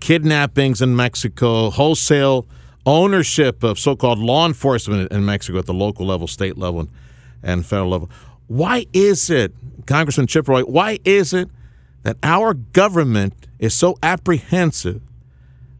kidnappings 0.00 0.80
in 0.80 0.94
Mexico, 0.94 1.70
wholesale 1.70 2.46
ownership 2.86 3.64
of 3.64 3.78
so-called 3.78 4.20
law 4.20 4.46
enforcement 4.46 5.10
in 5.10 5.24
Mexico 5.24 5.58
at 5.58 5.66
the 5.66 5.74
local 5.74 6.06
level, 6.06 6.28
state 6.28 6.56
level, 6.56 6.88
and 7.42 7.66
federal 7.66 7.90
level. 7.90 8.10
Why 8.46 8.86
is 8.92 9.28
it, 9.28 9.52
Congressman 9.86 10.28
Chip 10.28 10.46
Roy, 10.46 10.62
why 10.62 11.00
is 11.04 11.34
it 11.34 11.48
that 12.04 12.16
our 12.22 12.54
government 12.54 13.34
is 13.58 13.74
so 13.74 13.96
apprehensive? 14.04 15.02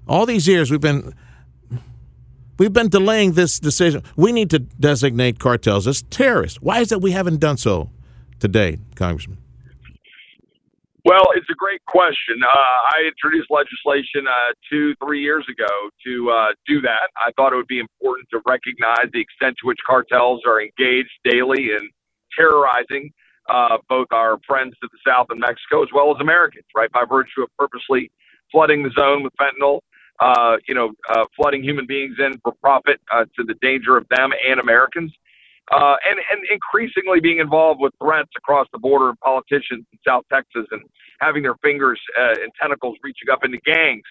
All 0.06 0.26
these 0.26 0.46
years 0.46 0.70
we've 0.70 0.80
been 0.80 1.14
We've 2.58 2.72
been 2.72 2.88
delaying 2.88 3.32
this 3.32 3.60
decision. 3.60 4.02
We 4.16 4.32
need 4.32 4.48
to 4.50 4.58
designate 4.58 5.38
cartels 5.38 5.86
as 5.86 6.02
terrorists. 6.04 6.60
Why 6.62 6.80
is 6.80 6.90
it 6.90 7.02
we 7.02 7.10
haven't 7.10 7.38
done 7.38 7.58
so 7.58 7.90
today, 8.40 8.78
Congressman? 8.94 9.36
Well, 11.04 11.28
it's 11.36 11.46
a 11.50 11.54
great 11.54 11.84
question. 11.86 12.40
Uh, 12.42 12.58
I 12.58 13.06
introduced 13.06 13.48
legislation 13.50 14.26
uh, 14.26 14.54
two, 14.68 14.94
three 15.04 15.22
years 15.22 15.44
ago 15.48 15.90
to 16.04 16.30
uh, 16.30 16.46
do 16.66 16.80
that. 16.80 17.10
I 17.16 17.30
thought 17.36 17.52
it 17.52 17.56
would 17.56 17.68
be 17.68 17.78
important 17.78 18.26
to 18.32 18.40
recognize 18.46 19.06
the 19.12 19.20
extent 19.20 19.54
to 19.60 19.68
which 19.68 19.78
cartels 19.86 20.40
are 20.46 20.60
engaged 20.60 21.12
daily 21.24 21.70
in 21.70 21.90
terrorizing 22.36 23.10
uh, 23.48 23.78
both 23.88 24.08
our 24.10 24.38
friends 24.48 24.74
to 24.82 24.88
the 24.90 24.98
south 25.06 25.28
in 25.30 25.38
Mexico 25.38 25.82
as 25.82 25.88
well 25.94 26.10
as 26.10 26.20
Americans, 26.20 26.64
right? 26.74 26.90
By 26.90 27.04
virtue 27.08 27.42
of 27.42 27.50
purposely 27.56 28.10
flooding 28.50 28.82
the 28.82 28.90
zone 28.98 29.22
with 29.22 29.32
fentanyl, 29.40 29.80
uh, 30.20 30.56
you 30.66 30.74
know, 30.74 30.92
uh, 31.08 31.24
flooding 31.36 31.62
human 31.62 31.86
beings 31.86 32.16
in 32.18 32.38
for 32.42 32.52
profit 32.62 33.00
uh, 33.12 33.24
to 33.36 33.44
the 33.44 33.54
danger 33.60 33.96
of 33.96 34.06
them 34.08 34.30
and 34.48 34.60
Americans, 34.60 35.12
uh, 35.72 35.96
and 36.08 36.18
and 36.30 36.40
increasingly 36.50 37.20
being 37.20 37.38
involved 37.38 37.80
with 37.80 37.92
threats 38.02 38.30
across 38.36 38.66
the 38.72 38.78
border 38.78 39.10
of 39.10 39.20
politicians 39.20 39.84
in 39.92 39.98
South 40.06 40.24
Texas 40.32 40.66
and 40.70 40.82
having 41.20 41.42
their 41.42 41.56
fingers 41.62 42.00
uh, 42.18 42.34
and 42.42 42.52
tentacles 42.60 42.96
reaching 43.02 43.30
up 43.30 43.44
into 43.44 43.58
gangs. 43.64 44.04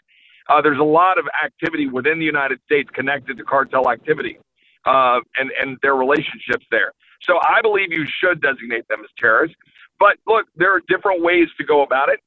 Uh, 0.49 0.61
there's 0.61 0.79
a 0.79 0.83
lot 0.83 1.17
of 1.17 1.25
activity 1.43 1.87
within 1.87 2.19
the 2.19 2.25
United 2.25 2.59
States 2.65 2.89
connected 2.93 3.37
to 3.37 3.43
cartel 3.43 3.89
activity 3.89 4.37
uh, 4.85 5.19
and 5.37 5.51
and 5.59 5.77
their 5.81 5.95
relationships 5.95 6.65
there. 6.71 6.91
So 7.21 7.39
I 7.41 7.61
believe 7.61 7.91
you 7.91 8.05
should 8.05 8.41
designate 8.41 8.87
them 8.87 8.99
as 9.03 9.09
terrorists. 9.17 9.57
But 9.99 10.17
look, 10.27 10.45
there 10.55 10.75
are 10.75 10.81
different 10.87 11.23
ways 11.23 11.47
to 11.57 11.63
go 11.63 11.81
about 11.81 12.09
it. 12.09 12.19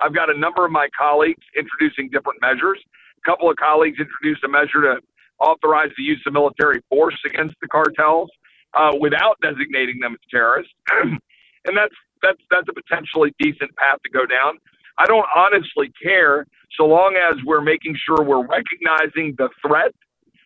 I've 0.00 0.14
got 0.14 0.30
a 0.30 0.38
number 0.38 0.64
of 0.64 0.72
my 0.72 0.88
colleagues 0.98 1.44
introducing 1.56 2.08
different 2.08 2.40
measures. 2.40 2.80
A 3.26 3.30
couple 3.30 3.50
of 3.50 3.56
colleagues 3.56 3.98
introduced 3.98 4.44
a 4.44 4.48
measure 4.48 4.82
to 4.82 5.00
authorize 5.40 5.90
the 5.96 6.02
use 6.02 6.22
of 6.26 6.32
military 6.32 6.82
force 6.88 7.18
against 7.24 7.54
the 7.60 7.68
cartels 7.68 8.30
uh, 8.74 8.92
without 9.00 9.36
designating 9.42 9.98
them 10.00 10.12
as 10.12 10.20
terrorists, 10.30 10.72
and 11.02 11.76
that's 11.76 11.94
that's 12.22 12.40
that's 12.50 12.68
a 12.68 12.72
potentially 12.72 13.34
decent 13.38 13.74
path 13.76 13.98
to 14.04 14.10
go 14.10 14.26
down. 14.26 14.58
I 14.98 15.06
don't 15.06 15.26
honestly 15.34 15.92
care 16.02 16.46
so 16.76 16.84
long 16.84 17.16
as 17.16 17.36
we're 17.44 17.62
making 17.62 17.96
sure 18.06 18.22
we're 18.22 18.46
recognizing 18.46 19.34
the 19.38 19.48
threat, 19.66 19.92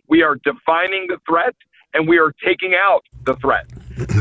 we 0.08 0.22
are 0.22 0.36
defining 0.36 1.06
the 1.08 1.18
threat, 1.28 1.54
and 1.92 2.08
we 2.08 2.18
are 2.18 2.32
taking 2.44 2.74
out 2.74 3.02
the 3.24 3.34
threat. 3.36 3.66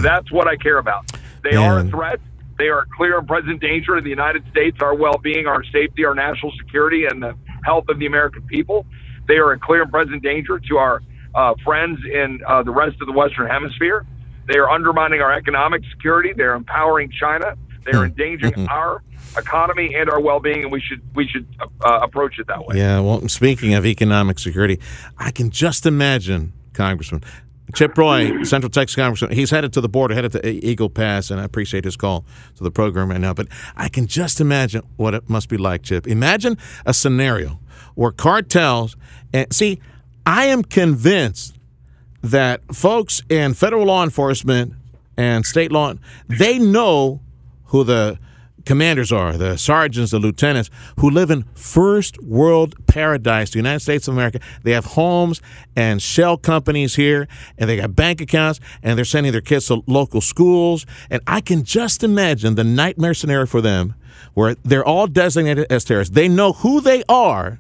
That's 0.02 0.32
what 0.32 0.48
I 0.48 0.56
care 0.58 0.78
about. 0.78 1.12
They 1.44 1.56
are 1.56 1.80
a 1.80 1.84
threat. 1.90 2.20
They 2.64 2.70
are 2.70 2.84
a 2.84 2.86
clear 2.96 3.18
and 3.18 3.28
present 3.28 3.60
danger 3.60 3.98
to 3.98 4.02
the 4.02 4.10
United 4.10 4.46
States, 4.50 4.78
our 4.80 4.96
well 4.96 5.18
being, 5.22 5.48
our 5.48 5.66
safety, 5.66 6.06
our 6.06 6.16
national 6.16 6.54
security, 6.58 7.06
and 7.06 7.22
the 7.22 7.36
health 7.66 7.90
of 7.90 8.00
the 8.00 8.06
American 8.06 8.44
people. 8.44 8.86
They 9.28 9.34
are 9.34 9.52
a 9.52 9.60
clear 9.60 9.82
and 9.82 9.92
present 9.92 10.24
danger 10.24 10.60
to 10.60 10.78
our 10.78 11.02
uh, 11.36 11.56
friends 11.62 12.00
in 12.10 12.40
uh, 12.48 12.64
the 12.64 12.72
rest 12.72 13.02
of 13.02 13.08
the 13.08 13.12
Western 13.12 13.50
Hemisphere. 13.50 14.06
They 14.48 14.58
are 14.60 14.70
undermining 14.70 15.20
our 15.20 15.34
economic 15.34 15.82
security. 15.92 16.32
They're 16.32 16.56
empowering 16.56 17.12
China. 17.20 17.58
They 17.84 17.98
are 17.98 18.06
endangering 18.06 18.66
our 18.70 19.04
economy 19.36 19.94
and 19.94 20.10
our 20.10 20.22
well-being, 20.22 20.64
and 20.64 20.72
we 20.72 20.80
should 20.80 21.02
we 21.14 21.28
should 21.28 21.46
uh, 21.60 22.00
approach 22.02 22.40
it 22.40 22.48
that 22.48 22.66
way. 22.66 22.78
Yeah. 22.78 23.02
Well, 23.02 23.28
speaking 23.28 23.74
of 23.74 23.86
economic 23.86 24.40
security, 24.40 24.80
I 25.18 25.32
can 25.32 25.50
just 25.50 25.86
imagine, 25.86 26.54
Congressman, 26.72 27.26
Chip 27.74 27.98
Roy, 27.98 28.44
Central 28.44 28.70
Texas 28.70 28.96
Congressman, 28.96 29.32
he's 29.32 29.50
headed 29.50 29.74
to 29.74 29.82
the 29.82 29.90
border, 29.90 30.14
headed 30.14 30.34
to 30.34 30.48
Eagle 30.48 30.90
Pass, 30.90 31.32
and 31.32 31.40
I 31.40 31.44
appreciate 31.44 31.86
his 31.86 31.96
call 31.96 32.26
to 32.58 32.64
the 32.64 32.72
program 32.72 33.10
right 33.10 33.22
now. 33.22 33.34
But 33.34 33.48
I 33.76 33.90
can 33.90 34.06
just 34.06 34.42
imagine 34.42 34.84
what 34.98 35.14
it 35.14 35.30
must 35.30 35.50
be 35.50 35.58
like, 35.58 35.84
Chip. 35.84 36.06
Imagine 36.08 36.58
a 36.86 36.94
scenario 36.94 37.60
where 37.96 38.12
cartels, 38.12 38.96
and 39.34 39.52
see, 39.54 39.80
I 40.26 40.46
am 40.46 40.64
convinced 40.64 41.58
that 42.22 42.62
folks 42.74 43.22
in 43.30 43.54
federal 43.54 43.86
law 43.86 44.04
enforcement 44.04 44.74
and 45.18 45.46
state 45.46 45.72
law, 45.72 45.94
they 46.28 46.60
know 46.60 47.22
who 47.66 47.84
the 47.84 48.20
commanders 48.66 49.12
are, 49.12 49.34
the 49.34 49.58
sergeants, 49.58 50.12
the 50.12 50.20
lieutenants, 50.20 50.70
who 51.00 51.10
live 51.10 51.30
in 51.32 51.44
first 51.56 52.22
world 52.24 52.76
paradise, 52.88 53.52
the 53.52 53.60
United 53.60 53.80
States 53.80 54.08
of 54.08 54.14
America. 54.14 54.40
They 54.64 54.72
have 54.72 54.86
homes 54.86 55.42
and 55.76 56.02
shell 56.02 56.38
companies 56.38 56.96
here, 56.96 57.28
and 57.58 57.70
they 57.70 57.78
got 57.78 57.96
bank 57.96 58.22
accounts, 58.22 58.60
and 58.82 58.98
they're 58.98 59.06
sending 59.06 59.32
their 59.32 59.42
kids 59.42 59.68
to 59.68 59.84
local 59.88 60.22
schools. 60.22 60.86
And 61.10 61.22
I 61.28 61.42
can 61.42 61.64
just 61.64 62.04
imagine 62.04 62.56
the 62.56 62.64
nightmare 62.64 63.14
scenario 63.14 63.46
for 63.46 63.62
them 63.62 63.96
where 64.34 64.56
they're 64.64 64.86
all 64.86 65.08
designated 65.08 65.68
as 65.70 65.84
terrorists. 65.84 66.14
They 66.14 66.28
know 66.28 66.54
who 66.54 66.82
they 66.82 67.04
are, 67.08 67.60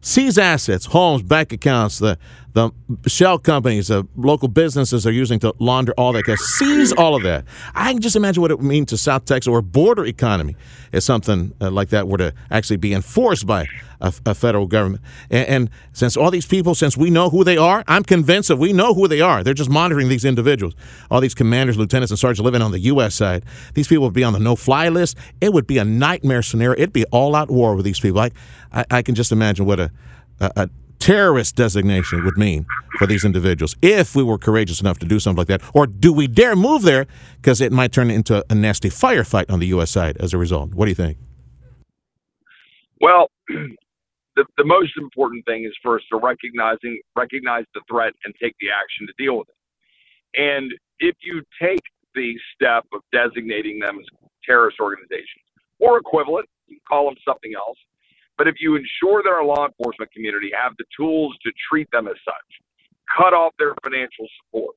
seize 0.00 0.38
assets, 0.38 0.86
homes, 0.86 1.22
bank 1.22 1.52
accounts, 1.52 1.98
the 1.98 2.18
the 2.54 2.70
shell 3.06 3.38
companies, 3.38 3.88
the 3.88 4.06
local 4.16 4.48
businesses 4.48 5.06
are 5.06 5.12
using 5.12 5.38
to 5.40 5.54
launder 5.58 5.92
all 5.98 6.12
that 6.14 6.24
gas. 6.24 6.40
Seize 6.40 6.92
all 6.92 7.14
of 7.14 7.22
that. 7.22 7.44
I 7.74 7.92
can 7.92 8.00
just 8.00 8.16
imagine 8.16 8.40
what 8.40 8.50
it 8.50 8.58
would 8.58 8.66
mean 8.66 8.86
to 8.86 8.96
South 8.96 9.24
Texas 9.24 9.48
or 9.48 9.62
border 9.62 10.04
economy 10.04 10.56
if 10.92 11.02
something 11.02 11.52
uh, 11.60 11.70
like 11.70 11.90
that 11.90 12.08
were 12.08 12.18
to 12.18 12.32
actually 12.50 12.78
be 12.78 12.94
enforced 12.94 13.46
by 13.46 13.66
a, 14.00 14.12
a 14.26 14.34
federal 14.34 14.66
government. 14.66 15.02
And, 15.30 15.48
and, 15.48 15.70
since 15.92 16.16
all 16.16 16.30
these 16.30 16.46
people, 16.46 16.76
since 16.76 16.96
we 16.96 17.10
know 17.10 17.28
who 17.28 17.42
they 17.42 17.56
are, 17.56 17.82
I'm 17.88 18.04
convinced 18.04 18.48
that 18.48 18.56
we 18.56 18.72
know 18.72 18.94
who 18.94 19.08
they 19.08 19.20
are. 19.20 19.42
They're 19.42 19.52
just 19.52 19.70
monitoring 19.70 20.08
these 20.08 20.24
individuals. 20.24 20.74
All 21.10 21.20
these 21.20 21.34
commanders, 21.34 21.76
lieutenants, 21.76 22.12
and 22.12 22.18
sergeants 22.18 22.44
living 22.44 22.62
on 22.62 22.70
the 22.70 22.78
U.S. 22.80 23.16
side. 23.16 23.44
These 23.74 23.88
people 23.88 24.04
would 24.04 24.14
be 24.14 24.22
on 24.22 24.32
the 24.32 24.38
no-fly 24.38 24.90
list. 24.90 25.16
It 25.40 25.52
would 25.52 25.66
be 25.66 25.78
a 25.78 25.84
nightmare 25.84 26.42
scenario. 26.42 26.78
It'd 26.78 26.92
be 26.92 27.04
all-out 27.06 27.50
war 27.50 27.74
with 27.74 27.84
these 27.84 27.98
people. 27.98 28.20
I, 28.20 28.30
I, 28.72 28.84
I 28.90 29.02
can 29.02 29.16
just 29.16 29.32
imagine 29.32 29.66
what 29.66 29.80
a, 29.80 29.90
a, 30.40 30.52
a 30.54 30.70
terrorist 30.98 31.56
designation 31.56 32.24
would 32.24 32.36
mean 32.36 32.66
for 32.98 33.06
these 33.06 33.24
individuals 33.24 33.76
if 33.82 34.14
we 34.14 34.22
were 34.22 34.38
courageous 34.38 34.80
enough 34.80 34.98
to 34.98 35.06
do 35.06 35.18
something 35.18 35.38
like 35.38 35.48
that? 35.48 35.62
Or 35.74 35.86
do 35.86 36.12
we 36.12 36.26
dare 36.26 36.56
move 36.56 36.82
there 36.82 37.06
because 37.36 37.60
it 37.60 37.72
might 37.72 37.92
turn 37.92 38.10
into 38.10 38.44
a 38.50 38.54
nasty 38.54 38.88
firefight 38.90 39.50
on 39.50 39.60
the 39.60 39.66
U.S. 39.68 39.90
side 39.90 40.16
as 40.18 40.34
a 40.34 40.38
result? 40.38 40.74
What 40.74 40.86
do 40.86 40.90
you 40.90 40.94
think? 40.94 41.18
Well, 43.00 43.30
the, 43.48 44.44
the 44.56 44.64
most 44.64 44.92
important 44.96 45.44
thing 45.46 45.64
is 45.64 45.72
first 45.82 46.06
to 46.12 46.18
recognizing 46.18 47.00
recognize 47.16 47.64
the 47.74 47.80
threat 47.90 48.12
and 48.24 48.34
take 48.40 48.54
the 48.60 48.68
action 48.70 49.06
to 49.06 49.12
deal 49.18 49.38
with 49.38 49.48
it. 49.48 50.40
And 50.40 50.72
if 51.00 51.16
you 51.22 51.42
take 51.60 51.82
the 52.14 52.34
step 52.54 52.84
of 52.92 53.00
designating 53.12 53.78
them 53.78 53.98
as 53.98 54.06
terrorist 54.44 54.78
organizations 54.80 55.44
or 55.78 55.98
equivalent, 55.98 56.48
you 56.66 56.76
can 56.76 56.80
call 56.88 57.04
them 57.06 57.16
something 57.26 57.52
else, 57.54 57.78
but 58.38 58.46
if 58.46 58.54
you 58.60 58.76
ensure 58.76 59.22
that 59.22 59.30
our 59.30 59.44
law 59.44 59.66
enforcement 59.66 60.10
community 60.12 60.50
have 60.54 60.72
the 60.78 60.84
tools 60.96 61.36
to 61.42 61.50
treat 61.68 61.90
them 61.90 62.06
as 62.06 62.14
such, 62.24 62.50
cut 63.16 63.34
off 63.34 63.52
their 63.58 63.74
financial 63.82 64.26
support, 64.40 64.76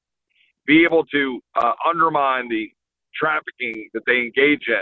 be 0.66 0.84
able 0.84 1.06
to 1.06 1.40
uh, 1.56 1.74
undermine 1.88 2.50
the 2.50 2.68
trafficking 3.14 3.88
that 3.94 4.02
they 4.08 4.18
engage 4.18 4.68
in 4.68 4.82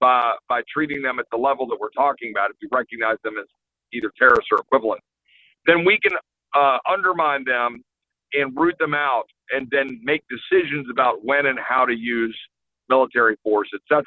by, 0.00 0.34
by 0.48 0.62
treating 0.72 1.02
them 1.02 1.18
at 1.18 1.26
the 1.32 1.36
level 1.36 1.66
that 1.66 1.78
we're 1.80 1.90
talking 1.90 2.30
about, 2.32 2.50
if 2.50 2.56
you 2.62 2.68
recognize 2.72 3.16
them 3.24 3.34
as 3.38 3.46
either 3.92 4.12
terrorists 4.16 4.48
or 4.52 4.58
equivalent, 4.58 5.00
then 5.66 5.84
we 5.84 5.98
can 5.98 6.16
uh, 6.54 6.78
undermine 6.90 7.44
them 7.44 7.82
and 8.32 8.56
root 8.56 8.76
them 8.78 8.94
out 8.94 9.24
and 9.50 9.66
then 9.70 10.00
make 10.04 10.22
decisions 10.28 10.86
about 10.90 11.24
when 11.24 11.46
and 11.46 11.58
how 11.58 11.84
to 11.84 11.94
use 11.94 12.36
military 12.88 13.36
force, 13.42 13.68
etc. 13.74 14.04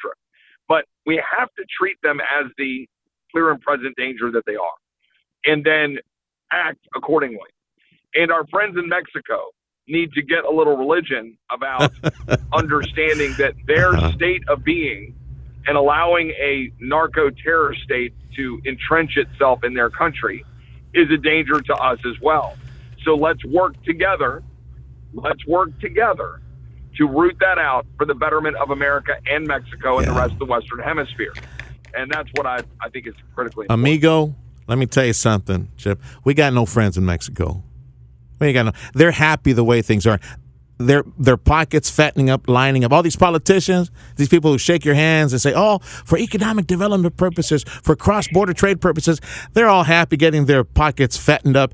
But 0.70 0.86
we 1.06 1.22
have 1.38 1.50
to 1.58 1.66
treat 1.78 1.98
them 2.02 2.20
as 2.22 2.50
the 2.58 2.88
clear 3.34 3.52
and 3.52 3.60
present 3.62 3.96
danger 3.98 4.32
that 4.32 4.44
they 4.46 4.56
are, 4.56 4.78
and 5.46 5.64
then 5.64 5.98
act 6.52 6.80
accordingly. 6.96 7.50
And 8.16 8.32
our 8.32 8.46
friends 8.48 8.78
in 8.78 8.88
Mexico 8.88 9.46
need 9.88 10.14
to 10.14 10.22
get 10.22 10.46
a 10.46 10.52
little 10.52 10.78
religion 10.78 11.38
about 11.52 11.92
understanding 12.54 13.34
that 13.38 13.54
their 13.68 13.90
uh-huh. 13.96 14.12
state 14.14 14.44
of 14.48 14.64
being 14.64 15.16
and 15.66 15.78
allowing 15.78 16.30
a 16.32 16.72
narco 16.80 17.30
terror 17.30 17.76
state 17.84 18.14
to 18.36 18.62
entrench 18.66 19.18
itself 19.18 19.64
in 19.64 19.74
their 19.74 19.90
country 19.90 20.46
is 20.94 21.10
a 21.12 21.18
danger 21.18 21.60
to 21.62 21.74
us 21.76 22.00
as 22.06 22.20
well. 22.22 22.56
So 23.04 23.16
let's 23.16 23.44
work 23.46 23.82
together. 23.84 24.44
Let's 25.14 25.46
work 25.48 25.78
together 25.80 26.42
to 26.98 27.08
root 27.08 27.36
that 27.40 27.58
out 27.58 27.86
for 27.98 28.06
the 28.06 28.14
betterment 28.14 28.56
of 28.58 28.70
America 28.70 29.14
and 29.30 29.48
Mexico 29.48 29.98
and 29.98 30.08
yeah. 30.08 30.14
the 30.14 30.20
rest 30.20 30.34
of 30.34 30.40
the 30.40 30.46
Western 30.46 30.80
Hemisphere 30.80 31.34
and 31.94 32.12
that's 32.12 32.30
what 32.34 32.46
I 32.46 32.60
I 32.82 32.90
think 32.90 33.08
is 33.08 33.14
critically 33.36 33.66
important. 33.66 33.88
Amigo. 33.88 34.36
Let 34.68 34.78
me 34.78 34.86
tell 34.86 35.06
you 35.06 35.14
something, 35.14 35.70
Chip. 35.76 36.00
We 36.24 36.34
got 36.34 36.54
no 36.54 36.66
friends 36.66 36.98
in 36.98 37.06
Mexico. 37.06 37.62
We 38.40 38.48
ain't 38.48 38.54
got 38.56 38.66
no. 38.66 38.72
They're 38.94 39.12
happy 39.12 39.52
the 39.54 39.64
way 39.64 39.82
things 39.82 40.08
are. 40.08 40.20
Their 40.78 41.04
their 41.20 41.38
pockets 41.38 41.90
fattening 41.90 42.30
up, 42.30 42.48
lining 42.48 42.84
up. 42.84 42.92
All 42.94 43.04
these 43.04 43.16
politicians, 43.16 43.92
these 44.16 44.30
people 44.30 44.52
who 44.52 44.58
shake 44.58 44.86
your 44.86 44.96
hands 44.96 45.34
and 45.34 45.42
say, 45.42 45.54
"Oh, 45.56 45.80
for 45.80 46.18
economic 46.18 46.66
development 46.66 47.18
purposes, 47.18 47.64
for 47.64 47.96
cross 47.96 48.28
border 48.30 48.54
trade 48.54 48.82
purposes," 48.82 49.20
they're 49.54 49.68
all 49.68 49.84
happy 49.84 50.18
getting 50.18 50.46
their 50.46 50.64
pockets 50.64 51.18
fattened 51.18 51.58
up 51.58 51.74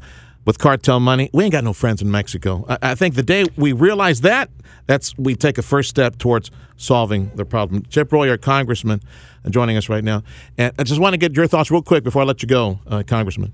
with 0.49 0.57
cartel 0.57 0.99
money. 0.99 1.29
We 1.31 1.43
ain't 1.43 1.51
got 1.51 1.63
no 1.63 1.73
friends 1.73 2.01
in 2.01 2.09
Mexico. 2.09 2.65
I, 2.67 2.77
I 2.81 2.95
think 2.95 3.13
the 3.13 3.21
day 3.21 3.45
we 3.55 3.71
realize 3.71 4.21
that, 4.21 4.49
that's 4.87 5.15
we 5.15 5.35
take 5.35 5.59
a 5.59 5.61
first 5.61 5.89
step 5.91 6.17
towards 6.17 6.49
solving 6.75 7.29
the 7.35 7.45
problem. 7.45 7.83
Chip 7.83 8.11
Roy, 8.11 8.31
our 8.31 8.37
congressman, 8.37 8.99
uh, 9.45 9.51
joining 9.51 9.77
us 9.77 9.89
right 9.89 10.03
now, 10.03 10.23
and 10.57 10.73
I 10.79 10.85
just 10.85 10.99
want 10.99 11.13
to 11.13 11.19
get 11.19 11.35
your 11.35 11.45
thoughts 11.45 11.69
real 11.69 11.83
quick 11.83 12.03
before 12.03 12.23
I 12.23 12.25
let 12.25 12.41
you 12.41 12.47
go, 12.47 12.79
uh, 12.87 13.03
Congressman. 13.05 13.53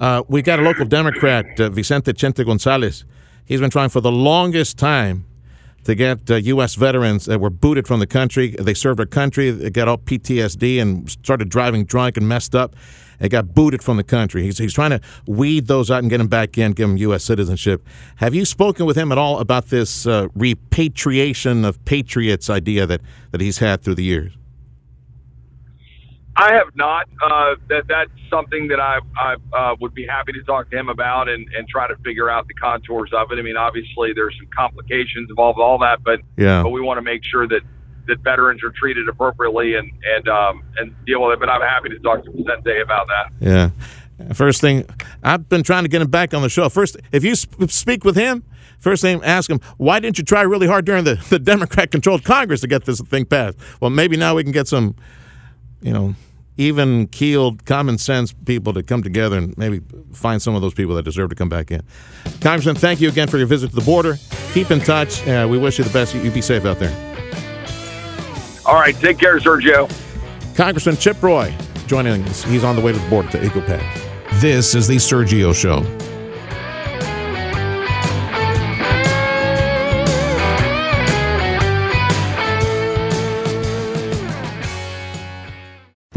Uh, 0.00 0.22
we 0.28 0.40
got 0.40 0.58
a 0.58 0.62
local 0.62 0.86
Democrat, 0.86 1.60
uh, 1.60 1.68
Vicente 1.68 2.14
Chente 2.14 2.42
Gonzalez. 2.42 3.04
He's 3.44 3.60
been 3.60 3.68
trying 3.68 3.90
for 3.90 4.00
the 4.00 4.10
longest 4.10 4.78
time 4.78 5.26
to 5.84 5.94
get 5.94 6.30
uh, 6.30 6.36
U.S. 6.36 6.74
veterans 6.74 7.26
that 7.26 7.38
were 7.38 7.50
booted 7.50 7.86
from 7.86 8.00
the 8.00 8.06
country. 8.06 8.56
They 8.58 8.72
served 8.72 8.98
our 8.98 9.04
country, 9.04 9.50
they 9.50 9.68
got 9.68 9.88
all 9.88 9.98
PTSD 9.98 10.80
and 10.80 11.10
started 11.10 11.50
driving 11.50 11.84
drunk 11.84 12.16
and 12.16 12.26
messed 12.26 12.54
up. 12.54 12.74
They 13.20 13.28
got 13.28 13.54
booted 13.54 13.82
from 13.82 13.98
the 13.98 14.02
country. 14.02 14.42
He's, 14.42 14.58
he's 14.58 14.72
trying 14.72 14.90
to 14.90 15.00
weed 15.26 15.66
those 15.66 15.90
out 15.90 15.98
and 15.98 16.10
get 16.10 16.18
them 16.18 16.28
back 16.28 16.56
in, 16.58 16.72
give 16.72 16.88
them 16.88 16.96
U.S. 16.96 17.22
citizenship. 17.22 17.86
Have 18.16 18.34
you 18.34 18.44
spoken 18.44 18.86
with 18.86 18.96
him 18.96 19.12
at 19.12 19.18
all 19.18 19.38
about 19.38 19.66
this 19.66 20.06
uh, 20.06 20.28
repatriation 20.34 21.64
of 21.64 21.84
patriots 21.84 22.48
idea 22.50 22.86
that, 22.86 23.02
that 23.30 23.40
he's 23.40 23.58
had 23.58 23.82
through 23.82 23.96
the 23.96 24.04
years? 24.04 24.32
I 26.36 26.54
have 26.54 26.74
not. 26.74 27.06
Uh, 27.22 27.56
that 27.68 27.82
that's 27.86 28.10
something 28.30 28.68
that 28.68 28.80
I 28.80 29.00
I 29.18 29.36
uh, 29.52 29.76
would 29.80 29.92
be 29.92 30.06
happy 30.06 30.32
to 30.32 30.42
talk 30.44 30.70
to 30.70 30.78
him 30.78 30.88
about 30.88 31.28
and 31.28 31.46
and 31.54 31.68
try 31.68 31.86
to 31.86 31.96
figure 31.96 32.30
out 32.30 32.48
the 32.48 32.54
contours 32.54 33.10
of 33.12 33.30
it. 33.32 33.38
I 33.38 33.42
mean, 33.42 33.58
obviously 33.58 34.12
there's 34.14 34.34
some 34.38 34.48
complications 34.56 35.28
involved 35.28 35.58
with 35.58 35.64
all 35.64 35.78
that, 35.80 36.02
but 36.02 36.20
Yeah. 36.38 36.62
but 36.62 36.70
we 36.70 36.80
want 36.80 36.96
to 36.96 37.02
make 37.02 37.22
sure 37.24 37.46
that 37.48 37.60
that 38.06 38.18
veterans 38.20 38.62
are 38.62 38.70
treated 38.70 39.08
appropriately 39.08 39.74
and 39.74 39.90
and 40.16 40.28
um 40.28 40.62
and 40.78 40.94
deal 41.06 41.22
with 41.22 41.34
it. 41.34 41.40
But 41.40 41.48
I'm 41.48 41.60
happy 41.60 41.88
to 41.90 41.98
talk 41.98 42.24
to 42.24 42.30
Chente 42.30 42.82
about 42.82 43.06
that. 43.08 43.32
Yeah. 43.40 43.70
First 44.34 44.60
thing, 44.60 44.84
I've 45.22 45.48
been 45.48 45.62
trying 45.62 45.84
to 45.84 45.88
get 45.88 46.02
him 46.02 46.10
back 46.10 46.34
on 46.34 46.42
the 46.42 46.50
show. 46.50 46.68
First, 46.68 46.98
if 47.10 47.24
you 47.24 47.34
sp- 47.34 47.70
speak 47.70 48.04
with 48.04 48.16
him, 48.16 48.44
first 48.78 49.00
thing, 49.00 49.22
ask 49.24 49.48
him, 49.48 49.60
why 49.78 49.98
didn't 49.98 50.18
you 50.18 50.24
try 50.24 50.42
really 50.42 50.66
hard 50.66 50.84
during 50.84 51.04
the, 51.04 51.14
the 51.30 51.38
Democrat 51.38 51.90
controlled 51.90 52.22
Congress 52.22 52.60
to 52.60 52.66
get 52.66 52.84
this 52.84 53.00
thing 53.00 53.24
passed? 53.24 53.56
Well, 53.80 53.90
maybe 53.90 54.18
now 54.18 54.34
we 54.34 54.42
can 54.42 54.52
get 54.52 54.68
some, 54.68 54.94
you 55.80 55.94
know, 55.94 56.14
even 56.58 57.06
keeled, 57.06 57.64
common 57.64 57.96
sense 57.96 58.34
people 58.44 58.74
to 58.74 58.82
come 58.82 59.02
together 59.02 59.38
and 59.38 59.56
maybe 59.56 59.80
find 60.12 60.42
some 60.42 60.54
of 60.54 60.60
those 60.60 60.74
people 60.74 60.94
that 60.96 61.04
deserve 61.04 61.30
to 61.30 61.34
come 61.34 61.48
back 61.48 61.70
in. 61.70 61.82
Congressman, 62.42 62.76
thank 62.76 63.00
you 63.00 63.08
again 63.08 63.28
for 63.28 63.38
your 63.38 63.46
visit 63.46 63.70
to 63.70 63.76
the 63.76 63.80
border. 63.80 64.18
Keep 64.52 64.70
in 64.70 64.80
touch. 64.80 65.26
Uh, 65.26 65.48
we 65.50 65.56
wish 65.56 65.78
you 65.78 65.84
the 65.84 65.92
best. 65.92 66.14
You, 66.14 66.20
you 66.20 66.30
be 66.30 66.42
safe 66.42 66.66
out 66.66 66.78
there. 66.78 67.09
All 68.66 68.74
right, 68.74 68.94
take 68.94 69.18
care, 69.18 69.38
Sergio. 69.38 69.88
Congressman 70.56 70.96
Chip 70.96 71.22
Roy 71.22 71.54
joining 71.86 72.22
us. 72.24 72.44
He's 72.44 72.62
on 72.62 72.76
the 72.76 72.82
way 72.82 72.92
to 72.92 72.98
the 72.98 73.10
border 73.10 73.28
to 73.30 73.44
Eagle 73.44 73.62
Pass. 73.62 74.40
This 74.40 74.74
is 74.74 74.86
the 74.86 74.96
Sergio 74.96 75.54
Show. 75.54 75.80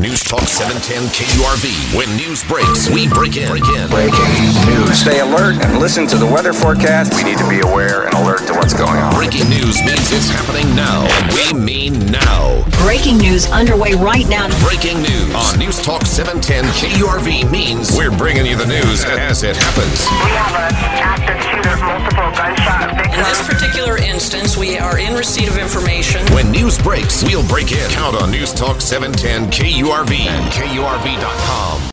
News 0.03 0.23
Talk 0.25 0.41
710 0.41 1.09
KURV. 1.15 1.95
When 1.95 2.09
news 2.17 2.43
breaks, 2.43 2.89
we 2.89 3.07
break 3.07 3.37
in. 3.37 3.47
Break 3.47 3.63
in. 3.77 3.89
Breaking 3.89 4.51
news. 4.67 4.99
Stay 4.99 5.21
alert 5.21 5.63
and 5.63 5.79
listen 5.79 6.05
to 6.07 6.17
the 6.17 6.25
weather 6.25 6.51
forecast. 6.51 7.13
We 7.15 7.23
need 7.23 7.37
to 7.37 7.47
be 7.47 7.61
aware 7.61 8.03
and 8.03 8.13
alert 8.13 8.45
to 8.47 8.53
what's 8.53 8.73
going 8.73 8.97
on. 8.97 9.13
Breaking 9.15 9.41
news 9.41 9.42
means 9.85 10.11
it's 10.11 10.29
happening 10.29 10.75
now, 10.75 11.05
and 11.05 11.25
we 11.33 11.53
mean 11.53 12.11
now. 12.11 12.63
Breaking 12.83 13.17
news 13.17 13.49
underway 13.51 13.93
right 13.93 14.27
now. 14.27 14.47
Breaking 14.63 15.01
news 15.01 15.33
on 15.35 15.59
News 15.59 15.81
Talk 15.81 16.05
710 16.05 16.65
KURV 16.79 17.51
means 17.51 17.95
we're 17.95 18.15
bringing 18.15 18.45
you 18.45 18.55
the 18.55 18.65
news 18.65 19.03
as 19.05 19.43
it 19.43 19.55
happens. 19.55 20.07
We 20.09 20.31
have 20.35 20.55
an 20.55 20.75
active 20.99 21.39
shooter, 21.43 21.75
multiple 21.83 22.31
gunshot 22.35 22.95
victims. 22.95 23.15
In 23.15 23.23
this 23.23 23.41
particular 23.47 23.97
instance, 23.97 24.57
we 24.57 24.77
are 24.77 24.97
in 24.99 25.13
receipt 25.13 25.49
of 25.49 25.57
information. 25.57 26.25
When 26.33 26.51
news 26.51 26.77
breaks, 26.81 27.23
we'll 27.23 27.47
break 27.47 27.71
in. 27.71 27.89
Count 27.91 28.15
on 28.15 28.31
News 28.31 28.53
Talk 28.53 28.81
710 28.81 29.51
KURV 29.51 30.11
and 30.27 30.51
KURV.com. 30.51 31.92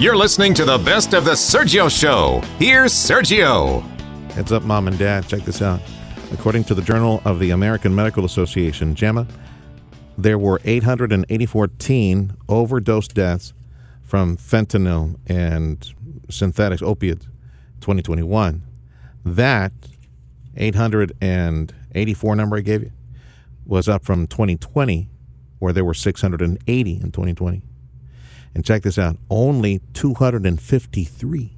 You're 0.00 0.16
listening 0.16 0.54
to 0.54 0.64
the 0.64 0.78
best 0.78 1.12
of 1.12 1.24
the 1.24 1.32
Sergio 1.32 1.90
Show. 1.90 2.40
Here's 2.60 2.92
Sergio. 2.92 3.82
Heads 4.30 4.52
up, 4.52 4.62
mom 4.62 4.86
and 4.86 4.96
dad. 4.96 5.26
Check 5.26 5.40
this 5.40 5.60
out. 5.60 5.80
According 6.32 6.62
to 6.64 6.74
the 6.76 6.82
Journal 6.82 7.20
of 7.24 7.40
the 7.40 7.50
American 7.50 7.92
Medical 7.92 8.24
Association, 8.24 8.94
JAMA, 8.94 9.26
there 10.16 10.38
were 10.38 10.60
884 10.64 11.66
teen 11.80 12.32
overdose 12.48 13.08
deaths 13.08 13.54
from 14.04 14.36
fentanyl 14.36 15.16
and 15.26 15.92
synthetic 16.30 16.80
opiates 16.80 17.24
2021. 17.80 18.62
That 19.24 19.72
884 20.56 22.36
number 22.36 22.56
I 22.56 22.60
gave 22.60 22.82
you 22.84 22.92
was 23.66 23.88
up 23.88 24.04
from 24.04 24.28
2020, 24.28 25.10
where 25.58 25.72
there 25.72 25.84
were 25.84 25.92
680 25.92 26.92
in 26.92 27.10
2020. 27.10 27.62
And 28.54 28.64
check 28.64 28.82
this 28.82 28.98
out 28.98 29.16
only 29.30 29.80
253 29.94 31.52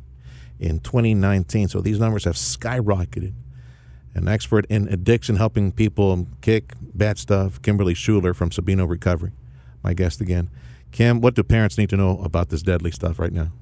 in 0.59 0.79
2019. 0.81 1.69
So 1.69 1.81
these 1.81 1.99
numbers 1.99 2.25
have 2.25 2.35
skyrocketed. 2.35 3.33
An 4.15 4.27
expert 4.27 4.67
in 4.69 4.89
addiction 4.89 5.37
helping 5.37 5.71
people 5.71 6.27
kick 6.41 6.73
bad 6.81 7.17
stuff, 7.17 7.63
Kimberly 7.63 7.95
Schuler 7.95 8.35
from 8.35 8.51
Sabino 8.51 8.89
Recovery, 8.89 9.31
my 9.85 9.95
guest 9.95 10.21
again. 10.21 10.51
Kim, 10.91 11.21
what 11.21 11.35
do 11.35 11.45
parents 11.45 11.79
need 11.79 11.91
to 11.91 11.97
know 11.97 12.19
about 12.23 12.49
this 12.49 12.63
deadly 12.63 12.91
stuff 12.91 13.21
right 13.21 13.33
now? 13.33 13.53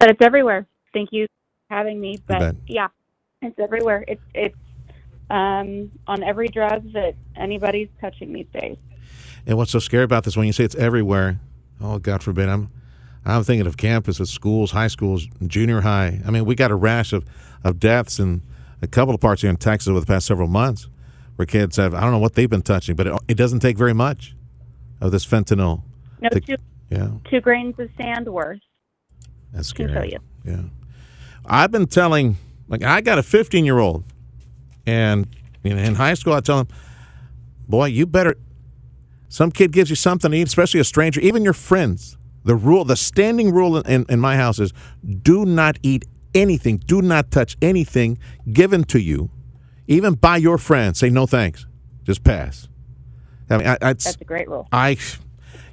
But 0.00 0.10
it's 0.10 0.20
everywhere. 0.20 0.66
Thank 0.92 1.10
you 1.12 1.26
for 1.68 1.76
having 1.76 2.00
me. 2.00 2.18
But 2.26 2.56
yeah, 2.66 2.88
it's 3.40 3.58
everywhere. 3.58 4.04
It's 4.08 4.20
it's 4.34 4.56
um, 5.30 5.90
on 6.06 6.22
every 6.22 6.48
drug 6.48 6.92
that 6.92 7.14
anybody's 7.36 7.88
touching 8.00 8.32
these 8.32 8.46
days. 8.52 8.76
And 9.46 9.56
what's 9.58 9.70
so 9.70 9.78
scary 9.78 10.04
about 10.04 10.24
this 10.24 10.36
when 10.36 10.46
you 10.46 10.52
say 10.52 10.64
it's 10.64 10.74
everywhere? 10.74 11.40
Oh, 11.80 11.98
God 11.98 12.22
forbid. 12.22 12.48
I'm 12.48 12.70
I'm 13.26 13.42
thinking 13.42 13.66
of 13.66 13.76
campuses, 13.76 14.28
schools, 14.28 14.70
high 14.70 14.88
schools, 14.88 15.26
junior 15.46 15.80
high. 15.80 16.20
I 16.26 16.30
mean, 16.30 16.44
we 16.44 16.54
got 16.54 16.70
a 16.70 16.74
rash 16.74 17.12
of, 17.14 17.24
of 17.64 17.80
deaths 17.80 18.18
in 18.18 18.42
a 18.82 18.86
couple 18.86 19.14
of 19.14 19.20
parts 19.20 19.40
here 19.40 19.48
in 19.50 19.56
Texas 19.56 19.88
over 19.88 19.98
the 20.00 20.06
past 20.06 20.26
several 20.26 20.46
months 20.48 20.88
where 21.36 21.46
kids 21.46 21.76
have, 21.76 21.94
I 21.94 22.00
don't 22.02 22.12
know 22.12 22.18
what 22.18 22.34
they've 22.34 22.50
been 22.50 22.60
touching, 22.62 22.94
but 22.96 23.06
it, 23.06 23.18
it 23.28 23.34
doesn't 23.36 23.60
take 23.60 23.78
very 23.78 23.94
much 23.94 24.36
of 25.00 25.10
this 25.10 25.24
fentanyl. 25.26 25.82
No, 26.20 26.28
to- 26.28 26.40
two 26.40 26.56
yeah, 26.90 27.08
two 27.30 27.40
grains 27.40 27.74
of 27.78 27.88
sand 27.96 28.28
worth. 28.28 28.60
that's 29.52 29.72
Can 29.72 29.88
scary. 29.88 30.10
tell 30.10 30.10
you. 30.10 30.18
Yeah. 30.44 30.68
I've 31.46 31.70
been 31.70 31.86
telling, 31.86 32.36
like, 32.68 32.82
I 32.82 33.00
got 33.00 33.18
a 33.18 33.22
15 33.22 33.64
year 33.64 33.78
old, 33.78 34.04
and 34.86 35.26
you 35.62 35.74
know, 35.74 35.80
in 35.82 35.94
high 35.94 36.14
school, 36.14 36.34
I 36.34 36.40
tell 36.40 36.60
him, 36.60 36.68
boy, 37.66 37.86
you 37.86 38.06
better. 38.06 38.36
Some 39.34 39.50
kid 39.50 39.72
gives 39.72 39.90
you 39.90 39.96
something 39.96 40.30
to 40.30 40.36
eat, 40.36 40.46
especially 40.46 40.78
a 40.78 40.84
stranger, 40.84 41.20
even 41.20 41.42
your 41.42 41.54
friends. 41.54 42.16
The 42.44 42.54
rule, 42.54 42.84
the 42.84 42.94
standing 42.94 43.50
rule 43.50 43.78
in, 43.78 44.06
in 44.08 44.20
my 44.20 44.36
house 44.36 44.60
is 44.60 44.72
do 45.22 45.44
not 45.44 45.76
eat 45.82 46.04
anything, 46.36 46.76
do 46.76 47.02
not 47.02 47.32
touch 47.32 47.56
anything 47.60 48.20
given 48.52 48.84
to 48.84 49.00
you, 49.00 49.30
even 49.88 50.14
by 50.14 50.36
your 50.36 50.56
friends. 50.56 51.00
Say 51.00 51.10
no 51.10 51.26
thanks, 51.26 51.66
just 52.04 52.22
pass. 52.22 52.68
I 53.50 53.56
mean, 53.56 53.66
I, 53.66 53.72
I, 53.72 53.76
That's 53.94 54.16
a 54.20 54.24
great 54.24 54.48
rule. 54.48 54.68
I, 54.70 54.98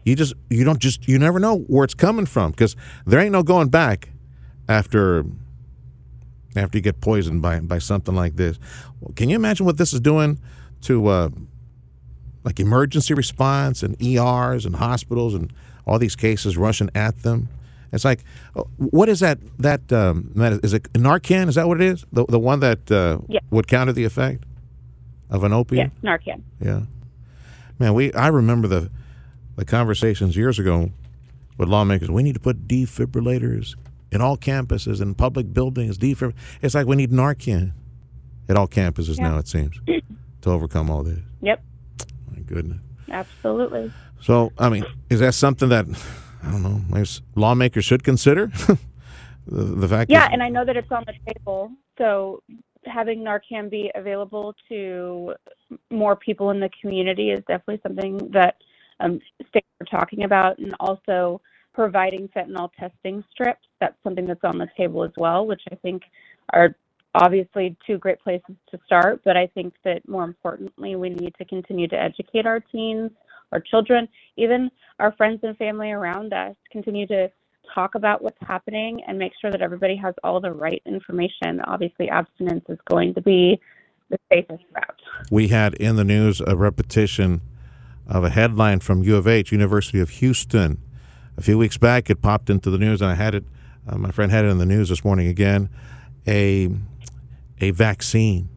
you 0.05 0.15
just 0.15 0.33
you 0.49 0.63
don't 0.63 0.79
just 0.79 1.07
you 1.07 1.19
never 1.19 1.39
know 1.39 1.59
where 1.59 1.83
it's 1.83 1.93
coming 1.93 2.25
from 2.25 2.49
because 2.49 2.75
there 3.05 3.19
ain't 3.19 3.31
no 3.31 3.43
going 3.43 3.69
back 3.69 4.09
after 4.69 5.23
after 6.55 6.79
you 6.79 6.81
get 6.81 6.99
poisoned 6.99 7.43
by 7.43 7.59
by 7.59 7.77
something 7.77 8.15
like 8.15 8.37
this. 8.37 8.57
Well, 9.01 9.13
can 9.13 9.29
you 9.29 9.35
imagine 9.35 9.67
what 9.67 9.77
this 9.77 9.93
is 9.93 9.99
doing 9.99 10.39
to 10.81 11.07
uh, 11.09 11.29
like 12.43 12.59
emergency 12.59 13.13
response 13.13 13.83
and 13.83 13.95
ERs 14.01 14.65
and 14.65 14.75
hospitals 14.75 15.33
and 15.33 15.51
all 15.85 15.99
these 15.99 16.15
cases 16.15 16.57
rushing 16.57 16.89
at 16.95 17.21
them? 17.23 17.49
It's 17.93 18.05
like, 18.05 18.23
uh, 18.55 18.63
what 18.77 19.09
is 19.09 19.19
that? 19.19 19.39
That 19.59 19.91
um, 19.91 20.31
is 20.63 20.73
it 20.73 20.83
Narcan? 20.93 21.49
Is 21.49 21.55
that 21.55 21.67
what 21.67 21.81
it 21.81 21.85
is? 21.87 22.05
The 22.13 22.25
the 22.25 22.39
one 22.39 22.61
that 22.61 22.89
uh, 22.91 23.19
Yeah. 23.27 23.39
would 23.49 23.67
counter 23.67 23.91
the 23.93 24.05
effect 24.05 24.43
of 25.29 25.43
an 25.43 25.51
opiate? 25.53 25.91
Yes, 26.01 26.19
Narcan. 26.25 26.41
Yeah. 26.61 26.81
Man, 27.79 27.93
we 27.93 28.13
I 28.13 28.27
remember 28.27 28.67
the 28.69 28.89
the 29.57 29.65
conversations 29.65 30.37
years 30.37 30.57
ago 30.57 30.91
with 31.57 31.67
lawmakers. 31.67 32.09
We 32.09 32.23
need 32.23 32.33
to 32.35 32.39
put 32.39 32.65
defibrillators 32.67 33.75
in 34.11 34.21
all 34.21 34.37
campuses 34.37 35.01
and 35.01 35.17
public 35.17 35.53
buildings. 35.53 35.97
Defib. 35.97 36.33
It's 36.61 36.73
like 36.75 36.87
we 36.87 36.95
need 36.95 37.11
Narcan 37.11 37.73
at 38.47 38.55
all 38.55 38.67
campuses 38.69 39.17
Yeah. 39.17 39.29
now. 39.31 39.37
It 39.39 39.47
seems 39.49 39.79
to 40.41 40.49
overcome 40.49 40.89
all 40.89 41.03
this. 41.03 41.19
Yep, 41.41 41.61
goodness. 42.51 42.79
absolutely. 43.11 43.91
So, 44.21 44.51
I 44.57 44.69
mean, 44.69 44.85
is 45.09 45.19
that 45.19 45.33
something 45.33 45.69
that 45.69 45.85
I 46.43 46.51
don't 46.51 46.63
know? 46.63 46.81
maybe 46.89 47.07
lawmakers 47.35 47.85
should 47.85 48.03
consider 48.03 48.47
the, 49.47 49.63
the 49.63 49.87
fact. 49.87 50.11
Yeah, 50.11 50.21
that, 50.21 50.33
and 50.33 50.43
I 50.43 50.49
know 50.49 50.65
that 50.65 50.77
it's 50.77 50.91
on 50.91 51.03
the 51.07 51.33
table. 51.33 51.71
So 51.97 52.41
having 52.85 53.23
Narcan 53.23 53.69
be 53.69 53.91
available 53.95 54.55
to 54.69 55.33
more 55.89 56.15
people 56.15 56.49
in 56.51 56.59
the 56.59 56.69
community 56.81 57.31
is 57.31 57.39
definitely 57.47 57.79
something 57.83 58.17
that 58.33 58.55
um, 58.99 59.19
states 59.49 59.67
are 59.79 59.99
talking 59.99 60.23
about, 60.23 60.59
and 60.59 60.75
also 60.79 61.41
providing 61.73 62.27
fentanyl 62.29 62.69
testing 62.79 63.23
strips. 63.31 63.67
That's 63.79 63.95
something 64.03 64.25
that's 64.25 64.43
on 64.43 64.57
the 64.57 64.67
table 64.77 65.03
as 65.03 65.11
well, 65.17 65.45
which 65.45 65.61
I 65.71 65.75
think 65.75 66.03
are 66.53 66.75
obviously 67.15 67.75
two 67.85 67.97
great 67.97 68.19
places 68.19 68.55
to 68.69 68.79
start. 68.85 69.21
But 69.23 69.37
I 69.37 69.47
think 69.47 69.73
that 69.83 70.07
more 70.07 70.23
importantly, 70.23 70.95
we 70.95 71.09
need 71.09 71.35
to 71.37 71.45
continue 71.45 71.87
to 71.89 71.95
educate 71.95 72.45
our 72.45 72.59
teens 72.59 73.11
our 73.51 73.59
children, 73.59 74.07
even 74.37 74.69
our 74.99 75.13
friends 75.13 75.39
and 75.43 75.57
family 75.57 75.91
around 75.91 76.33
us. 76.33 76.55
Continue 76.71 77.07
to 77.07 77.29
talk 77.73 77.95
about 77.95 78.21
what's 78.21 78.37
happening 78.41 79.01
and 79.07 79.17
make 79.17 79.31
sure 79.39 79.51
that 79.51 79.61
everybody 79.61 79.95
has 79.95 80.13
all 80.23 80.39
the 80.39 80.51
right 80.51 80.81
information. 80.85 81.61
Obviously, 81.65 82.09
abstinence 82.09 82.65
is 82.69 82.79
going 82.89 83.13
to 83.13 83.21
be 83.21 83.59
the 84.09 84.17
safest 84.31 84.63
route. 84.73 85.01
We 85.29 85.49
had 85.49 85.73
in 85.75 85.95
the 85.95 86.03
news 86.03 86.41
a 86.45 86.55
repetition 86.55 87.41
of 88.07 88.23
a 88.23 88.29
headline 88.29 88.79
from 88.79 89.03
U 89.03 89.15
of 89.15 89.27
H, 89.27 89.51
University 89.51 89.99
of 89.99 90.09
Houston. 90.09 90.81
A 91.37 91.41
few 91.41 91.57
weeks 91.57 91.77
back, 91.77 92.09
it 92.09 92.21
popped 92.21 92.49
into 92.49 92.69
the 92.69 92.77
news, 92.77 93.01
and 93.01 93.09
I 93.09 93.15
had 93.15 93.35
it. 93.35 93.45
Uh, 93.87 93.97
my 93.97 94.11
friend 94.11 94.31
had 94.31 94.43
it 94.43 94.49
in 94.49 94.57
the 94.57 94.65
news 94.65 94.89
this 94.89 95.03
morning 95.03 95.27
again. 95.27 95.69
A 96.27 96.69
a 97.61 97.71
vaccine 97.71 98.49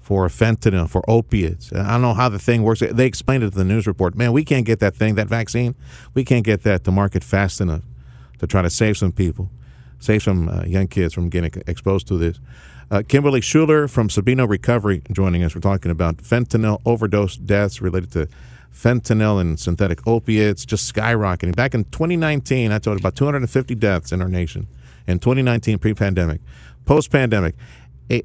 for 0.00 0.26
fentanyl 0.28 0.88
for 0.88 1.08
opiates. 1.08 1.72
I 1.72 1.92
don't 1.92 2.02
know 2.02 2.14
how 2.14 2.28
the 2.28 2.38
thing 2.38 2.62
works. 2.62 2.80
They 2.80 3.06
explained 3.06 3.44
it 3.44 3.52
in 3.52 3.58
the 3.58 3.64
news 3.64 3.86
report. 3.86 4.16
Man, 4.16 4.32
we 4.32 4.44
can't 4.44 4.66
get 4.66 4.80
that 4.80 4.96
thing, 4.96 5.14
that 5.16 5.28
vaccine. 5.28 5.74
We 6.14 6.24
can't 6.24 6.44
get 6.44 6.62
that 6.64 6.84
to 6.84 6.90
market 6.90 7.22
fast 7.22 7.60
enough 7.60 7.82
to 8.38 8.46
try 8.46 8.62
to 8.62 8.70
save 8.70 8.96
some 8.96 9.12
people, 9.12 9.50
save 9.98 10.22
some 10.22 10.48
uh, 10.48 10.64
young 10.64 10.88
kids 10.88 11.14
from 11.14 11.28
getting 11.28 11.62
exposed 11.66 12.08
to 12.08 12.16
this. 12.16 12.40
Uh, 12.90 13.04
Kimberly 13.06 13.40
Schuler 13.40 13.86
from 13.86 14.08
Sabino 14.08 14.48
Recovery 14.48 15.02
joining 15.12 15.44
us. 15.44 15.54
We're 15.54 15.60
talking 15.60 15.92
about 15.92 16.16
fentanyl 16.16 16.80
overdose 16.84 17.36
deaths 17.36 17.80
related 17.80 18.10
to 18.12 18.28
fentanyl 18.74 19.40
and 19.40 19.60
synthetic 19.60 20.04
opiates 20.08 20.64
just 20.64 20.92
skyrocketing. 20.92 21.54
Back 21.54 21.74
in 21.74 21.84
2019, 21.84 22.72
I 22.72 22.78
told 22.80 22.98
about 22.98 23.14
250 23.14 23.76
deaths 23.76 24.10
in 24.10 24.20
our 24.20 24.28
nation 24.28 24.66
in 25.06 25.20
2019 25.20 25.78
pre-pandemic. 25.78 26.40
Post-pandemic, 26.84 27.54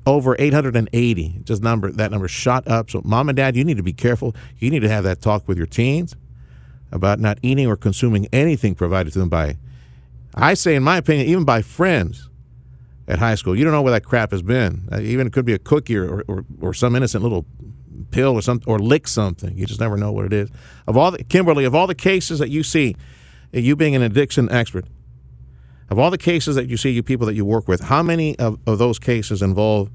over 0.06 0.36
880. 0.40 1.42
Just 1.44 1.62
number 1.62 1.92
that 1.92 2.12
number 2.12 2.28
shot 2.28 2.68
up. 2.68 2.90
So, 2.90 3.02
mom 3.04 3.30
and 3.30 3.36
dad, 3.36 3.56
you 3.56 3.64
need 3.64 3.78
to 3.78 3.84
be 3.84 3.94
careful. 3.94 4.36
You 4.58 4.70
need 4.70 4.82
to 4.82 4.90
have 4.90 5.04
that 5.04 5.22
talk 5.22 5.48
with 5.48 5.58
your 5.58 5.68
teens 5.68 6.16
about 6.92 7.20
not 7.20 7.38
eating 7.42 7.68
or 7.68 7.76
consuming 7.76 8.28
anything 8.32 8.76
provided 8.76 9.14
to 9.14 9.20
them 9.20 9.30
by, 9.30 9.58
I 10.34 10.54
say, 10.54 10.76
in 10.76 10.84
my 10.84 10.98
opinion, 10.98 11.28
even 11.28 11.44
by 11.44 11.62
friends 11.62 12.30
at 13.08 13.20
high 13.20 13.36
school. 13.36 13.56
You 13.56 13.64
don't 13.64 13.74
know 13.74 13.82
where 13.82 13.94
that 13.94 14.04
crap 14.04 14.32
has 14.32 14.42
been. 14.42 14.88
Uh, 14.92 15.00
even 15.00 15.28
it 15.28 15.34
could 15.34 15.46
be 15.46 15.54
a 15.54 15.60
cookie 15.60 15.96
or, 15.96 16.22
or, 16.28 16.46
or 16.60 16.74
some 16.74 16.96
innocent 16.96 17.24
little 17.24 17.46
pill 18.12 18.34
or 18.34 18.42
some 18.42 18.62
or 18.66 18.80
lick 18.80 19.08
something. 19.08 19.56
You 19.58 19.66
just 19.66 19.80
never 19.80 19.98
know 19.98 20.12
what 20.12 20.26
it 20.26 20.34
is. 20.34 20.50
Of 20.88 20.98
all 20.98 21.12
the 21.12 21.24
Kimberly, 21.24 21.66
of 21.66 21.76
all 21.76 21.88
the 21.88 21.96
cases 21.96 22.40
that 22.40 22.50
you 22.50 22.64
see, 22.64 22.96
you 23.52 23.76
being 23.76 23.96
an 23.96 24.02
addiction 24.02 24.52
expert, 24.52 24.86
of 25.90 26.00
all 26.00 26.10
the 26.10 26.18
cases 26.18 26.56
that 26.56 26.68
you 26.68 26.78
see, 26.78 26.92
you 26.92 27.04
people 27.04 27.28
that 27.28 27.36
you 27.36 27.46
work 27.46 27.68
with, 27.68 27.82
how 27.82 28.02
many 28.02 28.38
of, 28.40 28.60
of 28.68 28.78
those 28.78 29.00
cases 29.00 29.42
involve 29.42 29.90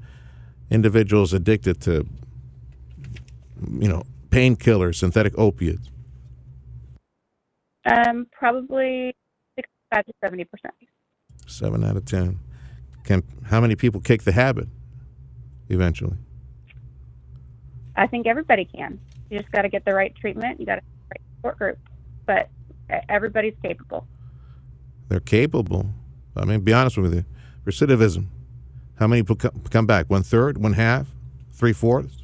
individuals 0.69 1.33
addicted 1.33 1.81
to, 1.81 2.07
you 3.79 3.89
know, 3.89 4.03
painkillers, 4.29 4.95
synthetic 4.95 5.37
opiates? 5.37 5.89
Um, 7.85 8.27
probably 8.31 9.15
sixty-five 9.55 10.05
to 10.05 10.13
seventy 10.23 10.45
percent. 10.45 10.73
Seven 11.47 11.83
out 11.83 11.97
of 11.97 12.05
ten. 12.05 12.39
Can 13.03 13.23
how 13.45 13.59
many 13.59 13.75
people 13.75 13.99
kick 13.99 14.23
the 14.23 14.31
habit 14.31 14.67
eventually? 15.67 16.17
I 17.95 18.07
think 18.07 18.27
everybody 18.27 18.65
can. 18.65 18.99
You 19.29 19.39
just 19.39 19.51
got 19.51 19.63
to 19.63 19.69
get 19.69 19.83
the 19.83 19.93
right 19.93 20.15
treatment. 20.15 20.59
You 20.59 20.65
got 20.65 20.75
to 20.75 20.81
right 21.09 21.21
support 21.35 21.57
group, 21.57 21.79
but 22.25 22.49
everybody's 23.09 23.55
capable. 23.63 24.07
They're 25.11 25.19
capable. 25.19 25.87
I 26.37 26.45
mean, 26.45 26.61
be 26.61 26.71
honest 26.71 26.97
with 26.97 27.13
you. 27.13 27.25
Recidivism. 27.65 28.27
How 28.95 29.07
many 29.07 29.23
people 29.23 29.51
come 29.69 29.85
back? 29.85 30.09
One 30.09 30.23
third? 30.23 30.57
One 30.57 30.71
half? 30.71 31.09
Three 31.51 31.73
fourths? 31.73 32.23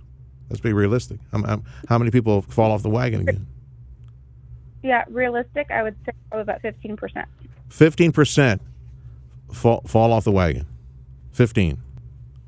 Let's 0.50 0.62
be 0.62 0.72
realistic. 0.72 1.20
How, 1.34 1.62
how 1.90 1.98
many 1.98 2.12
people 2.12 2.42
fall 2.44 2.72
off 2.72 2.84
the 2.84 2.90
wagon 2.90 3.28
again? 3.28 3.46
Yeah, 4.84 5.04
realistic. 5.10 5.70
I 5.70 5.84
would 5.84 5.98
say 6.06 6.14
probably 6.30 6.44
about 6.44 6.62
fifteen 6.62 6.96
percent. 6.96 7.28
Fifteen 7.68 8.14
percent 8.14 8.62
fall 9.52 9.82
fall 9.86 10.14
off 10.14 10.24
the 10.24 10.32
wagon. 10.32 10.66
Fifteen. 11.34 11.82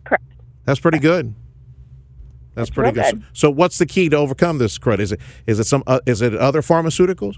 Correct. 0.06 0.24
That's 0.64 0.80
pretty 0.80 1.00
good. 1.00 1.36
That's, 2.56 2.70
pretty 2.70 2.94
good. 2.94 3.14
good. 3.14 3.24
So, 3.34 3.48
so, 3.48 3.50
what's 3.50 3.78
the 3.78 3.86
key 3.86 4.08
to 4.08 4.16
overcome 4.16 4.58
this 4.58 4.80
crud? 4.80 5.00
Is 5.00 5.12
it 5.12 5.20
is 5.48 5.60
it 5.60 5.66
some 5.66 5.84
uh, 5.86 6.00
is 6.06 6.22
it 6.22 6.34
other 6.34 6.62
pharmaceuticals, 6.62 7.36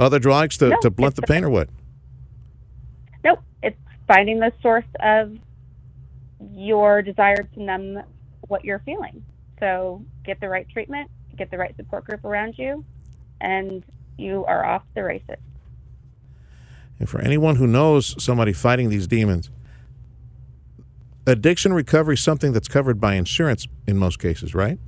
other 0.00 0.18
drugs 0.18 0.56
to, 0.58 0.70
no, 0.70 0.80
to 0.80 0.90
blunt 0.90 1.14
the 1.14 1.22
pain, 1.22 1.44
or 1.44 1.50
what? 1.50 1.68
Finding 4.08 4.40
the 4.40 4.52
source 4.62 4.86
of 5.00 5.36
your 6.52 7.02
desire 7.02 7.48
to 7.54 7.62
numb 7.62 8.02
what 8.48 8.64
you're 8.64 8.80
feeling. 8.80 9.24
So, 9.60 10.02
get 10.24 10.40
the 10.40 10.48
right 10.48 10.68
treatment, 10.68 11.10
get 11.36 11.50
the 11.50 11.58
right 11.58 11.76
support 11.76 12.04
group 12.04 12.24
around 12.24 12.54
you, 12.58 12.84
and 13.40 13.84
you 14.16 14.44
are 14.46 14.64
off 14.64 14.82
the 14.94 15.04
races. 15.04 15.36
And 16.98 17.08
for 17.08 17.20
anyone 17.20 17.56
who 17.56 17.66
knows 17.66 18.20
somebody 18.22 18.52
fighting 18.52 18.88
these 18.88 19.06
demons, 19.06 19.50
addiction 21.26 21.72
recovery 21.72 22.14
is 22.14 22.22
something 22.22 22.52
that's 22.52 22.68
covered 22.68 23.00
by 23.00 23.14
insurance 23.14 23.68
in 23.86 23.96
most 23.96 24.18
cases, 24.18 24.54
right? 24.54 24.78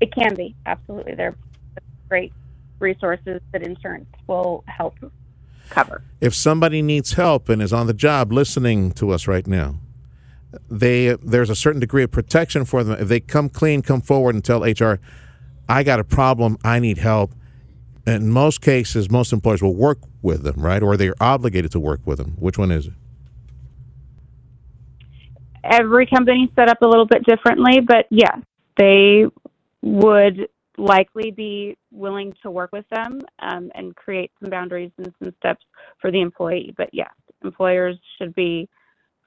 It 0.00 0.12
can 0.14 0.34
be, 0.34 0.54
absolutely. 0.66 1.14
There 1.14 1.28
are 1.28 1.82
great 2.08 2.32
resources 2.78 3.40
that 3.52 3.62
insurance 3.62 4.08
will 4.26 4.64
help 4.66 4.94
cover. 5.68 6.02
If 6.20 6.34
somebody 6.34 6.82
needs 6.82 7.12
help 7.14 7.48
and 7.48 7.62
is 7.62 7.72
on 7.72 7.86
the 7.86 7.94
job 7.94 8.32
listening 8.32 8.92
to 8.92 9.10
us 9.10 9.26
right 9.26 9.46
now, 9.46 9.76
they 10.70 11.14
there's 11.22 11.50
a 11.50 11.54
certain 11.54 11.80
degree 11.80 12.02
of 12.02 12.10
protection 12.10 12.64
for 12.64 12.82
them. 12.82 12.98
If 13.00 13.08
they 13.08 13.20
come 13.20 13.48
clean, 13.48 13.82
come 13.82 14.00
forward 14.00 14.34
and 14.34 14.44
tell 14.44 14.62
HR, 14.62 15.00
I 15.68 15.82
got 15.82 16.00
a 16.00 16.04
problem, 16.04 16.58
I 16.64 16.78
need 16.78 16.98
help. 16.98 17.34
In 18.06 18.30
most 18.30 18.62
cases, 18.62 19.10
most 19.10 19.32
employers 19.32 19.62
will 19.62 19.74
work 19.74 19.98
with 20.22 20.42
them, 20.42 20.62
right? 20.62 20.82
Or 20.82 20.96
they're 20.96 21.14
obligated 21.20 21.70
to 21.72 21.80
work 21.80 22.00
with 22.06 22.16
them. 22.16 22.36
Which 22.38 22.56
one 22.56 22.70
is 22.70 22.86
it? 22.86 22.94
every 25.68 26.06
company 26.06 26.50
set 26.56 26.68
up 26.68 26.82
a 26.82 26.86
little 26.86 27.06
bit 27.06 27.24
differently, 27.24 27.80
but 27.80 28.06
yes, 28.10 28.38
they 28.76 29.26
would 29.82 30.48
likely 30.78 31.30
be 31.30 31.76
willing 31.90 32.32
to 32.42 32.50
work 32.50 32.70
with 32.72 32.84
them 32.90 33.20
um, 33.40 33.70
and 33.74 33.94
create 33.96 34.30
some 34.40 34.50
boundaries 34.50 34.90
and 34.96 35.12
some 35.22 35.34
steps 35.38 35.64
for 36.00 36.10
the 36.10 36.20
employee. 36.20 36.74
But 36.76 36.90
yes, 36.92 37.10
employers 37.42 37.96
should 38.18 38.34
be 38.34 38.68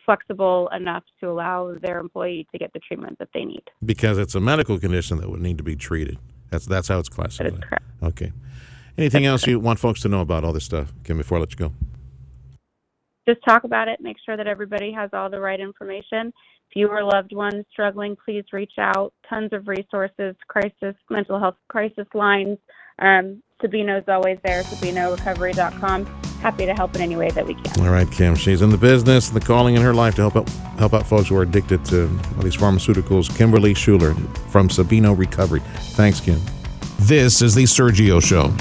flexible 0.06 0.70
enough 0.76 1.04
to 1.20 1.30
allow 1.30 1.76
their 1.82 2.00
employee 2.00 2.48
to 2.52 2.58
get 2.58 2.74
the 2.74 2.80
treatment 2.80 3.20
that 3.20 3.30
they 3.34 3.46
need. 3.46 3.64
Because 3.84 4.18
it's 4.18 4.34
a 4.34 4.40
medical 4.40 4.80
condition 4.80 5.18
that 5.18 5.30
would 5.30 5.42
need 5.42 5.58
to 5.58 5.64
be 5.64 5.76
treated. 5.76 6.18
That's 6.50 6.66
that's 6.66 6.88
how 6.88 7.00
it's 7.00 7.10
classified. 7.10 7.54
That 7.54 7.58
is 7.60 7.64
correct. 7.64 7.86
Okay. 8.04 8.32
Anything 8.98 9.24
that's 9.24 9.32
else 9.32 9.42
correct. 9.42 9.52
you 9.52 9.60
want 9.60 9.80
folks 9.80 10.02
to 10.02 10.10
know 10.10 10.22
about 10.22 10.44
all 10.44 10.54
this 10.54 10.66
stuff, 10.66 10.92
Kim, 11.04 11.18
before 11.18 11.38
I 11.38 11.42
let 11.42 11.52
you 11.52 11.58
go? 11.58 11.74
Just 13.28 13.40
talk 13.46 13.64
about 13.64 13.88
it, 13.88 14.00
make 14.02 14.18
sure 14.26 14.38
that 14.38 14.48
everybody 14.48 14.92
has 14.92 15.10
all 15.14 15.30
the 15.30 15.40
right 15.40 15.60
information. 15.60 16.34
If 16.70 16.76
you 16.76 16.88
or 16.88 17.04
loved 17.04 17.36
ones 17.36 17.66
struggling, 17.72 18.16
please 18.24 18.46
reach 18.54 18.74
out. 18.78 19.14
Tons 19.30 19.52
of 19.52 19.68
resources, 19.68 20.36
crisis, 20.48 20.96
mental 21.10 21.40
health 21.40 21.58
crisis 21.68 22.08
lines. 22.14 22.58
Um, 23.00 23.44
Sabino's 23.62 24.08
always 24.08 24.38
there, 24.44 24.64
sabinorecovery.com. 24.64 26.06
Happy 26.42 26.66
to 26.66 26.74
help 26.74 26.96
in 26.96 27.02
any 27.02 27.16
way 27.16 27.30
that 27.30 27.46
we 27.46 27.54
can. 27.54 27.86
All 27.86 27.92
right, 27.92 28.10
Kim. 28.10 28.36
She's 28.36 28.62
in 28.62 28.70
the 28.70 28.78
business, 28.78 29.30
the 29.30 29.40
calling 29.40 29.76
in 29.76 29.82
her 29.82 29.94
life 29.94 30.16
to 30.16 30.22
help 30.22 30.36
out, 30.36 30.50
help 30.80 30.94
out 30.94 31.06
folks 31.06 31.30
who 31.30 31.38
are 31.38 31.44
addicted 31.44 31.86
to 31.86 32.08
all 32.36 32.44
these 32.44 32.58
pharmaceuticals. 32.58 33.36
Kimberly 33.38 33.76
Schuler 33.76 34.16
from 34.50 34.68
Sabino 34.68 35.16
Recovery. 35.16 35.60
Thanks, 35.94 36.20
Kim. 36.20 36.40
This 37.02 37.42
is 37.42 37.54
The 37.54 37.64
Sergio 37.64 38.24
Show. 38.24 38.52